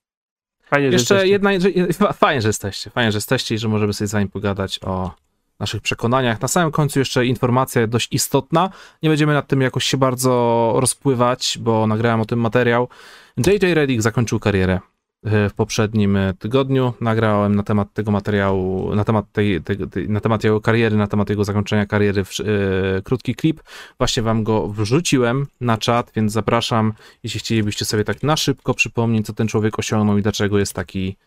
[0.61, 1.31] Fajnie, że Jeszcze jesteście.
[1.31, 4.29] jedna, że, fa- fajnie, że jesteście, fajnie, że jesteście i że możemy sobie z wami
[4.29, 5.11] pogadać o
[5.59, 6.41] naszych przekonaniach.
[6.41, 8.69] Na samym końcu jeszcze informacja dość istotna.
[9.03, 12.89] Nie będziemy nad tym jakoś się bardzo rozpływać, bo nagrałem o tym materiał.
[13.37, 14.79] JJ Redick zakończył karierę
[15.25, 16.93] e, w poprzednim e, tygodniu.
[17.01, 21.07] Nagrałem na temat tego materiału, na temat, tej, tej, tej, na temat jego kariery, na
[21.07, 23.63] temat jego zakończenia kariery w, e, krótki klip.
[23.97, 29.25] Właśnie wam go wrzuciłem na czat, więc zapraszam, jeśli chcielibyście sobie tak na szybko przypomnieć,
[29.25, 31.17] co ten człowiek osiągnął i dlaczego jest taki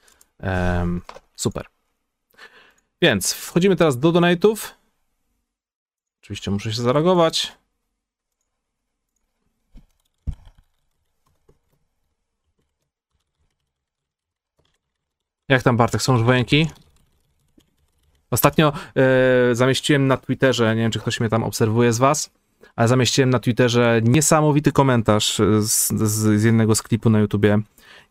[1.37, 1.78] super.
[3.03, 4.75] Więc wchodzimy teraz do donate'ów.
[6.23, 7.53] Oczywiście muszę się zareagować.
[15.49, 16.71] Jak tam Bartek, są już wojenki?
[18.31, 22.31] Ostatnio e, zamieściłem na Twitterze, nie wiem czy ktoś mnie tam obserwuje z was,
[22.79, 27.59] ale zamieściłem na Twitterze niesamowity komentarz z, z, z jednego z klipu na YouTubie,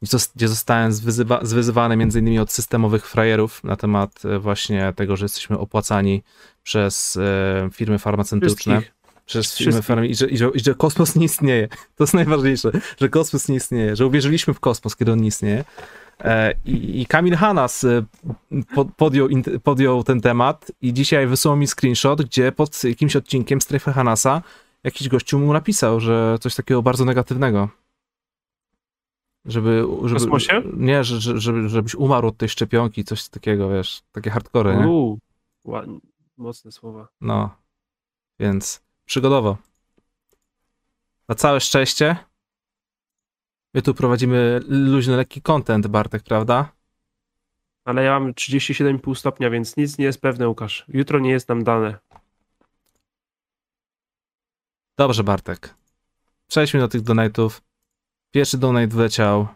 [0.01, 4.93] gdzie zos- gdzie zostałem zwyzywa, zwyzywany między innymi od systemowych frajerów na temat e, właśnie
[4.95, 6.23] tego, że jesteśmy opłacani
[6.63, 8.81] przez e, firmy farmaceutyczne.
[8.81, 8.97] Wszystkich.
[9.25, 9.87] Przez firmy Wszystkich.
[9.87, 11.67] farmy i że, i, że, i że kosmos nie istnieje.
[11.95, 12.71] To jest najważniejsze,
[13.01, 15.63] że kosmos nie istnieje, że uwierzyliśmy w kosmos, kiedy on nie istnieje.
[16.19, 18.03] E, I, Kamil Hanas e,
[18.75, 19.27] po- podjął,
[19.63, 24.41] podjął ten temat i dzisiaj wysłał mi screenshot, gdzie pod jakimś odcinkiem Strefy Hanasa
[24.83, 27.69] jakiś gościu mu napisał, że coś takiego bardzo negatywnego.
[29.45, 30.61] Żeby, żeby kosmosie?
[30.77, 34.87] Nie, że, że, żeby, żebyś umarł od tej szczepionki, coś takiego, wiesz, takie hardcore, nie?
[34.87, 35.19] Uuu.
[36.37, 37.07] Mocne słowa.
[37.21, 37.49] No,
[38.39, 39.57] więc przygodowo.
[41.29, 42.15] Na całe szczęście
[43.77, 46.71] my tu prowadzimy luźny, lekki content, Bartek, prawda?
[47.85, 50.85] Ale ja mam 37,5 stopnia, więc nic nie jest pewne, Łukasz.
[50.87, 51.97] Jutro nie jest nam dane.
[54.97, 55.75] Dobrze, Bartek.
[56.47, 57.61] Przejdźmy do tych donate'ów.
[58.31, 59.47] Pierwszy donate wleciał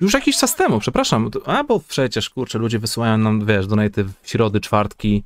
[0.00, 1.30] już jakiś czas temu, przepraszam.
[1.46, 5.24] A, bo przecież, kurczę, ludzie wysyłają nam, wiesz, donate'y w środy, czwartki.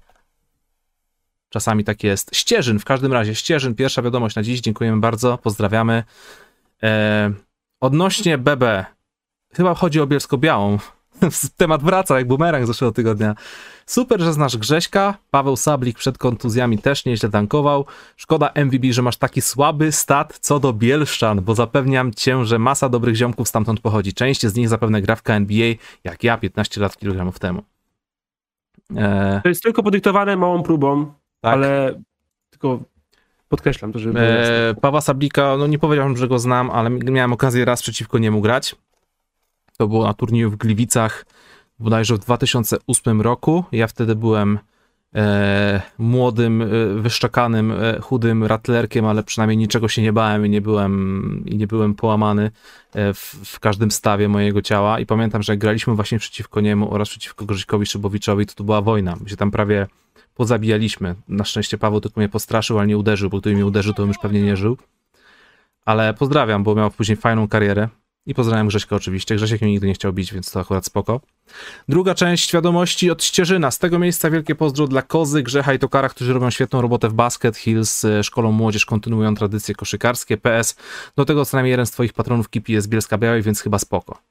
[1.50, 2.30] Czasami tak jest.
[2.36, 6.04] Ścieżyn, w każdym razie, Ścieżyn, pierwsza wiadomość na dziś, dziękujemy bardzo, pozdrawiamy.
[6.82, 7.30] E,
[7.80, 8.84] odnośnie BB,
[9.52, 10.78] chyba chodzi o Bielsko-Białą.
[11.56, 13.34] Temat wraca, jak bumerang z zeszłego tygodnia.
[13.86, 15.14] Super, że znasz Grześka.
[15.30, 17.86] Paweł Sablik przed kontuzjami też nieźle tankował.
[18.16, 22.88] Szkoda MVB, że masz taki słaby stat co do Bielszczan, bo zapewniam cię, że masa
[22.88, 24.14] dobrych ziomków stamtąd pochodzi.
[24.14, 25.74] Część z nich zapewne gra w KNBA,
[26.04, 27.62] jak ja 15 lat kilogramów temu.
[28.96, 31.52] E, To jest tylko podyktowane małą próbą, tak.
[31.52, 32.02] ale
[32.50, 32.80] tylko
[33.48, 34.20] podkreślam to, żeby.
[34.20, 38.40] E, Pawła Sablika, no nie powiedziałbym, że go znam, ale miałem okazję raz przeciwko niemu
[38.40, 38.76] grać.
[39.78, 41.26] To było na turnieju w Gliwicach,
[41.78, 43.64] bodajże w 2008 roku.
[43.72, 44.58] Ja wtedy byłem
[45.14, 46.66] e, młodym, e,
[47.00, 51.66] wyszczekanym, e, chudym ratlerkiem, ale przynajmniej niczego się nie bałem i nie byłem, i nie
[51.66, 52.50] byłem połamany
[52.94, 55.00] e, w, w każdym stawie mojego ciała.
[55.00, 59.16] I pamiętam, że graliśmy właśnie przeciwko niemu oraz przeciwko Grzykowi Szybowiczowi, to to była wojna.
[59.22, 59.86] My się tam prawie
[60.34, 61.14] pozabijaliśmy.
[61.28, 64.08] Na szczęście Paweł tylko mnie postraszył, ale nie uderzył, bo gdyby mnie uderzył, to bym
[64.08, 64.76] już pewnie nie żył.
[65.84, 67.88] Ale pozdrawiam, bo miał później fajną karierę.
[68.26, 69.34] I pozdrawiam Grześka oczywiście.
[69.34, 71.20] Grzesiek mnie nigdy nie chciał bić, więc to akurat spoko.
[71.88, 73.70] Druga część wiadomości od Ścieżyna.
[73.70, 77.14] Z tego miejsca wielkie pozdro dla Kozy, Grzecha i Tokara, którzy robią świetną robotę w
[77.14, 80.36] Basket Hills, e, szkolą młodzież, kontynuują tradycje koszykarskie.
[80.36, 80.76] PS.
[81.16, 84.29] Do tego co najmniej jeden z twoich patronów Kipi jest Bielska Białej, więc chyba spoko.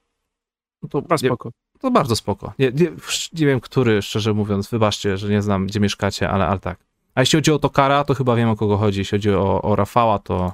[0.82, 1.50] No to, Chyba nie, spoko.
[1.80, 2.52] to bardzo spoko.
[2.58, 2.90] Nie, nie,
[3.32, 6.78] nie wiem, który, szczerze mówiąc, wybaczcie, że nie znam, gdzie mieszkacie, ale, ale tak.
[7.14, 8.98] A jeśli chodzi o Tokara, to chyba wiem, o kogo chodzi.
[8.98, 10.52] Jeśli chodzi o, o Rafała, to,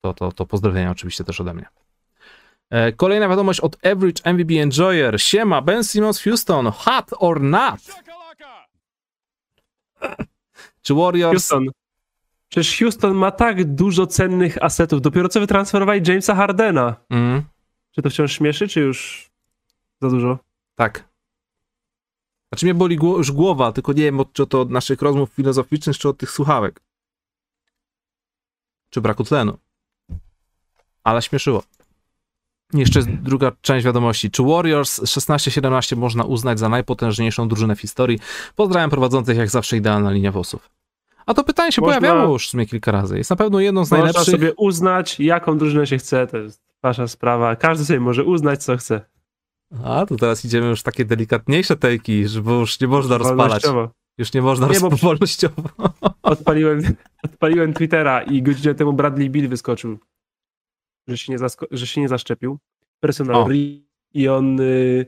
[0.00, 1.66] to, to, to pozdrowienia oczywiście też ode mnie.
[2.70, 5.22] E, Kolejna wiadomość od Average MVB Enjoyer.
[5.22, 7.80] Siema, Ben Simmons Houston, hot or not?
[10.82, 11.32] Czy Warriors...
[11.32, 11.66] Houston.
[12.48, 15.00] Przecież Houston ma tak dużo cennych asetów.
[15.00, 16.96] Dopiero co wytransferowali Jamesa Hardena.
[17.10, 17.42] Mm.
[17.90, 19.30] Czy to wciąż śmieszy, czy już
[20.02, 20.38] za dużo.
[20.74, 21.08] Tak.
[22.52, 25.30] Znaczy mnie boli gło- już głowa, tylko nie wiem, od, czy to od naszych rozmów
[25.30, 26.80] filozoficznych, czy od tych słuchawek.
[28.90, 29.58] Czy braku tlenu.
[31.04, 31.62] Ale śmieszyło.
[32.74, 34.30] Jeszcze druga część wiadomości.
[34.30, 38.18] Czy Warriors 16-17 można uznać za najpotężniejszą drużynę w historii?
[38.56, 40.70] Pozdrawiam prowadzących, jak zawsze idealna linia włosów.
[41.26, 43.18] A to pytanie się Można- pojawiało już w sumie kilka razy.
[43.18, 44.34] Jest na pewno jedną z Można najlepszych.
[44.34, 47.56] sobie uznać, jaką drużynę się chce, to jest wasza sprawa.
[47.56, 49.11] Każdy sobie może uznać, co chce.
[49.84, 53.62] A, to teraz idziemy już takie delikatniejsze tejki, że bo już nie można rozpalać.
[54.18, 54.68] Już nie można
[55.02, 55.62] wolnościowo.
[56.22, 56.80] Odpaliłem,
[57.24, 59.98] odpaliłem Twittera i godzinę temu Bradley Bill wyskoczył,
[61.08, 61.38] że się nie,
[61.70, 62.58] że się nie zaszczepił.
[63.00, 63.48] Personal
[64.14, 64.60] i on...
[64.60, 65.06] y,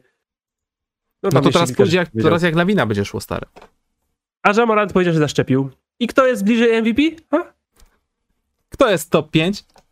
[1.23, 3.47] No tam to teraz pójdzie jak, teraz jak lawina będzie szło, stary.
[4.43, 5.70] A Jamorant powiedział, że zaszczepił.
[6.01, 7.03] I kto jest bliżej MVP?
[7.31, 7.53] Ha?
[8.69, 9.82] Kto jest top 5 To jest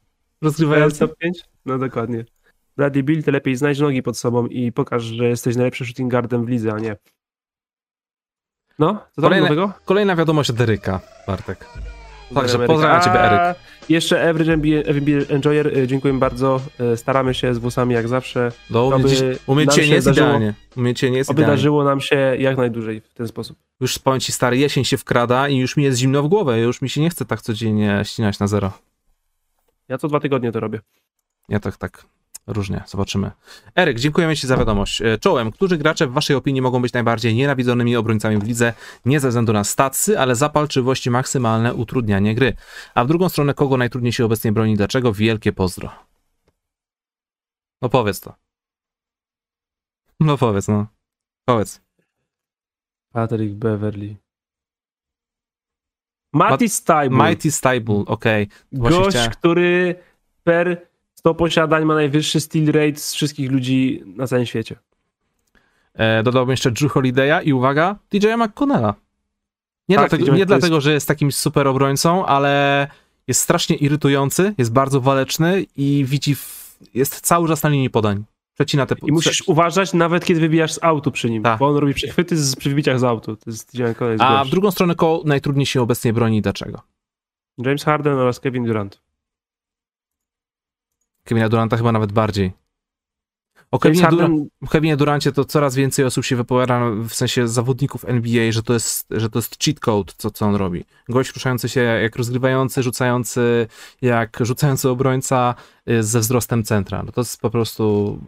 [0.43, 0.99] rozgrywający?
[0.99, 1.39] top 5?
[1.67, 2.25] No dokładnie.
[2.83, 6.45] Bradley Bill, ty lepiej znajdź nogi pod sobą i pokaż, że jesteś najlepszym shooting guardem
[6.45, 6.97] w lidze, a nie.
[8.79, 9.73] No, co nowego?
[9.85, 11.67] Kolejna wiadomość od Eryka, Bartek.
[12.35, 13.59] Także pozdrawiam ciebie, Eryk.
[13.89, 14.83] Jeszcze Average NBA,
[15.29, 16.61] Enjoyer, y, dziękuję bardzo.
[16.93, 18.53] Y, Staramy się z włosami jak zawsze.
[18.71, 20.55] No, się nie jest zdarzyło- idealnie.
[20.77, 21.57] Umieć się nie jest Oby idealnie.
[21.57, 23.59] darzyło nam się jak najdłużej w ten sposób.
[23.81, 26.59] Już powiem ci, stary, jesień się wkrada i już mi jest zimno w głowę.
[26.61, 28.73] Już mi się nie chce tak codziennie ścinać na zero.
[29.89, 30.81] Ja co dwa tygodnie to robię.
[31.49, 32.05] Ja tak, tak.
[32.47, 33.31] Różnie, zobaczymy.
[33.77, 35.03] Eryk, dziękujemy Ci za wiadomość.
[35.03, 38.73] E, Czołem, którzy gracze w Waszej opinii mogą być najbardziej nienawidzonymi obrońcami w lidze,
[39.05, 42.57] nie ze względu na statsy, ale zapalczywość i maksymalne utrudnianie gry.
[42.95, 45.13] A w drugą stronę, kogo najtrudniej się obecnie broni, dlaczego?
[45.13, 45.91] Wielkie pozdro.
[47.83, 48.35] No powiedz to.
[50.21, 50.87] No powiedz, no.
[51.45, 51.83] Powiedz.
[53.13, 54.17] Patrick Beverly.
[56.33, 57.27] Matty Stybul.
[57.29, 58.49] Mighty Stable, okej.
[58.73, 59.95] Właśnie Gość, chciałem- który
[60.45, 60.92] per
[61.23, 64.77] 100 posiadań ma najwyższy steal rate z wszystkich ludzi na całym świecie.
[65.95, 68.95] E, dodałbym jeszcze Drew Holiday'a i uwaga, DJ McConnella.
[69.89, 72.87] Nie, Tak, dlatego, nie jest- dlatego, że jest takim super obrońcą, ale
[73.29, 78.25] jest strasznie irytujący, jest bardzo waleczny i widzi, w, jest cały czas na linii podań.
[78.55, 81.59] Przecina te I musisz uważać nawet kiedy wybijasz z autu przy nim, Tak.
[81.59, 83.37] bo on robi przechwyty z, przy wybiciach z autu.
[83.37, 86.83] To jest kolej A w drugą stronę, koło najtrudniej się obecnie broni dlaczego?
[87.59, 89.01] James Harden oraz Kevin Durant.
[91.25, 92.53] Kevina Duranta chyba nawet bardziej.
[93.71, 94.03] O Kevinie,
[94.63, 98.73] o Kevinie Durancie to coraz więcej osób się wypowiada, w sensie zawodników NBA, że to
[98.73, 100.85] jest, że to jest cheat code, co, co on robi.
[101.09, 103.67] Gość ruszający się jak rozgrywający, rzucający
[104.03, 105.55] jak rzucający obrońca
[105.91, 107.03] y, ze wzrostem centra.
[107.03, 108.19] No to jest po prostu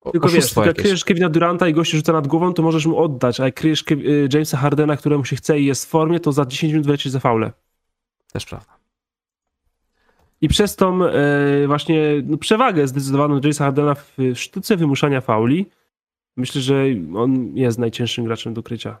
[0.00, 0.82] o- tylko wiesz, jak jakieś.
[0.82, 3.84] kryjesz Kevina Duranta i gościu rzuca nad głową, to możesz mu oddać, a jak kryjesz
[3.90, 7.12] y, Jamesa Hardena, któremu się chce i jest w formie, to za 10 minut wylecisz
[7.12, 7.52] za faule.
[8.32, 8.77] Też prawda.
[10.40, 15.66] I przez tą e, właśnie no, przewagę zdecydowaną Jamesa Hardena w sztuce wymuszania fauli,
[16.36, 16.84] myślę, że
[17.16, 19.00] on jest najcięższym graczem do krycia.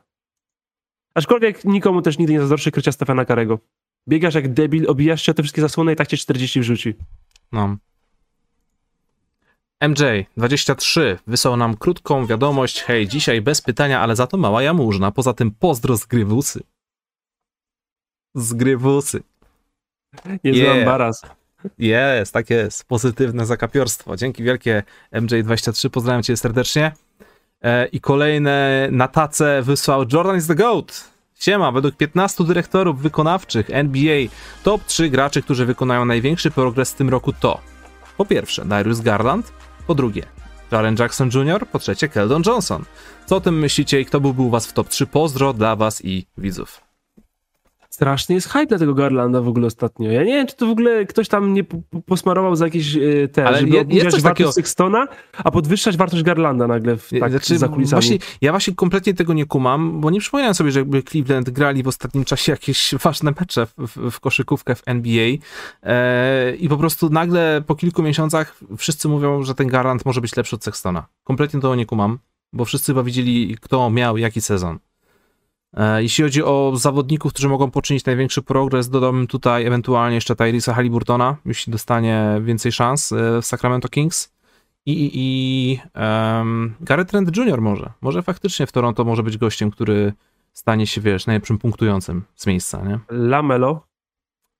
[1.14, 3.58] Aczkolwiek nikomu też nigdy nie zazdroszczę krycia Stefana Karego.
[4.08, 6.94] Biegasz jak debil, obijasz się o te wszystkie zasłony i tak cię 40 wrzuci.
[7.52, 7.76] No.
[9.84, 12.82] MJ23 wysłał nam krótką wiadomość.
[12.82, 15.10] Hej, dzisiaj bez pytania, ale za to mała jamużna.
[15.10, 16.60] Poza tym pozdro z grywusy.
[18.34, 19.22] Z grywusy.
[20.44, 20.50] Nie
[21.78, 22.18] Yeah.
[22.18, 22.84] Jest, tak jest.
[22.84, 24.16] Pozytywne zakapiorstwo.
[24.16, 24.82] Dzięki wielkie
[25.12, 26.92] MJ23, pozdrawiam cię serdecznie.
[27.62, 31.10] E, I kolejne na tacę wysłał Jordan is the GOAT.
[31.34, 34.26] Siema, według 15 dyrektorów wykonawczych NBA
[34.62, 37.60] top 3 graczy, którzy wykonają największy progres w tym roku to
[38.18, 39.52] po pierwsze Darius Garland,
[39.86, 40.22] po drugie
[40.72, 42.84] Jaren Jackson Jr., po trzecie Keldon Johnson.
[43.26, 45.06] Co o tym myślicie i kto byłby u was w top 3?
[45.06, 46.87] Pozdro dla was i widzów.
[47.98, 50.10] Straszny jest hype dla tego Garlanda w ogóle ostatnio.
[50.12, 52.96] Ja nie wiem, czy to w ogóle ktoś tam nie po- po- posmarował za jakieś
[52.96, 55.06] e, te, Ale żeby je- obniżać wartość takiego- Sextona,
[55.44, 58.00] a podwyższać wartość Garlanda nagle w, tak, Znaczy, za kulisami.
[58.02, 61.82] Właśnie, ja właśnie kompletnie tego nie kumam, bo nie przypominam sobie, że jakby Cleveland grali
[61.82, 65.26] w ostatnim czasie jakieś ważne mecze w, w, w koszykówkę w NBA
[65.82, 70.36] e, i po prostu nagle po kilku miesiącach wszyscy mówią, że ten Garland może być
[70.36, 71.06] lepszy od Sextona.
[71.24, 72.18] Kompletnie tego nie kumam,
[72.52, 74.78] bo wszyscy chyba widzieli, kto miał jaki sezon.
[75.76, 80.74] E, Jeśli chodzi o zawodników, którzy mogą poczynić największy progres, dodałbym tutaj ewentualnie jeszcze Tyrisa
[80.74, 84.38] Halliburtona, jeśli dostanie więcej szans e, w Sacramento Kings.
[84.86, 87.60] I, i, i um, Garrett Trent Jr.
[87.60, 87.92] może.
[88.00, 90.12] Może faktycznie w Toronto może być gościem, który
[90.52, 92.98] stanie się, wiesz, najlepszym punktującym z miejsca, nie?
[93.10, 93.86] Lamelo.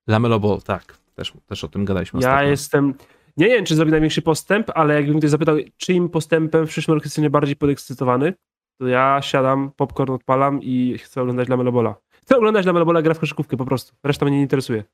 [0.06, 0.98] Lamelo Ball, tak.
[1.14, 2.50] Też, też o tym gadaliśmy Ja ostatnio.
[2.50, 2.94] jestem.
[3.36, 7.04] Nie wiem, czy zrobi największy postęp, ale jakbym ktoś zapytał, czyim postępem w przyszłym roku
[7.06, 8.34] jesteś najbardziej podekscytowany,
[8.78, 11.94] to ja siadam, popcorn odpalam i chcę oglądać Lamelo Bola.
[12.10, 13.96] Chcę oglądać Lamelo Bola gra w koszykówkę po prostu.
[14.02, 14.84] Reszta mnie nie interesuje.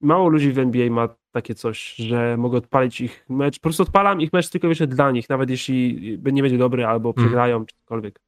[0.00, 3.58] Mało ludzi w NBA ma takie coś, że mogę odpalić ich mecz.
[3.58, 7.08] Po prostu odpalam ich mecz tylko jeszcze dla nich, nawet jeśli nie będzie dobry albo
[7.08, 7.26] Mhm.
[7.26, 8.20] przegrają, czy cokolwiek.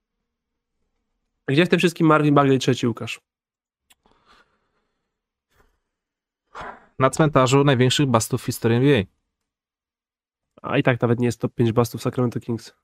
[1.48, 3.20] Gdzie w tym wszystkim Marvin Bagley trzeci Łukasz?
[6.98, 9.02] Na cmentarzu największych bastów w historii NBA.
[10.62, 12.74] A i tak nawet nie jest top 5 bastów Sacramento Kings.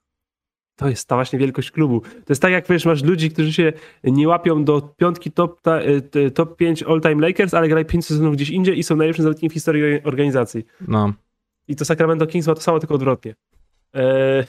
[0.77, 2.01] To jest ta właśnie wielkość klubu.
[2.01, 3.73] To jest tak, jak wiesz, masz ludzi, którzy się
[4.05, 8.35] nie łapią do piątki top, ta, e, top 5 all-time Lakers, ale grają 5 sezonów
[8.35, 10.67] gdzieś indziej i są najlepszym zawodnikiem w historii organizacji.
[10.89, 11.13] No.
[11.69, 13.35] I to Sacramento Kings ma to samo, tylko odwrotnie.
[13.95, 14.45] Eee,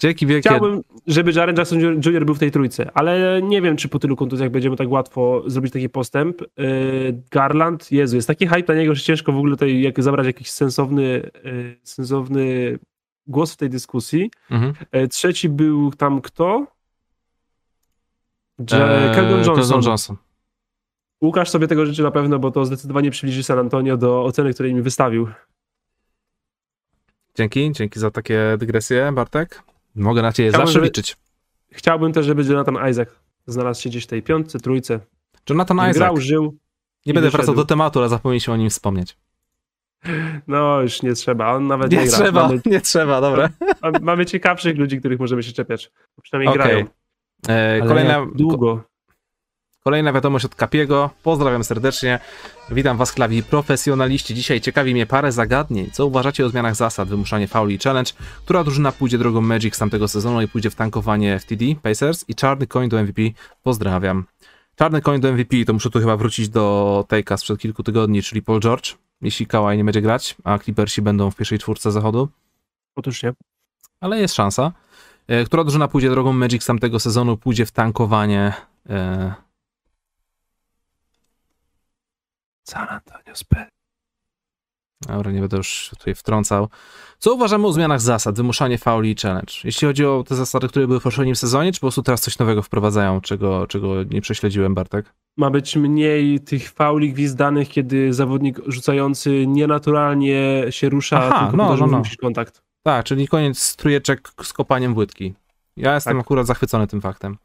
[0.00, 0.48] Dzięki wielkie.
[0.48, 2.24] chciałbym, żeby Jaren Jackson Jr.
[2.24, 5.72] był w tej trójce, ale nie wiem, czy po tylu kontuzjach będziemy tak łatwo zrobić
[5.72, 6.42] taki postęp.
[6.42, 10.26] Eee, Garland, Jezu, jest taki hype na niego, że ciężko w ogóle tutaj jak zabrać
[10.26, 11.50] jakiś sensowny, e,
[11.82, 12.78] sensowny
[13.30, 14.30] głos w tej dyskusji.
[14.50, 14.74] Mhm.
[14.92, 16.66] E, Trzeci był tam kto?
[18.72, 19.82] Eee, Johnson.
[19.82, 20.16] Johnson.
[21.22, 24.74] Łukasz sobie tego życzy na pewno, bo to zdecydowanie przybliży San Antonio do oceny, której
[24.74, 25.28] mi wystawił.
[27.34, 29.62] Dzięki, dzięki za takie dygresje, Bartek.
[29.94, 31.16] Mogę na ciebie Chciałbym, zawsze żeby- liczyć.
[31.72, 33.08] Chciałbym też, żeby Jonathan Isaac
[33.46, 35.00] znalazł się gdzieś w tej piątce, trójce.
[35.50, 35.94] Jonathan Isaac.
[35.94, 36.56] Grał, żył.
[37.06, 37.36] Nie będę wyszedł.
[37.42, 39.16] wracał do tematu, ale zapomnieliśmy o nim wspomnieć.
[40.46, 41.52] No, już nie trzeba.
[41.54, 42.18] On nawet nie, Nie gra.
[42.18, 43.48] trzeba, Mamy, nie trzeba, dobra.
[43.82, 45.90] ma- mamy ciekawszych ludzi, których możemy się czepiać.
[46.22, 46.62] Przynajmniej Okej.
[46.72, 46.86] grają.
[47.48, 48.82] E, kolejna, długo.
[49.84, 51.10] Kolejna wiadomość od Kapiego.
[51.22, 52.18] Pozdrawiam serdecznie.
[52.70, 54.34] Witam was, klawi profesjonaliści.
[54.34, 55.90] Dzisiaj ciekawi mnie parę zagadnień.
[55.92, 58.12] Co uważacie o zmianach zasad, wymuszanie fauli i challenge?
[58.44, 62.34] Która drużyna pójdzie drogą Magic z tamtego sezonu i pójdzie w tankowanie FTD, Pacers i
[62.34, 63.22] czarny coin do MVP?
[63.62, 64.24] Pozdrawiam.
[64.76, 68.42] Czarny coin do MVP, to muszę tu chyba wrócić do Take'a sprzed kilku tygodni, czyli
[68.42, 72.28] Paul George, jeśli Kawhi nie będzie grać, a Clippersi będą w pierwszej czwórce zachodu
[72.96, 73.32] Otóż nie.
[74.00, 74.72] ale jest szansa.
[75.28, 78.52] E, Która drużyna pójdzie drogą Magic z tamtego sezonu, pójdzie w tankowanie.
[78.88, 79.34] E...
[82.64, 83.79] San Antonio Spurs.
[85.08, 86.68] Dobra, nie będę już tutaj wtrącał.
[87.18, 89.52] Co uważamy o zmianach zasad, wymuszanie fauli i challenge?
[89.64, 92.38] Jeśli chodzi o te zasady, które były w poprzednim sezonie, czy po prostu teraz coś
[92.38, 95.12] nowego wprowadzają, czego, czego nie prześledziłem, Bartek?
[95.36, 101.64] Ma być mniej tych fauli gwizdanych, kiedy zawodnik rzucający nienaturalnie się rusza, Aha, tylko no,
[101.70, 101.86] no, no.
[101.86, 102.62] wymusić kontakt.
[102.82, 105.34] Tak, czyli koniec trójeczek z kopaniem w łydki.
[105.76, 106.20] Ja jestem Tak.
[106.26, 107.36] akurat zachwycony tym faktem.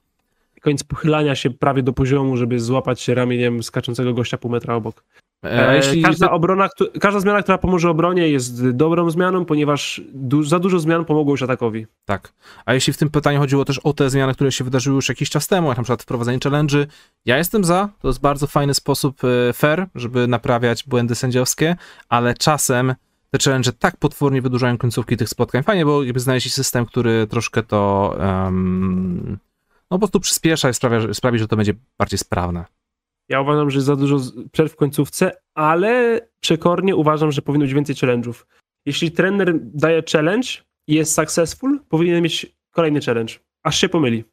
[0.62, 5.04] Koniec pochylania się prawie do poziomu, żeby złapać się ramieniem skaczącego gościa pół metra obok.
[5.46, 6.02] E, jeśli...
[6.02, 6.70] każda, obrona,
[7.00, 11.42] każda zmiana, która pomoże obronie jest dobrą zmianą, ponieważ du- za dużo zmian pomogło już
[11.42, 11.88] atakowi.
[12.06, 12.34] Tak.
[12.66, 15.30] A jeśli w tym pytaniu chodziło też o te zmiany, które się wydarzyły już jakiś
[15.30, 16.86] czas temu, jak na przykład wprowadzenie challenge'y,
[17.26, 21.76] ja jestem za, to jest bardzo fajny sposób e, fair, żeby naprawiać błędy sędziowskie,
[22.10, 22.96] ale czasem
[23.32, 25.64] te challenge tak potwornie wydłużają końcówki tych spotkań.
[25.64, 29.38] Fajnie, bo jakby znaleźli system, który troszkę to em,
[29.92, 32.66] no po prostu przyspiesza i sprawia, sprawi, że to będzie bardziej sprawne.
[33.30, 34.18] Ja uważam, że za dużo
[34.52, 38.46] przerw w końcówce, ale przekornie uważam, że powinno być więcej challenge'ów.
[38.86, 40.48] Jeśli trener daje challenge
[40.88, 43.34] i jest successful, powinien mieć kolejny challenge,
[43.64, 44.24] aż się pomyli.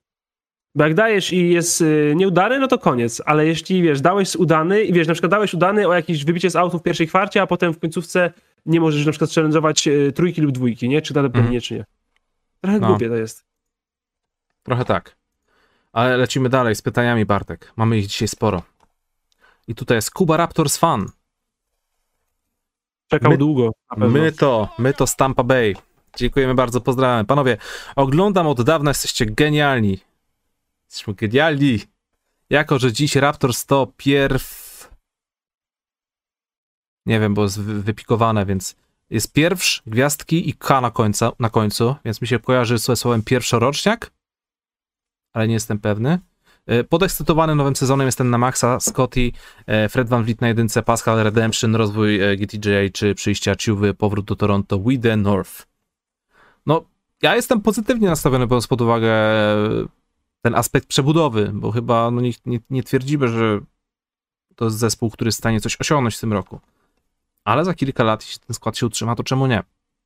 [0.75, 4.83] Bo jak dajesz i jest y, nieudany, no to koniec, ale jeśli wiesz, dałeś udany
[4.85, 7.47] i wiesz, na przykład dałeś udany o jakieś wybicie z autu w pierwszej kwarcie, a
[7.47, 8.33] potem w końcówce
[8.67, 11.03] nie możesz na przykład challenge'ować y, trójki lub dwójki, nie?
[11.03, 11.33] Czy Mhm.
[11.33, 11.85] pewnie, czy nie.
[12.61, 12.87] Trochę No.
[12.89, 13.45] głupie to jest.
[14.63, 15.17] Trochę tak.
[15.93, 17.73] Ale lecimy dalej z pytaniami, Bartek.
[17.77, 18.63] Mamy ich dzisiaj sporo.
[19.69, 21.11] I tutaj jest Kuba Raptors fan.
[23.09, 23.71] Czekał My- długo.
[23.97, 25.75] My to, my to Stampa Bay.
[26.17, 27.27] Dziękujemy bardzo, pozdrawiam.
[27.27, 27.57] Panowie,
[27.97, 29.99] oglądam od dawna, jesteście genialni.
[30.91, 31.79] Jesteśmy genialni.
[32.51, 34.73] Jako, że dziś Raptors to pierw...
[37.07, 38.77] Nie wiem, bo jest wy- wypikowane, więc
[39.11, 43.23] jest pierwsz, gwiazdki i K na, końca, na końcu, więc mi się kojarzy ze słowem
[43.23, 44.11] pierwszoroczniak,
[45.33, 46.19] ale nie jestem pewny.
[46.67, 48.81] E, Podekscytowany nowym sezonem jestem na maksa.
[48.81, 49.33] Scotty,
[49.67, 54.25] e, Fred Van Vliet na jedynce, Pascal Redemption, rozwój e, GTJ, czy przyjścia Ciuwy, powrót
[54.25, 55.67] do Toronto, We the North.
[56.67, 56.85] No,
[57.23, 59.13] ja jestem pozytywnie nastawiony, biorąc pod uwagę
[60.43, 63.61] ten aspekt przebudowy, bo chyba no, nie, nie, nie twierdzimy, że
[64.57, 66.61] to jest zespół, który jest w stanie coś osiągnąć w tym roku.
[67.45, 69.63] Ale za kilka lat, jeśli ten skład się utrzyma, to czemu nie?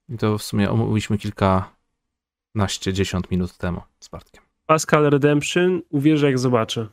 [0.08, 4.45] I to w sumie omówiliśmy kilkanaście, dziesiąt minut temu z Bartkiem.
[4.66, 6.88] Pascal Redemption, uwierzę jak zobaczę.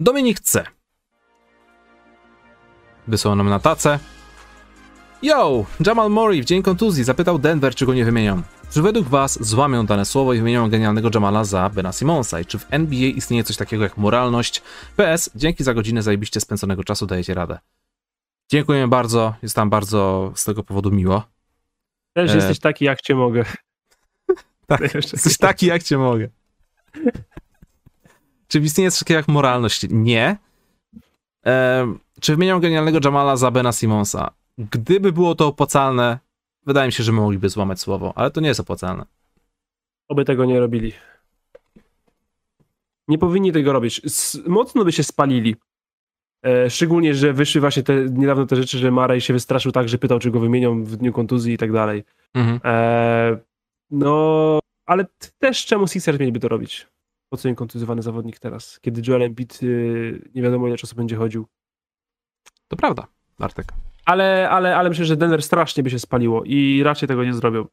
[0.00, 0.64] Dominik C.
[3.08, 3.98] Wysłał nam na tacę.
[5.22, 5.66] Yo!
[5.86, 8.42] Jamal Murray w dzień kontuzji zapytał Denver, czy go nie wymienią.
[8.70, 12.40] Czy według was złamią dane słowo i wymienią genialnego Jamala za Bena Simonsa?
[12.40, 14.62] I czy w NBA istnieje coś takiego jak moralność?
[14.96, 17.58] PS, dzięki za godzinę zajebiście spędzonego czasu, dajecie radę.
[18.50, 21.37] Dziękujemy bardzo, jest tam bardzo z tego powodu miło.
[22.18, 22.36] Też E.
[22.36, 23.44] jesteś taki, jak cię mogę.
[24.66, 26.28] Tak, Jesteś taki, jak cię mogę.
[28.48, 29.86] Czy istnieje coś takiego jak moralność?
[29.90, 30.36] Nie.
[31.46, 31.86] E,
[32.20, 34.30] czy wymienią genialnego Jamala za Bena Simonsa?
[34.58, 36.18] Gdyby było to opłacalne,
[36.66, 39.04] wydaje mi się, że mogliby złamać słowo, ale to nie jest opłacalne.
[40.08, 40.92] Oby tego nie robili.
[43.08, 44.00] Nie powinni tego robić.
[44.04, 45.56] S mocno by się spalili.
[46.42, 49.98] E, szczególnie, że wyszły właśnie te, niedawno te rzeczy, że Marej się wystraszył tak, że
[49.98, 52.04] pytał, czy go wymienią w dniu kontuzji i tak dalej.
[52.34, 52.60] Mhm.
[52.64, 53.38] E,
[53.90, 55.06] no, ale
[55.38, 56.86] też czemu Sixers mieliby to robić?
[57.28, 58.80] Po co im kontuzjowany zawodnik teraz?
[58.80, 61.46] Kiedy Joel Embiid y, nie wiadomo ile czasu będzie chodził.
[62.68, 63.06] To prawda,
[63.38, 63.72] Bartek.
[64.04, 67.66] Ale, ale, ale myślę, że Denver strasznie by się spaliło i raczej tego nie zrobią.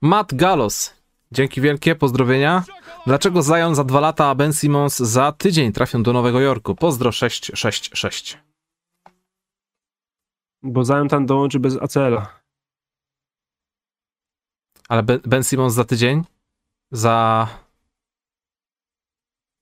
[0.00, 0.94] Matt Galos.
[1.32, 2.64] Dzięki wielkie, pozdrowienia.
[3.06, 6.74] Dlaczego Zion za dwa lata, a Ben Simmons za tydzień trafią do Nowego Jorku?
[6.74, 8.38] Pozdro 666.
[10.62, 12.40] Bo Zion tam dołączy bez ACL-a.
[14.88, 16.22] Ale Ben, ben Simmons za tydzień?
[16.92, 17.48] Za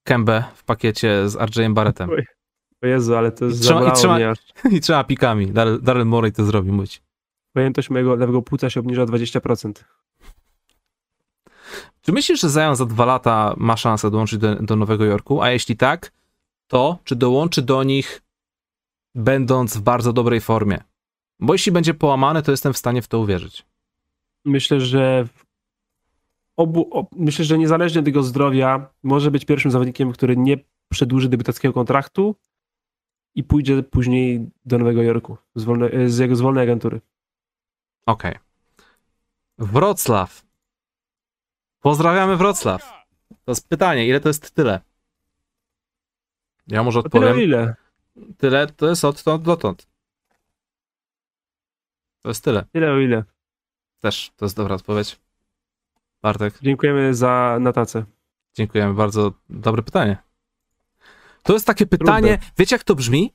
[0.07, 2.11] Kembę w pakiecie z RJ Barrettem.
[2.11, 2.27] Oj.
[2.83, 4.39] O Jezu, ale to I jest trzyma- i trzyma- mnie aż.
[5.03, 5.53] I pikami.
[5.83, 7.03] Daryl Morey to zrobi, mówić.
[7.53, 9.85] Pojętość mojego lewego płuca się obniża o 20%.
[12.03, 15.43] Czy myślisz, że Zion za dwa lata ma szansę dołączyć do, do Nowego Jorku?
[15.43, 16.13] A jeśli tak,
[16.67, 18.23] to czy dołączy do nich
[19.15, 20.79] będąc w bardzo dobrej formie?
[21.41, 23.67] Bo jeśli będzie połamany, to jestem w stanie w to uwierzyć.
[24.45, 25.29] Myślę, że
[26.57, 30.57] obu, o, myślę, że niezależnie od jego zdrowia może być pierwszym zawodnikiem, który nie
[30.89, 32.37] przedłuży debiutackiego kontraktu
[33.35, 37.01] i pójdzie później do Nowego Jorku z, wolne, z jego z wolnej agentury.
[38.07, 38.35] Okej.
[39.59, 40.45] Wrocław.
[41.83, 42.83] Pozdrawiamy Wrocław.
[43.45, 44.81] To jest pytanie, ile to jest tyle?
[46.67, 47.45] Ja może O tyle odpowiem.
[47.49, 47.75] ile?
[48.39, 49.87] Tyle to jest odtąd dotąd.
[52.23, 52.65] To jest tyle.
[52.73, 53.25] Tyle o ile.
[54.01, 55.21] Też to jest dobra odpowiedź.
[56.23, 58.05] Bartek, Dziękujemy za natacę.
[58.55, 59.33] dziękujemy bardzo.
[59.51, 60.17] Dobre pytanie.
[61.43, 63.33] To jest takie pytanie, wiecie jak to brzmi?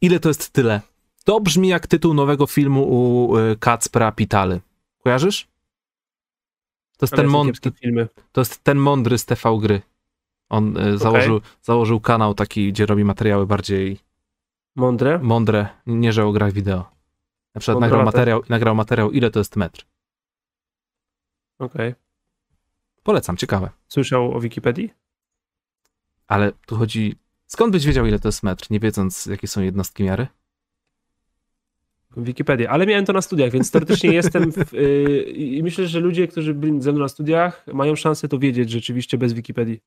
[0.00, 0.80] Ile to jest tyle?
[1.24, 4.60] To brzmi jak tytuł nowego filmu u y, Kacpra Pitaly.
[5.04, 5.48] Kojarzysz?
[6.98, 7.54] To jest, ten mądry,
[8.32, 9.82] to jest ten mądry z TV Gry.
[10.48, 13.98] On y, założył, założył kanał taki, gdzie robi materiały bardziej
[14.76, 15.18] Mądre.
[15.18, 16.90] mądre, nie że o grach wideo.
[17.54, 18.18] Na przykład nagrał Mądrowate.
[18.18, 19.86] materiał, nagrał materiał, ile to jest metr.
[21.58, 21.94] Okej.
[23.02, 23.70] Polecam, ciekawe.
[23.88, 24.92] Słyszał o Wikipedii?
[26.26, 27.16] Ale tu chodzi.
[27.46, 30.26] Skąd byś wiedział, ile to jest metr, nie wiedząc, jakie są jednostki miary?
[32.16, 36.28] Wikipedię, ale miałem to na studiach, więc teoretycznie jestem w, yy, i myślę, że ludzie,
[36.28, 39.80] którzy byli ze mną na studiach, mają szansę to wiedzieć rzeczywiście bez Wikipedii.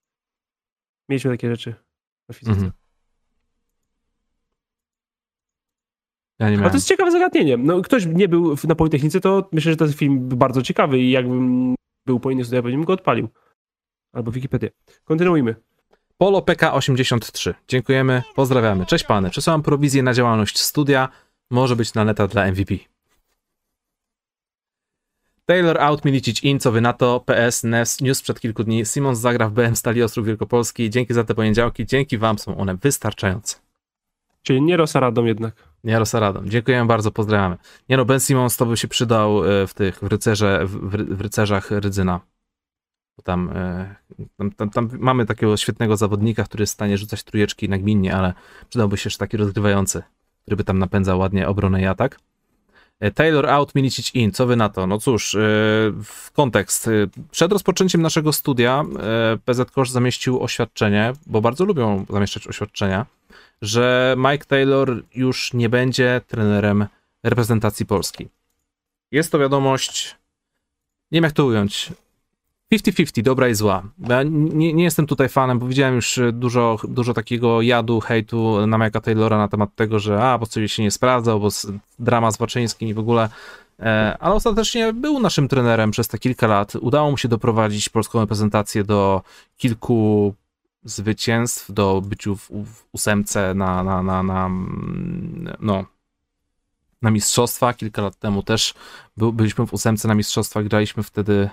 [1.10, 1.74] Mieliśmy takie rzeczy
[2.30, 2.52] na fizyce.
[2.56, 2.72] Mhm.
[6.40, 6.72] Ja nie A miałem.
[6.72, 7.58] to jest ciekawe zagadnienie.
[7.58, 11.00] No, ktoś nie był w- na Politechnice, to myślę, że ten film był bardzo ciekawy
[11.00, 11.76] i jakbym
[12.06, 13.28] był po innych studiach, bym go odpalił.
[14.14, 14.70] Albo Wikipedię.
[15.04, 15.56] Kontynuujmy.
[16.18, 17.54] Polo PK83.
[17.68, 18.86] Dziękujemy, pozdrawiamy.
[18.86, 19.30] Cześć pany.
[19.30, 21.10] Przesyłam prowizję na działalność studia.
[21.52, 22.76] Może być na neta dla MVP.
[25.46, 27.20] Taylor out, Milicic in, co wy na to?
[27.20, 28.86] PS, news, news sprzed kilku dni.
[28.86, 30.90] Simons zagra w BM Stali Ostrów Wielkopolski.
[30.90, 31.86] Dzięki za te poniedziałki.
[31.86, 33.56] Dzięki wam są one wystarczające.
[34.42, 35.54] Czyli nie Rosaradą jednak.
[35.84, 36.50] Nie Rosaradom.
[36.50, 37.58] Dziękujemy bardzo, pozdrawiamy.
[37.90, 40.72] Nie no, Ben Simons to by się przydał e, w tych, w, rycerze, w,
[41.16, 42.20] w, rycerzach Rydzyna.
[43.18, 43.96] Bo tam, e,
[44.38, 48.34] tam, tam, tam mamy takiego świetnego zawodnika, który jest w stanie rzucać trójeczki nagminnie, ale
[48.70, 50.04] przydałby się jeszcze taki rozgrywający,
[50.42, 52.20] który by tam napędzał ładnie obronę i atak.
[53.02, 54.32] E, Taylor out, Milicic in.
[54.32, 54.88] Co wy na to?
[54.88, 55.40] No cóż, e,
[56.04, 56.88] w kontekst.
[56.88, 56.92] E,
[57.32, 58.84] Przed rozpoczęciem naszego studia
[59.46, 63.06] PZ Kosz zamieścił oświadczenie, bo bardzo lubią zamieszczać oświadczenia,
[63.62, 66.86] że Mike Taylor już nie będzie trenerem
[67.24, 68.28] reprezentacji Polski.
[69.12, 70.16] Jest to wiadomość,
[71.12, 71.92] nie wiem jak to ująć,
[72.74, 73.84] 50-50, dobra i zła.
[74.10, 78.78] Ja nie, nie jestem tutaj fanem, bo widziałem już dużo, dużo takiego jadu, hejtu na
[78.78, 81.50] Mike'a Taylora na temat tego, że a, bo coś się nie sprawdzał, bo
[82.00, 83.30] drama z Waczyńskim i w ogóle,
[83.80, 86.76] e, ale ostatecznie był naszym trenerem przez te kilka lat.
[86.76, 89.22] Udało mu się doprowadzić polską reprezentację do
[89.58, 90.34] kilku
[90.84, 95.86] zwycięstw, do byciu w, w ósemce na, na, na, na, mm, no,
[97.02, 97.74] na mistrzostwa.
[97.74, 98.74] Kilka lat temu też
[99.18, 101.50] byliśmy w ósemce na mistrzostwach, graliśmy wtedy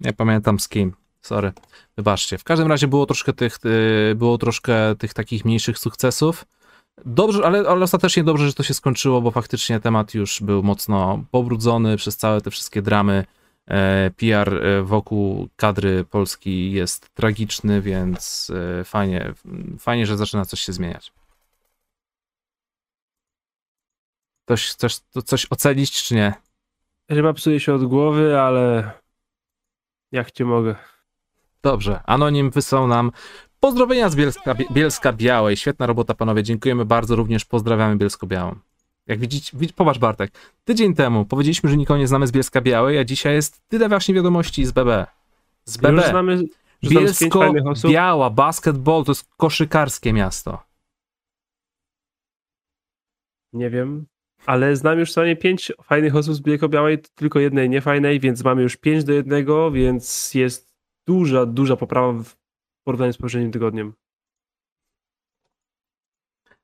[0.00, 1.52] nie pamiętam z kim, sorry,
[1.96, 2.38] wybaczcie.
[2.38, 6.44] W każdym razie było troszkę tych, y, było troszkę tych takich mniejszych sukcesów.
[7.04, 11.24] Dobrze, ale, ale ostatecznie dobrze, że to się skończyło, bo faktycznie temat już był mocno
[11.30, 13.24] pobrudzony przez całe te wszystkie dramy.
[13.68, 19.34] E, PR e, wokół kadry Polski jest tragiczny, więc e, fajnie,
[19.78, 21.12] fajnie, że zaczyna coś się zmieniać.
[25.12, 26.34] To coś ocenić, czy nie?
[27.08, 28.92] Ryba psuje się od głowy, ale
[30.12, 30.74] jak cię mogę.
[31.62, 33.12] Dobrze, Anonim wysłał nam
[33.60, 35.56] pozdrowienia z Bielska, Bielska Białej.
[35.56, 36.42] Świetna robota, panowie.
[36.42, 37.16] Dziękujemy bardzo.
[37.16, 38.54] Również pozdrawiamy Bielsko-Białą.
[39.06, 40.30] Jak widzicie, widz, popatrz Bartek,
[40.64, 44.14] tydzień temu powiedzieliśmy, że nikogo nie znamy z Bielska Białej, a dzisiaj jest tyle właśnie
[44.14, 45.06] wiadomości z BB.
[45.64, 45.92] Z BB.
[45.92, 46.50] Już znamy, osób.
[46.90, 50.62] Bielsko-Biała, basketball to jest koszykarskie miasto.
[53.52, 54.06] Nie wiem,
[54.46, 58.62] ale znam już co najmniej pięć fajnych osób z Bielko-Białej, tylko jednej niefajnej, więc mamy
[58.62, 60.74] już pięć do jednego, więc jest
[61.06, 62.36] duża, duża poprawa w
[62.84, 63.92] porównaniu z poprzednim tygodniem.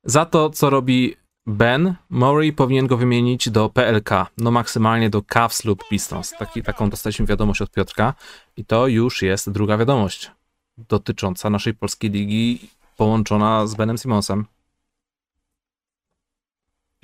[0.05, 5.65] Za to, co robi Ben, Murray powinien go wymienić do PLK, no maksymalnie do Cavs
[5.65, 6.31] lub Pistons.
[6.39, 8.15] Taki, taką dostaliśmy wiadomość od Piotrka
[8.57, 10.31] i to już jest druga wiadomość
[10.79, 14.45] dotycząca naszej polskiej ligi połączona z Benem Simonsem.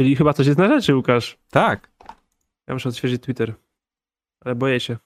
[0.01, 1.39] Czyli chyba coś jest na rzeczy, Łukasz.
[1.51, 1.91] Tak.
[2.67, 3.55] Ja muszę odświeżyć Twitter,
[4.41, 4.97] ale boję się.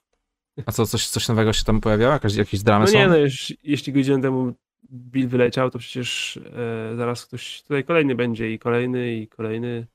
[0.66, 2.12] A co, coś, coś nowego się tam pojawiało?
[2.12, 2.98] Jakaś, jakieś dramy No są?
[2.98, 4.54] nie, no już, jeśli godzin temu
[4.92, 9.86] Bill wyleciał, to przecież e, zaraz ktoś tutaj kolejny będzie i kolejny, i kolejny.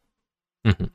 [0.64, 0.90] Mhm.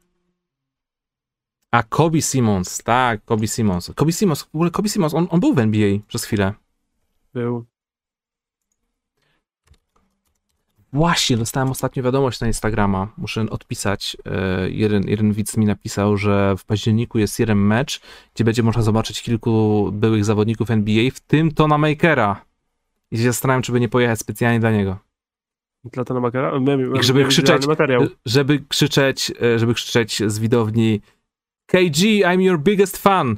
[1.70, 3.90] A Kobe Simons, tak, Kobe Simons.
[3.94, 6.52] Kobe Simons, w ogóle Kobe Simons, on, on był w NBA przez chwilę.
[7.34, 7.66] Był.
[10.94, 13.08] Właśnie, dostałem ostatnio wiadomość na Instagrama.
[13.16, 14.16] Muszę odpisać.
[14.26, 18.00] E, Jeden, jeden widz mi napisał, że w październiku jest jeden mecz,
[18.34, 22.44] gdzie będzie można zobaczyć kilku byłych zawodników NBA, w tym Tona Makera.
[23.10, 24.98] I się zastanawiam, czy by nie pojechać specjalnie dla niego.
[25.84, 26.52] Dla Tona Makera?
[27.00, 27.66] I żeby krzyczeć,
[28.26, 31.00] żeby krzyczeć, e, żeby krzyczeć z widowni
[31.66, 33.36] KG, I'm your biggest fan.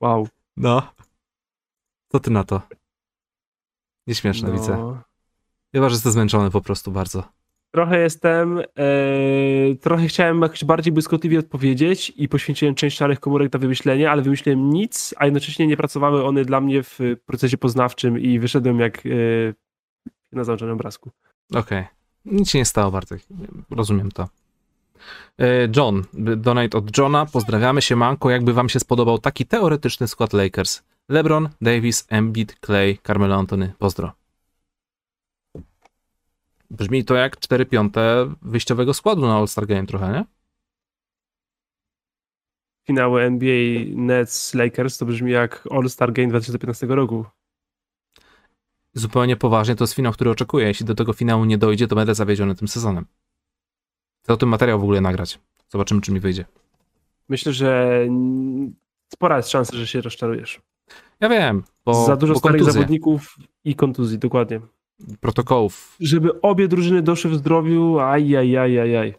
[0.00, 0.28] Wow.
[0.56, 0.92] No.
[2.08, 2.77] Co ty na to?
[4.08, 4.76] Nieśmieszne, widzę.
[4.76, 5.02] No.
[5.72, 7.22] Chyba, że jestem zmęczony po prostu bardzo.
[7.70, 8.64] Trochę jestem, e,
[9.80, 14.70] trochę chciałem jakoś bardziej błyskotliwie odpowiedzieć i poświęciłem część szarych komórek na wymyślenie, ale wymyśliłem
[14.70, 19.10] nic, a jednocześnie nie pracowały one dla mnie w procesie poznawczym i wyszedłem jak e,
[20.32, 21.10] na załączonym obrazku.
[21.54, 21.84] Okej.
[22.24, 23.20] Nic się nie stało, Bartek.
[23.70, 24.28] Rozumiem to.
[25.38, 26.04] E, John,
[26.36, 27.26] donate od Johna.
[27.26, 28.30] Pozdrawiamy się, Manko.
[28.30, 30.82] Jakby wam się spodobał taki teoretyczny skład Lakers?
[31.08, 33.72] LeBron, Davis, Embiid, Clay, Carmelo Anthony.
[33.78, 34.12] Pozdro.
[36.70, 40.24] Brzmi to jak 4 piąte wyjściowego składu na All-Star Game trochę, nie?
[42.86, 47.24] Finały NBA Nets Lakers to brzmi jak All-Star Game 2015 roku.
[48.94, 50.66] Zupełnie poważnie to jest finał, który oczekuję.
[50.66, 53.06] Jeśli do tego finału nie dojdzie, to będę zawiedziony tym sezonem.
[54.22, 55.38] Chcę o tym materiał w ogóle nagrać.
[55.68, 56.44] Zobaczymy, czy mi wyjdzie.
[57.28, 58.00] Myślę, że
[59.12, 60.60] spora jest szansa, że się rozczarujesz.
[61.20, 64.60] Ja wiem, bo Za dużo bo starych kontuzje, zawodników i kontuzji, dokładnie.
[65.20, 65.96] protokołów.
[66.00, 69.14] Żeby obie drużyny doszły w zdrowiu, aj, aj, aj, aj.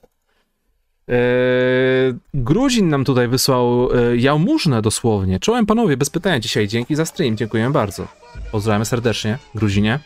[1.08, 5.40] Eee, Gruzin nam tutaj wysłał e, jałmużnę dosłownie.
[5.40, 6.68] Czołem panowie, bez pytania dzisiaj.
[6.68, 8.08] Dzięki za stream, dziękuję bardzo.
[8.52, 10.00] Pozdrawiamy serdecznie, Gruzinie.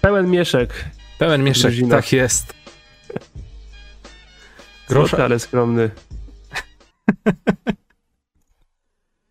[0.00, 0.84] Pełen mieszek.
[1.18, 1.96] Pełen mieszek, Gruzina.
[1.96, 2.54] tak jest.
[4.88, 5.90] Grosza, Grosza- ale skromny.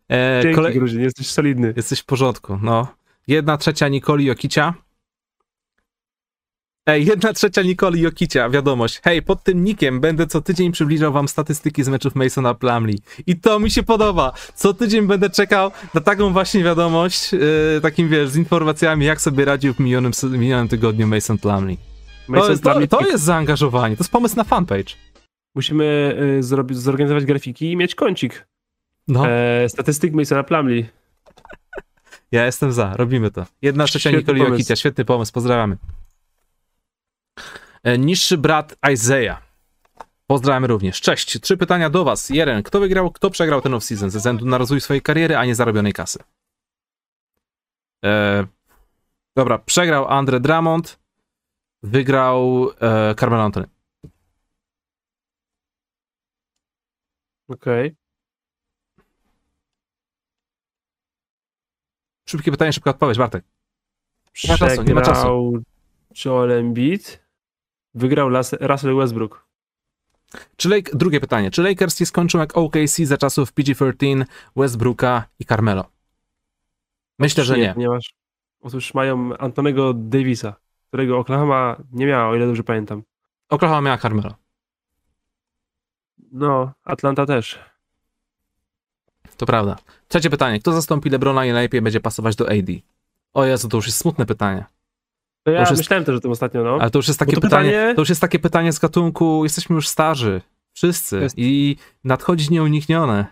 [0.09, 1.73] Eee, Dzięki, kole- Gruzin, jesteś solidny.
[1.77, 2.87] Jesteś w porządku, no.
[3.27, 4.73] Jedna trzecia Nikoli Jokicia.
[6.85, 9.01] Ej, jedna trzecia Nikoli Jokicia, wiadomość.
[9.03, 12.99] Hej, pod tym nikiem będę co tydzień przybliżał wam statystyki z meczów Masona Plumlee.
[13.27, 14.33] I to mi się podoba.
[14.55, 17.39] Co tydzień będę czekał na taką właśnie wiadomość, yy,
[17.81, 21.77] takim wiesz, z informacjami, jak sobie radził w minionym, minionym tygodniu Mason Plumlee.
[21.77, 24.93] To, jest- to, Plumlee- to jest zaangażowanie, to jest pomysł na fanpage.
[25.55, 26.43] Musimy y,
[26.73, 28.47] zorganizować grafiki i mieć kącik.
[29.07, 30.85] No, E, statystyk Masona Plumlee.
[32.31, 33.45] ja jestem za, robimy to.
[33.61, 34.41] Jedna trzecia Nikoli.
[34.41, 35.77] Jokicia, świetny pomysł, pozdrawiamy.
[37.83, 39.41] E, Niższy brat Isaiah.
[40.27, 41.01] Pozdrawiamy również.
[41.01, 41.39] Cześć.
[41.41, 42.29] Trzy pytania do was.
[42.29, 42.63] Jeden.
[42.63, 45.93] Kto wygrał, kto przegrał ten off-season ze względu na rozwój swojej kariery, a nie zarobionej
[45.93, 46.19] kasy?
[48.05, 48.45] E,
[49.35, 50.99] dobra, przegrał Andre Drummond.
[51.83, 53.67] Wygrał e, Carmelo Anthony.
[57.47, 57.95] Okej.
[62.29, 63.45] Szybkie pytanie, szybka odpowiedź, Bartek.
[64.43, 65.53] Nie ma czasu, nie ma Przegrał
[66.25, 67.27] Joel Embiid.
[67.93, 68.29] Wygrał
[68.61, 69.47] Russell Westbrook.
[70.55, 71.51] Czy Lake, drugie pytanie.
[71.51, 74.25] Czy Lakers nie skończą jak OKC za czasów PG-13,
[74.55, 75.85] Westbrooka i Carmelo?
[77.19, 77.73] Myślę, że nie.
[77.73, 78.13] Ponieważ
[78.61, 80.55] otóż mają Antonego Davisa,
[80.87, 83.03] którego Oklahoma nie miała, o ile dobrze pamiętam.
[83.49, 84.35] Oklahoma miała Carmelo.
[86.31, 87.59] No, Atlanta też.
[89.37, 89.75] To prawda.
[90.07, 90.59] Trzecie pytanie.
[90.59, 92.67] Kto zastąpi LeBrona i najlepiej będzie pasować do AD?
[93.33, 94.65] O Jezu, to już jest smutne pytanie.
[95.43, 96.77] To ja już jest- myślałem też o tym ostatnio, no.
[96.81, 99.43] Ale to już jest takie to pytanie, pytanie- to już jest takie pytanie z gatunku
[99.43, 100.41] jesteśmy już starzy.
[100.73, 101.19] Wszyscy.
[101.19, 103.25] Jest- I nadchodzi nieuniknione.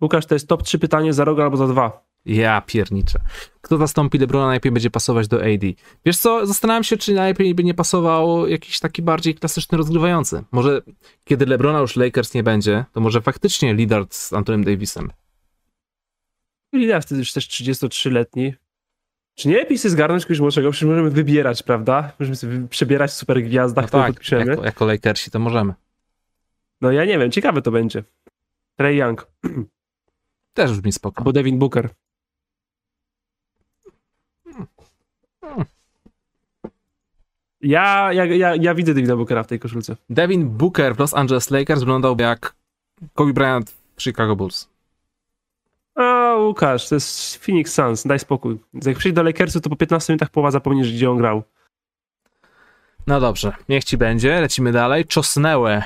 [0.00, 2.06] Łukasz, to jest top 3 pytanie za rok albo za dwa.
[2.26, 3.18] Ja pierniczę.
[3.60, 5.66] Kto zastąpi LeBrona najlepiej będzie pasować do AD?
[6.04, 10.44] Wiesz co, zastanawiam się, czy najlepiej by nie pasował jakiś taki bardziej klasyczny rozgrywający.
[10.52, 10.82] Może
[11.24, 15.10] kiedy LeBrona już Lakers nie będzie, to może faktycznie Lillard z Antonym Davisem.
[16.76, 18.54] Lillard jest już też 33-letni.
[19.34, 20.70] Czy nie lepiej sobie zgarnąć kogoś młodszego?
[20.70, 22.12] Przecież możemy wybierać, prawda?
[22.18, 24.46] Możemy sobie przebierać super gwiazdach, No które tak, podpiszemy.
[24.50, 25.74] jako, jako Lakersi to możemy.
[26.80, 28.04] No ja nie wiem, ciekawe to będzie.
[28.76, 29.26] Trey Young
[30.54, 31.18] Też brzmi spoko.
[31.18, 31.88] albo Devin Booker.
[37.60, 39.96] Ja, ja, ja, ja widzę Devina Bookera w tej koszulce.
[40.10, 42.54] Devin Booker w Los Angeles Lakers wyglądał jak
[43.14, 44.68] Kobe Bryant w Chicago Bulls.
[45.96, 48.58] A, Łukasz, to jest Phoenix Suns, daj spokój.
[48.86, 51.42] Jak przyjdzie do Lakersu, to po 15 minutach połowa zapomnisz, gdzie on grał.
[53.06, 54.40] No dobrze, niech ci będzie.
[54.40, 55.04] Lecimy dalej.
[55.04, 55.82] Czosnęłe.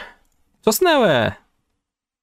[0.65, 1.33] Czosnęłe!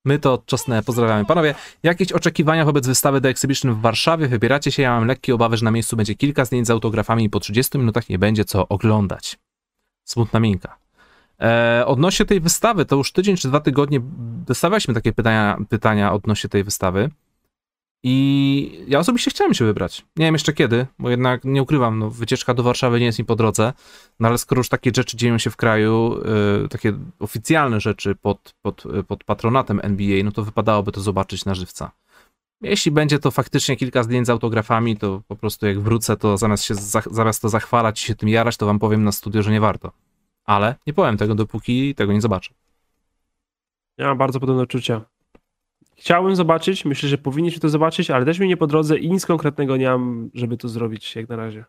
[0.06, 1.26] My to czosnęłe, pozdrawiamy.
[1.26, 4.28] Panowie, jakieś oczekiwania wobec wystawy The Exhibition w Warszawie?
[4.28, 4.84] Wybieracie się?
[4.84, 7.78] Ja mam lekkie obawy, że na miejscu będzie kilka zdjęć z autografami i po 30
[7.78, 9.38] minutach nie będzie co oglądać.
[10.04, 10.78] Smutna minka.
[11.42, 14.00] E, odnośnie tej wystawy, to już tydzień czy dwa tygodnie
[14.48, 17.10] dostawaliśmy takie pytania, pytania odnośnie tej wystawy.
[18.10, 20.06] I ja osobiście chciałem się wybrać.
[20.16, 23.26] Nie wiem jeszcze kiedy, bo jednak nie ukrywam, no, wycieczka do Warszawy nie jest mi
[23.26, 23.74] po drodze.
[24.20, 26.20] No ale skoro już takie rzeczy dzieją się w kraju,
[26.66, 31.46] y, takie oficjalne rzeczy pod, pod, y, pod patronatem NBA, no to wypadałoby to zobaczyć
[31.46, 31.92] na żywca.
[32.62, 36.64] Jeśli będzie to faktycznie kilka zdjęć z autografami, to po prostu jak wrócę, to zamiast
[36.64, 39.52] się za, zamiast to zachwalać i się tym jarać, to wam powiem na studio, że
[39.52, 39.92] nie warto.
[40.46, 42.54] Ale nie powiem tego, dopóki tego nie zobaczę.
[43.98, 45.02] Ja mam bardzo podobne uczucia.
[45.98, 49.26] Chciałbym zobaczyć, myślę, że powinniśmy to zobaczyć, ale też mi nie po drodze i nic
[49.26, 51.66] konkretnego nie mam, żeby to zrobić jak na razie.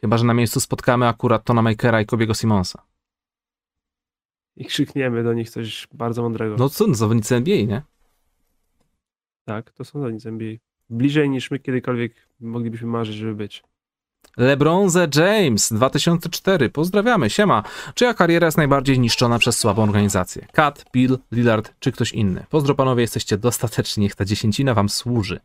[0.00, 2.82] Chyba, że na miejscu spotkamy akurat Tona Makera i Kobiego Simonsa.
[4.56, 6.56] I krzykniemy do nich coś bardzo mądrego.
[6.58, 7.82] No co, no, zawodnicy NBA, nie?
[9.44, 10.56] Tak, to są zawodnicy NBA.
[10.90, 13.62] Bliżej niż my kiedykolwiek moglibyśmy marzyć, żeby być.
[14.36, 16.70] LeBronze James 2004.
[16.70, 17.62] Pozdrawiamy, siema.
[17.94, 20.46] Czyja kariera jest najbardziej niszczona przez słabą organizację?
[20.52, 22.46] Kat, Bill, Lillard czy ktoś inny?
[22.50, 25.40] Pozdro panowie, jesteście dostateczni, niech ta dziesięcina wam służy.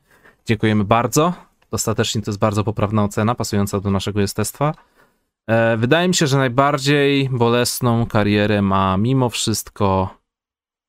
[0.46, 1.34] Dziękujemy bardzo.
[1.72, 4.74] Dostateczni to jest bardzo poprawna ocena, pasująca do naszego jestestwa.
[5.48, 10.18] E, wydaje mi się, że najbardziej bolesną karierę ma mimo wszystko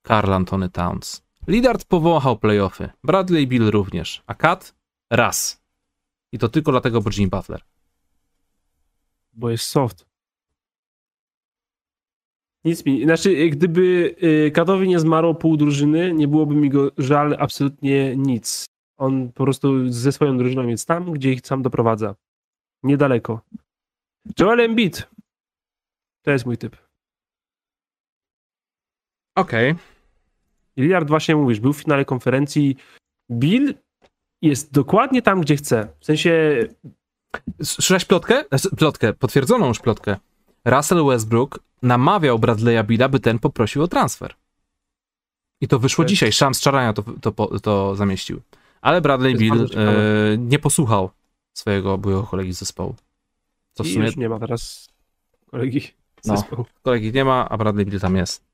[0.02, 1.22] Karl Antony Towns.
[1.48, 4.74] Lillard powąchał playoffy, Bradley Bill również, a Kat
[5.10, 5.62] raz.
[6.32, 7.62] I to tylko dlatego, bo Jimmy Butler.
[9.32, 10.06] Bo jest soft.
[12.64, 17.36] Nic mi, znaczy gdyby y, Katowi nie zmarło pół drużyny, nie byłoby mi go żal
[17.38, 18.66] absolutnie nic.
[18.96, 22.14] On po prostu ze swoją drużyną jest tam, gdzie ich sam doprowadza.
[22.82, 23.40] Niedaleko.
[24.40, 25.08] Joel Embiid.
[26.22, 26.76] To jest mój typ.
[29.36, 29.74] Okej.
[30.76, 32.76] Lillard właśnie mówisz, był w finale konferencji.
[33.30, 33.74] Bill
[34.42, 35.88] jest dokładnie tam, gdzie chce.
[36.00, 36.62] W sensie
[37.62, 38.44] Słyszałeś plotkę?
[38.48, 40.16] Znaczy, Plotkę, potwierdzoną już plotkę.
[40.64, 44.34] Russell Westbrook namawiał Bradley'a Billa, by ten poprosił o transfer.
[45.60, 46.32] I to wyszło dzisiaj.
[46.32, 47.02] Shams Charania to,
[47.32, 48.40] to, to zamieścił.
[48.80, 51.10] Ale Bradley Bill e, nie posłuchał
[51.52, 52.94] swojego byłego kolegi z zespołu.
[53.74, 54.88] To w i sumie już nie ma teraz
[55.50, 55.80] kolegi
[56.22, 56.36] z No.
[56.36, 56.66] zespołu.
[56.82, 58.44] kolegi nie ma, a Bradley Bill tam jest.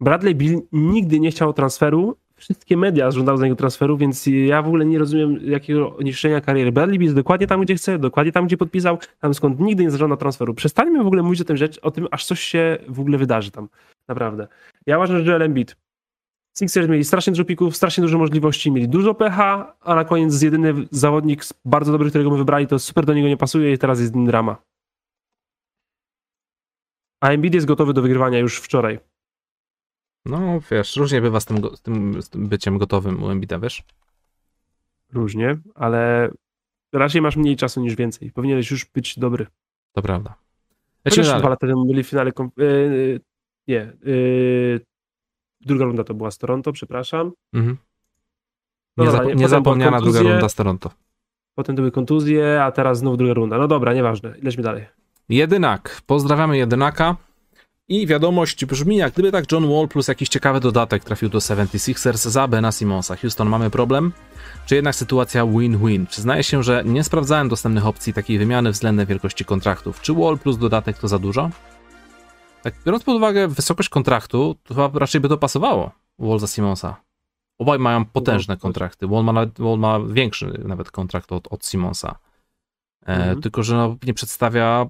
[0.00, 2.16] Bradley Bill nigdy nie chciał transferu.
[2.38, 6.72] Wszystkie media żądały za niego transferu, więc ja w ogóle nie rozumiem jakiego niszczenia kariery.
[6.72, 10.18] Bradley jest dokładnie tam, gdzie chce, dokładnie tam, gdzie podpisał, tam skąd nigdy nie zażądał
[10.18, 10.54] transferu.
[10.54, 13.50] Przestańmy w ogóle mówić o tym, rzecz, o tym, aż coś się w ogóle wydarzy
[13.50, 13.68] tam.
[14.08, 14.48] Naprawdę.
[14.86, 15.76] Ja uważam, że Joel Embiid.
[16.58, 20.74] Sixers mieli strasznie dużo pików, strasznie dużo możliwości, mieli dużo pecha, a na koniec jedyny
[20.90, 24.24] zawodnik bardzo dobry, którego my wybrali, to super do niego nie pasuje i teraz jest
[24.24, 24.56] drama.
[27.20, 28.98] A Embiid jest gotowy do wygrywania już wczoraj.
[30.28, 33.58] No wiesz, różnie bywa z tym, go- z tym, z tym byciem gotowym u Embida,
[33.58, 33.82] wiesz?
[35.12, 36.30] Różnie, ale
[36.92, 38.32] raczej masz mniej czasu niż więcej.
[38.32, 39.46] Powinieneś już być dobry.
[39.92, 40.34] To prawda.
[41.04, 42.32] Lecimy Chociaż dwa lata temu byli w finale.
[42.32, 43.20] Kom- yy,
[43.68, 43.92] nie.
[44.04, 44.80] Yy,
[45.60, 47.32] druga runda to była z Toronto, przepraszam.
[47.52, 47.76] Mhm.
[48.96, 49.48] No Nie nie-
[50.00, 50.90] druga runda z Toronto.
[51.54, 53.58] Potem były kontuzje, a teraz znów druga runda.
[53.58, 54.34] No dobra, nieważne.
[54.42, 54.86] Lećmy dalej.
[55.28, 56.02] Jedynak.
[56.06, 57.16] Pozdrawiamy Jedynaka.
[57.90, 62.28] I wiadomość brzmi, jak gdyby tak John Wall plus jakiś ciekawy dodatek trafił do 76ers
[62.28, 63.16] za Bena Simonsa.
[63.16, 64.12] Houston, mamy problem?
[64.66, 66.06] Czy jednak sytuacja win-win?
[66.06, 70.00] Przyznaję się, że nie sprawdzałem dostępnych opcji takiej wymiany względem wielkości kontraktów.
[70.00, 71.50] Czy Wall plus dodatek to za dużo?
[72.62, 75.90] Tak, biorąc pod uwagę wysokość kontraktu, to chyba raczej by to pasowało.
[76.18, 76.96] Wall za Simonsa.
[77.58, 79.06] Obaj mają potężne No, kontrakty.
[79.06, 82.18] Wall ma, nawet, Wall ma większy nawet kontrakt od, od Simonsa.
[83.06, 83.40] E, Mhm.
[83.42, 84.86] Tylko, że no, nie przedstawia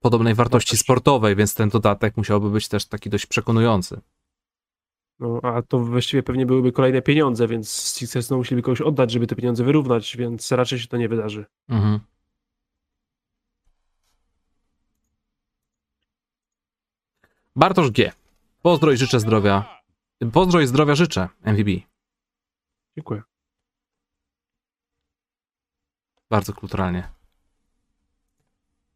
[0.00, 4.00] podobnej wartości sportowej, więc ten dodatek musiałby być też taki dość przekonujący.
[5.18, 9.26] No, a to właściwie pewnie byłyby kolejne pieniądze, więc Sixers no, musieliby kogoś oddać, żeby
[9.26, 11.44] te pieniądze wyrównać, więc raczej się to nie wydarzy.
[11.68, 12.00] Mhm.
[17.56, 18.12] Bartosz G.
[18.62, 19.80] Pozdro i życzę zdrowia.
[20.32, 21.68] Pozdro i zdrowia życzę, MVB.
[22.96, 23.22] Dziękuję.
[26.30, 27.13] Bardzo kulturalnie.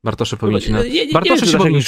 [0.05, 0.83] Bartosze powinni się, na...
[0.83, 1.83] nie- nie- nie Bartosze wiem, się powinni,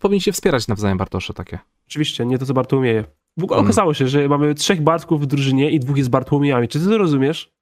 [0.00, 1.58] powinni się wspierać nawzajem, Bartosze takie.
[1.88, 3.04] Oczywiście, nie to co Bartłomieje.
[3.36, 3.66] W ogóle Mm.
[3.66, 6.68] okazało się, że mamy trzech Bartków w drużynie i dwóch jest Bartłomiejami.
[6.68, 7.52] Czy ty to rozumiesz?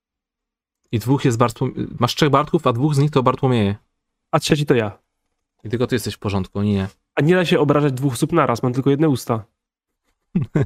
[0.93, 1.74] I dwóch jest Bartłom...
[2.01, 3.77] Masz trzech Bartków, a dwóch z nich to Bartłomieje.
[4.31, 4.98] A trzeci to ja.
[5.64, 6.89] I tylko ty jesteś w porządku, oni nie.
[7.14, 9.44] A nie da się obrażać dwóch osób naraz, mam tylko jedne usta.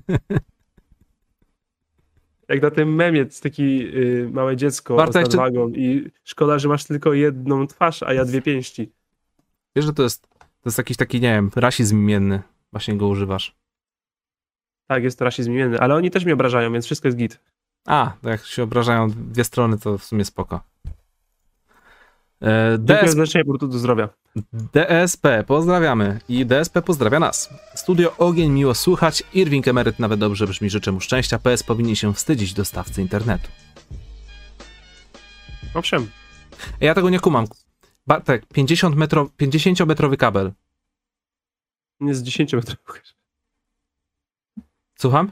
[2.48, 6.84] Jak na tym memie, taki y, małe dziecko z jeszcze- nadwagą i szkoda, że masz
[6.84, 8.92] tylko jedną twarz, a ja dwie pięści.
[9.76, 12.42] Wiesz, że to jest, to jest jakiś taki, nie wiem, rasizm imienny.
[12.72, 13.56] Właśnie go używasz.
[14.86, 17.40] Tak, jest to rasizm imienny, ale oni też mnie obrażają, więc wszystko jest git.
[17.86, 20.60] A, to jak się obrażają dwie strony, to w sumie spoko.
[22.42, 24.08] E, Dziękuję DS, Brutu, do zdrowia.
[24.52, 26.20] DSP, pozdrawiamy.
[26.28, 27.50] I DSP pozdrawia nas.
[27.74, 29.22] Studio Ogień, miło słuchać.
[29.34, 31.38] Irving Emeryt nawet dobrze brzmi, życzę mu szczęścia.
[31.38, 33.48] PS powinien się wstydzić dostawcy internetu.
[35.74, 36.10] Owszem,
[36.80, 37.46] Ja tego nie kumam.
[38.06, 40.52] Bartek, 50 metro, 50-metrowy kabel.
[42.00, 42.78] nie jest 10 metrów.
[44.98, 45.30] Słucham?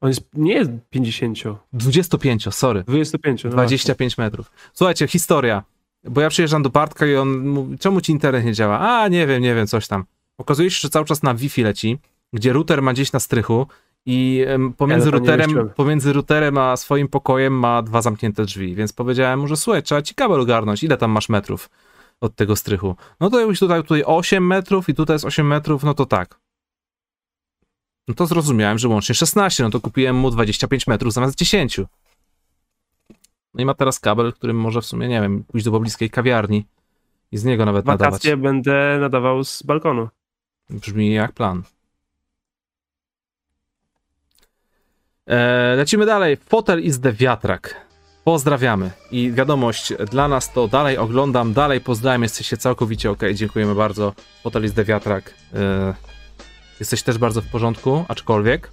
[0.00, 1.38] On jest, nie jest 50,
[1.72, 2.84] 25, sorry.
[2.84, 3.44] 25.
[3.44, 4.50] No 25 metrów.
[4.72, 5.62] Słuchajcie, historia.
[6.04, 8.78] Bo ja przyjeżdżam do Bartka i on mówi, czemu ci internet nie działa?
[8.78, 10.04] A, nie wiem, nie wiem, coś tam.
[10.38, 11.98] Okazuje się, że cały czas na Wi-Fi leci,
[12.32, 13.66] gdzie router ma gdzieś na strychu
[14.06, 14.46] i
[14.76, 19.56] pomiędzy, routerem, pomiędzy routerem a swoim pokojem ma dwa zamknięte drzwi, więc powiedziałem mu, że
[19.56, 21.70] słuchaj, trzeba ci kabel ogarnąć, ile tam masz metrów
[22.20, 22.96] od tego strychu?
[23.20, 26.40] No to już tutaj, tutaj 8 metrów i tutaj jest 8 metrów, no to tak.
[28.08, 31.80] No to zrozumiałem, że łącznie 16, no to kupiłem mu 25 metrów zamiast 10.
[33.54, 36.66] No i ma teraz kabel, którym może w sumie, nie wiem, pójść do pobliskiej kawiarni
[37.32, 38.12] i z niego nawet nadawać.
[38.12, 40.08] Wakacje będę nadawał z balkonu.
[40.70, 41.62] Brzmi jak plan.
[45.30, 46.36] E, lecimy dalej.
[46.36, 47.86] Fotel is the wiatrak.
[48.24, 48.90] Pozdrawiamy.
[49.10, 53.22] I wiadomość dla nas to dalej oglądam, dalej pozdrawiam, jesteście całkowicie ok.
[53.34, 54.14] Dziękujemy bardzo.
[54.42, 55.34] Fotel is the wiatrak.
[55.54, 55.94] E,
[56.80, 58.70] jesteś też bardzo w porządku, aczkolwiek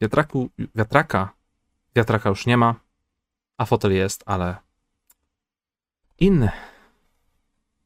[0.00, 1.32] wiatraku, wiatraka,
[1.96, 2.74] wiatraka już nie ma,
[3.58, 4.56] a fotel jest, ale
[6.20, 6.50] inny.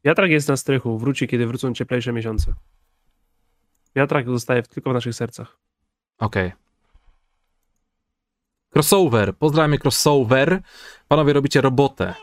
[0.05, 2.53] Wiatrak jest na strychu, wróci, kiedy wrócą cieplejsze miesiące.
[3.95, 5.57] Wiatrak zostaje tylko w naszych sercach.
[6.17, 6.62] Okej.
[8.73, 9.35] Crossover.
[9.35, 10.61] Pozdrawiamy crossover.
[11.07, 12.13] Panowie, robicie robotę.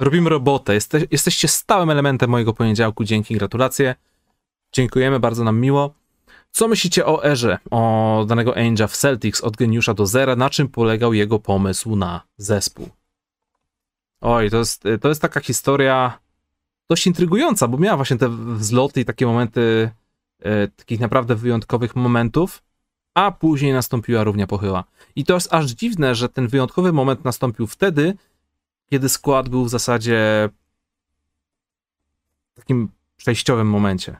[0.00, 0.74] Robimy robotę.
[0.74, 3.04] Jeste, jesteście stałym elementem mojego poniedziałku.
[3.04, 3.94] Dzięki, gratulacje.
[4.72, 5.94] Dziękujemy, bardzo nam miło.
[6.50, 10.36] Co myślicie o erze, o danego Ainge'a w Celtics od geniusza do zera?
[10.36, 12.88] Na czym polegał jego pomysł na zespół?
[14.20, 16.18] Oj, to jest, to jest taka historia
[16.90, 19.90] dość intrygująca, bo miała właśnie te wzloty i takie momenty
[20.42, 22.62] e, takich naprawdę wyjątkowych momentów,
[23.14, 24.84] a później nastąpiła równia pochyła.
[25.16, 28.14] I to jest aż dziwne, że ten wyjątkowy moment nastąpił wtedy,
[28.90, 30.48] kiedy skład był w zasadzie
[32.52, 34.16] w takim przejściowym momencie.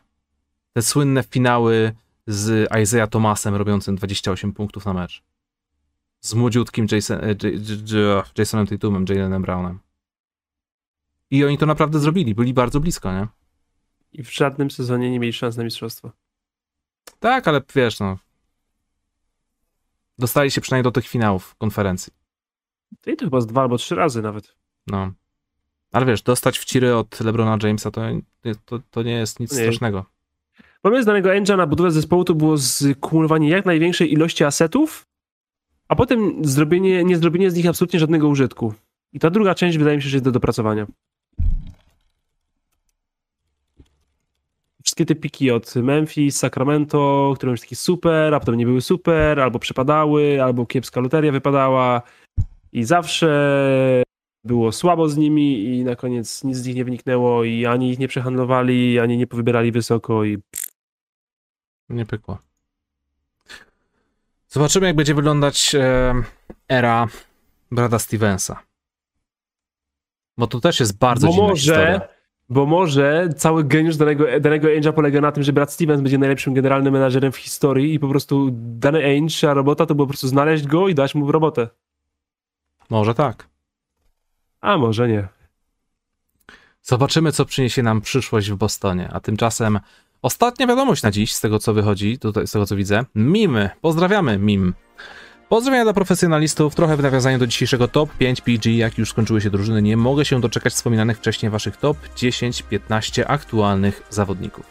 [0.73, 1.93] Te słynne finały
[2.27, 5.23] z Isaiah Thomasem robiącym 28 punktów na mecz.
[6.21, 7.35] Z młodziutkim Jason, e,
[8.39, 9.79] Jasonem Tatumem, Jalenem Brownem.
[11.31, 13.27] I oni to naprawdę zrobili, byli bardzo blisko, nie?
[14.13, 16.13] I w żadnym sezonie nie mieli szans na mistrzostwo.
[17.21, 18.19] Tak, ale wiesz, no.
[20.21, 22.13] Dostali się przynajmniej do tych finałów konferencji.
[23.01, 24.55] To i to chyba z dwa albo trzy razy nawet.
[24.87, 25.13] No.
[25.93, 28.03] Ale wiesz, dostać w ciry od LeBrona Jamesa to,
[28.65, 29.59] to, to nie jest nic Nie.
[29.59, 30.05] strasznego.
[30.83, 35.07] Pomysł danego Angela na budowę zespołu to było skumulowanie jak największej ilości asetów,
[35.89, 38.75] a potem zrobienie, nie zrobienie z nich absolutnie żadnego użytku.
[39.13, 40.87] I ta druga część wydaje mi się, że jest do dopracowania.
[45.01, 49.41] Wszystkie te piki od Memphis, Sacramento, które już taki super, a potem nie były super,
[49.41, 52.03] albo przepadały, albo kiepska loteria wypadała
[52.73, 54.03] i zawsze
[54.45, 57.99] było słabo z nimi i na koniec nic z nich nie wyniknęło i ani ich
[57.99, 60.39] nie przehandlowali, ani nie powybierali wysoko i
[61.89, 62.39] Nie pykło.
[64.49, 66.15] Zobaczymy, jak będzie wyglądać e,
[66.69, 67.09] era
[67.71, 68.63] Brada Stevensa.
[70.37, 72.20] Bo to też jest bardzo bo dziwna może, historia.
[72.51, 76.55] Bo może cały geniusz danego, danego Ainge'a polega na tym, że Brad Stevens będzie najlepszym
[76.55, 80.67] generalnym menadżerem w historii i po prostu dany Ainge, a robota to po prostu znaleźć
[80.67, 81.69] go i dać mu robotę.
[82.91, 83.49] Może tak.
[84.61, 85.29] A może nie.
[86.83, 89.09] Zobaczymy, co przyniesie nam przyszłość w Bostonie.
[89.13, 89.81] A tymczasem
[90.23, 93.05] ostatnia wiadomość na dziś, z tego co wychodzi, tutaj, z tego co widzę.
[93.15, 93.71] Mimy.
[93.81, 94.75] Pozdrawiamy, Mim.
[95.51, 99.51] Pozdrowienia dla profesjonalistów, trochę w nawiązaniu do dzisiejszego top 5 PG, jak już skończyły się
[99.51, 104.67] drużyny, nie mogę się doczekać wspominanych wcześniej waszych top 10-15 aktualnych zawodników.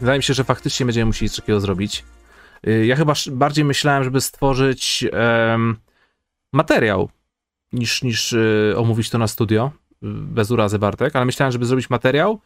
[0.00, 2.04] Wydaje mi się, że faktycznie będziemy musieli coś takiego zrobić.
[2.66, 5.76] Y, Ja chyba bardziej myślałem, żeby stworzyć em,
[6.52, 7.10] materiał,
[7.72, 11.90] niż, niż y, omówić to na studio, y, bez urazy Bartek, ale myślałem, żeby zrobić
[11.90, 12.40] materiał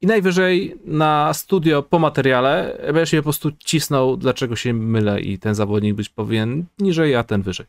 [0.00, 5.38] i najwyżej na studio po materiale będziesz mnie po prostu cisnął, dlaczego się mylę i
[5.38, 7.66] ten zawodnik być powinien niżej, a ten wyżej.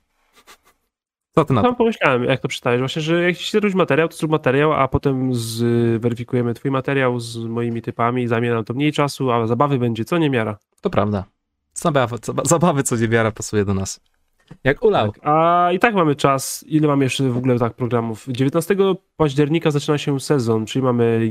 [1.35, 1.67] Co ty na to?
[1.67, 4.87] Tam pomyślałem, jak to przystawisz, właśnie, że jak chcesz zrobić materiał, to zrób materiał, a
[4.87, 10.05] potem zweryfikujemy twój materiał z moimi typami, zajmie nam to mniej czasu, a zabawy będzie
[10.05, 10.57] co niemiara.
[10.81, 11.23] To prawda.
[11.73, 13.99] Zabawy, zabawy co niewiara pasuje do nas.
[14.63, 15.11] Jak ulał.
[15.11, 15.21] Tak.
[15.23, 16.65] A i tak mamy czas.
[16.67, 18.25] Ile mamy jeszcze w ogóle tak programów?
[18.27, 18.75] 19
[19.17, 21.29] października zaczyna się sezon, czyli mamy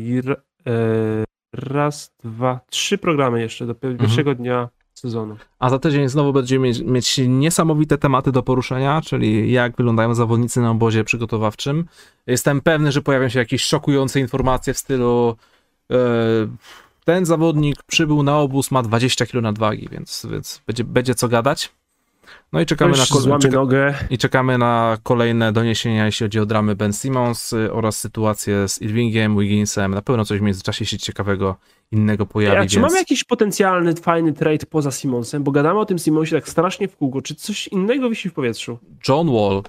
[1.53, 3.99] raz, dwa, trzy programy jeszcze do Mhm.
[3.99, 5.37] pierwszego dnia sezonu.
[5.59, 10.61] A za tydzień znowu będziemy mieć, mieć niesamowite tematy do poruszenia, czyli jak wyglądają zawodnicy
[10.61, 11.85] na obozie przygotowawczym.
[12.27, 15.37] Jestem pewny, że pojawią się jakieś szokujące informacje w stylu
[15.93, 15.97] e,
[17.05, 21.73] ten zawodnik przybył na obóz, ma 20 kg nadwagi, więc, więc będzie, będzie co gadać.
[22.53, 23.95] No i czekamy na, kol- czeka- nogę.
[24.11, 28.83] i czekamy na kolejne doniesienia, jeśli chodzi o dramy Ben Simmons y, oraz sytuację z
[28.83, 29.95] Irvingiem, Wigginsem.
[29.95, 31.57] Na pewno coś w międzyczasie się ciekawego
[31.93, 32.73] innego pojawi, Ja, więc...
[32.73, 35.43] czy mamy jakiś potencjalny, fajny trade poza Simonsem?
[35.45, 37.23] Bo gadamy o tym Simonsie tak strasznie w kółko.
[37.23, 38.79] Czy coś innego wisi w powietrzu?
[39.09, 39.63] John Wall,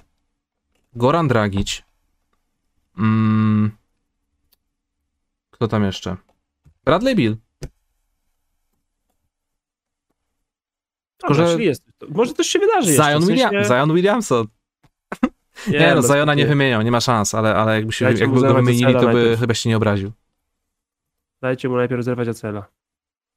[0.96, 1.82] Goran Dragic,
[2.98, 3.70] mm,
[5.50, 6.16] kto tam jeszcze?
[6.84, 7.36] Bradley Bill.
[11.20, 11.84] Tylko, Dobra, że- jest.
[12.08, 13.12] Może coś się wydarzy jeszcze.
[13.12, 14.46] Zion, sensie- William, Zion Williamson.
[15.68, 18.40] Nie, no, bez Ziona nie wymienią, nie ma szans, ale, ale jakby się, Dajcie jakby
[18.40, 19.40] go wymienili, to by najpierw.
[19.40, 20.12] chyba się nie obraził.
[21.42, 22.66] Dajcie mu najpierw zerwać Acela.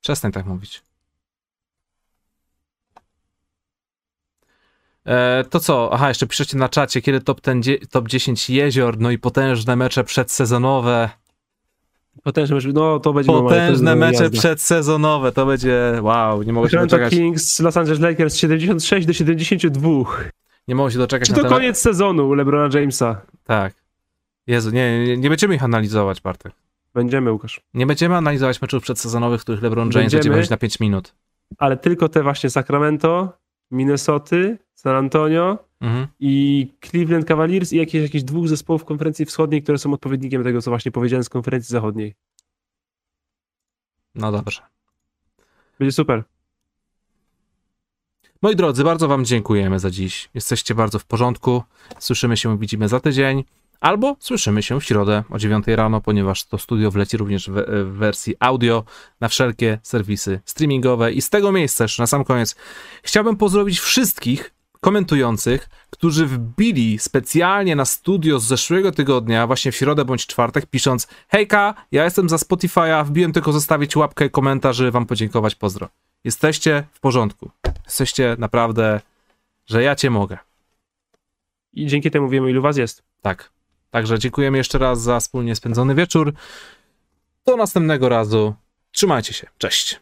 [0.02, 0.84] Przestań tak mówić.
[5.06, 5.90] E, to co?
[5.94, 7.62] Aha, jeszcze piszecie na czacie, kiedy top, ten
[7.92, 11.10] top 10 jezior, no i potężne mecze przedsezonowe.
[12.24, 12.70] Potężne mecze.
[12.74, 14.40] No to będzie Potężne mecze jazda.
[14.40, 17.14] przedsezonowe, to będzie wow, nie mogę się doczekać.
[17.14, 19.90] Kings, Los Angeles Lakers 76 do 72.
[20.68, 23.22] Nie mogę się doczekać Czy to koniec sezonu LeBrona Jamesa?
[23.44, 23.74] Tak.
[24.48, 26.54] Jezu, nie, nie, nie będziemy ich analizować, Bartek.
[26.94, 27.62] Będziemy, Łukasz.
[27.74, 30.36] Nie będziemy analizować meczów przedsezonowych, w których LeBron James będzie Będziemy.
[30.36, 31.16] wychodzić na 5 minut.
[31.58, 33.34] Ale tylko te właśnie Sacramento,
[33.72, 36.08] Minnesoty, San Antonio Mhm.
[36.20, 40.72] i Cleveland Cavaliers i jakieś, jakieś dwóch zespołów konferencji wschodniej, które są odpowiednikiem tego, co
[40.72, 42.16] właśnie powiedziałem z konferencji zachodniej.
[44.16, 44.62] No dobrze.
[45.80, 46.24] Będzie super.
[48.42, 50.30] Moi drodzy, bardzo Wam dziękujemy za dziś.
[50.34, 51.64] Jesteście bardzo w porządku.
[52.00, 53.44] Słyszymy się, widzimy za tydzień.
[53.80, 57.54] Albo słyszymy się w środę o 9 rano, ponieważ to studio wleci również w,
[57.86, 58.84] w wersji audio
[59.22, 61.12] na wszelkie serwisy streamingowe.
[61.12, 62.56] I z tego miejsca, jeszcze na sam koniec,
[63.04, 64.54] chciałbym pozdrowić wszystkich
[64.84, 71.08] komentujących, którzy wbili specjalnie na studio z zeszłego tygodnia, właśnie w środę bądź czwartek, pisząc:
[71.28, 75.56] Hejka, ja jestem za Spotify'a, wbiłem tylko zostawić łapkę, komentarz, żeby Wam podziękować.
[75.56, 75.90] Pozdro.
[76.24, 77.52] Jesteście w porządku.
[77.86, 79.02] Jesteście naprawdę,
[79.66, 80.38] że ja cię mogę.
[81.74, 83.04] I dzięki temu wiemy, ilu was jest.
[83.22, 83.52] Tak.
[83.92, 86.34] Także dziękujemy jeszcze raz za wspólnie spędzony wieczór.
[87.46, 88.54] Do następnego razu.
[88.92, 89.48] Trzymajcie się.
[89.58, 90.00] Cześć.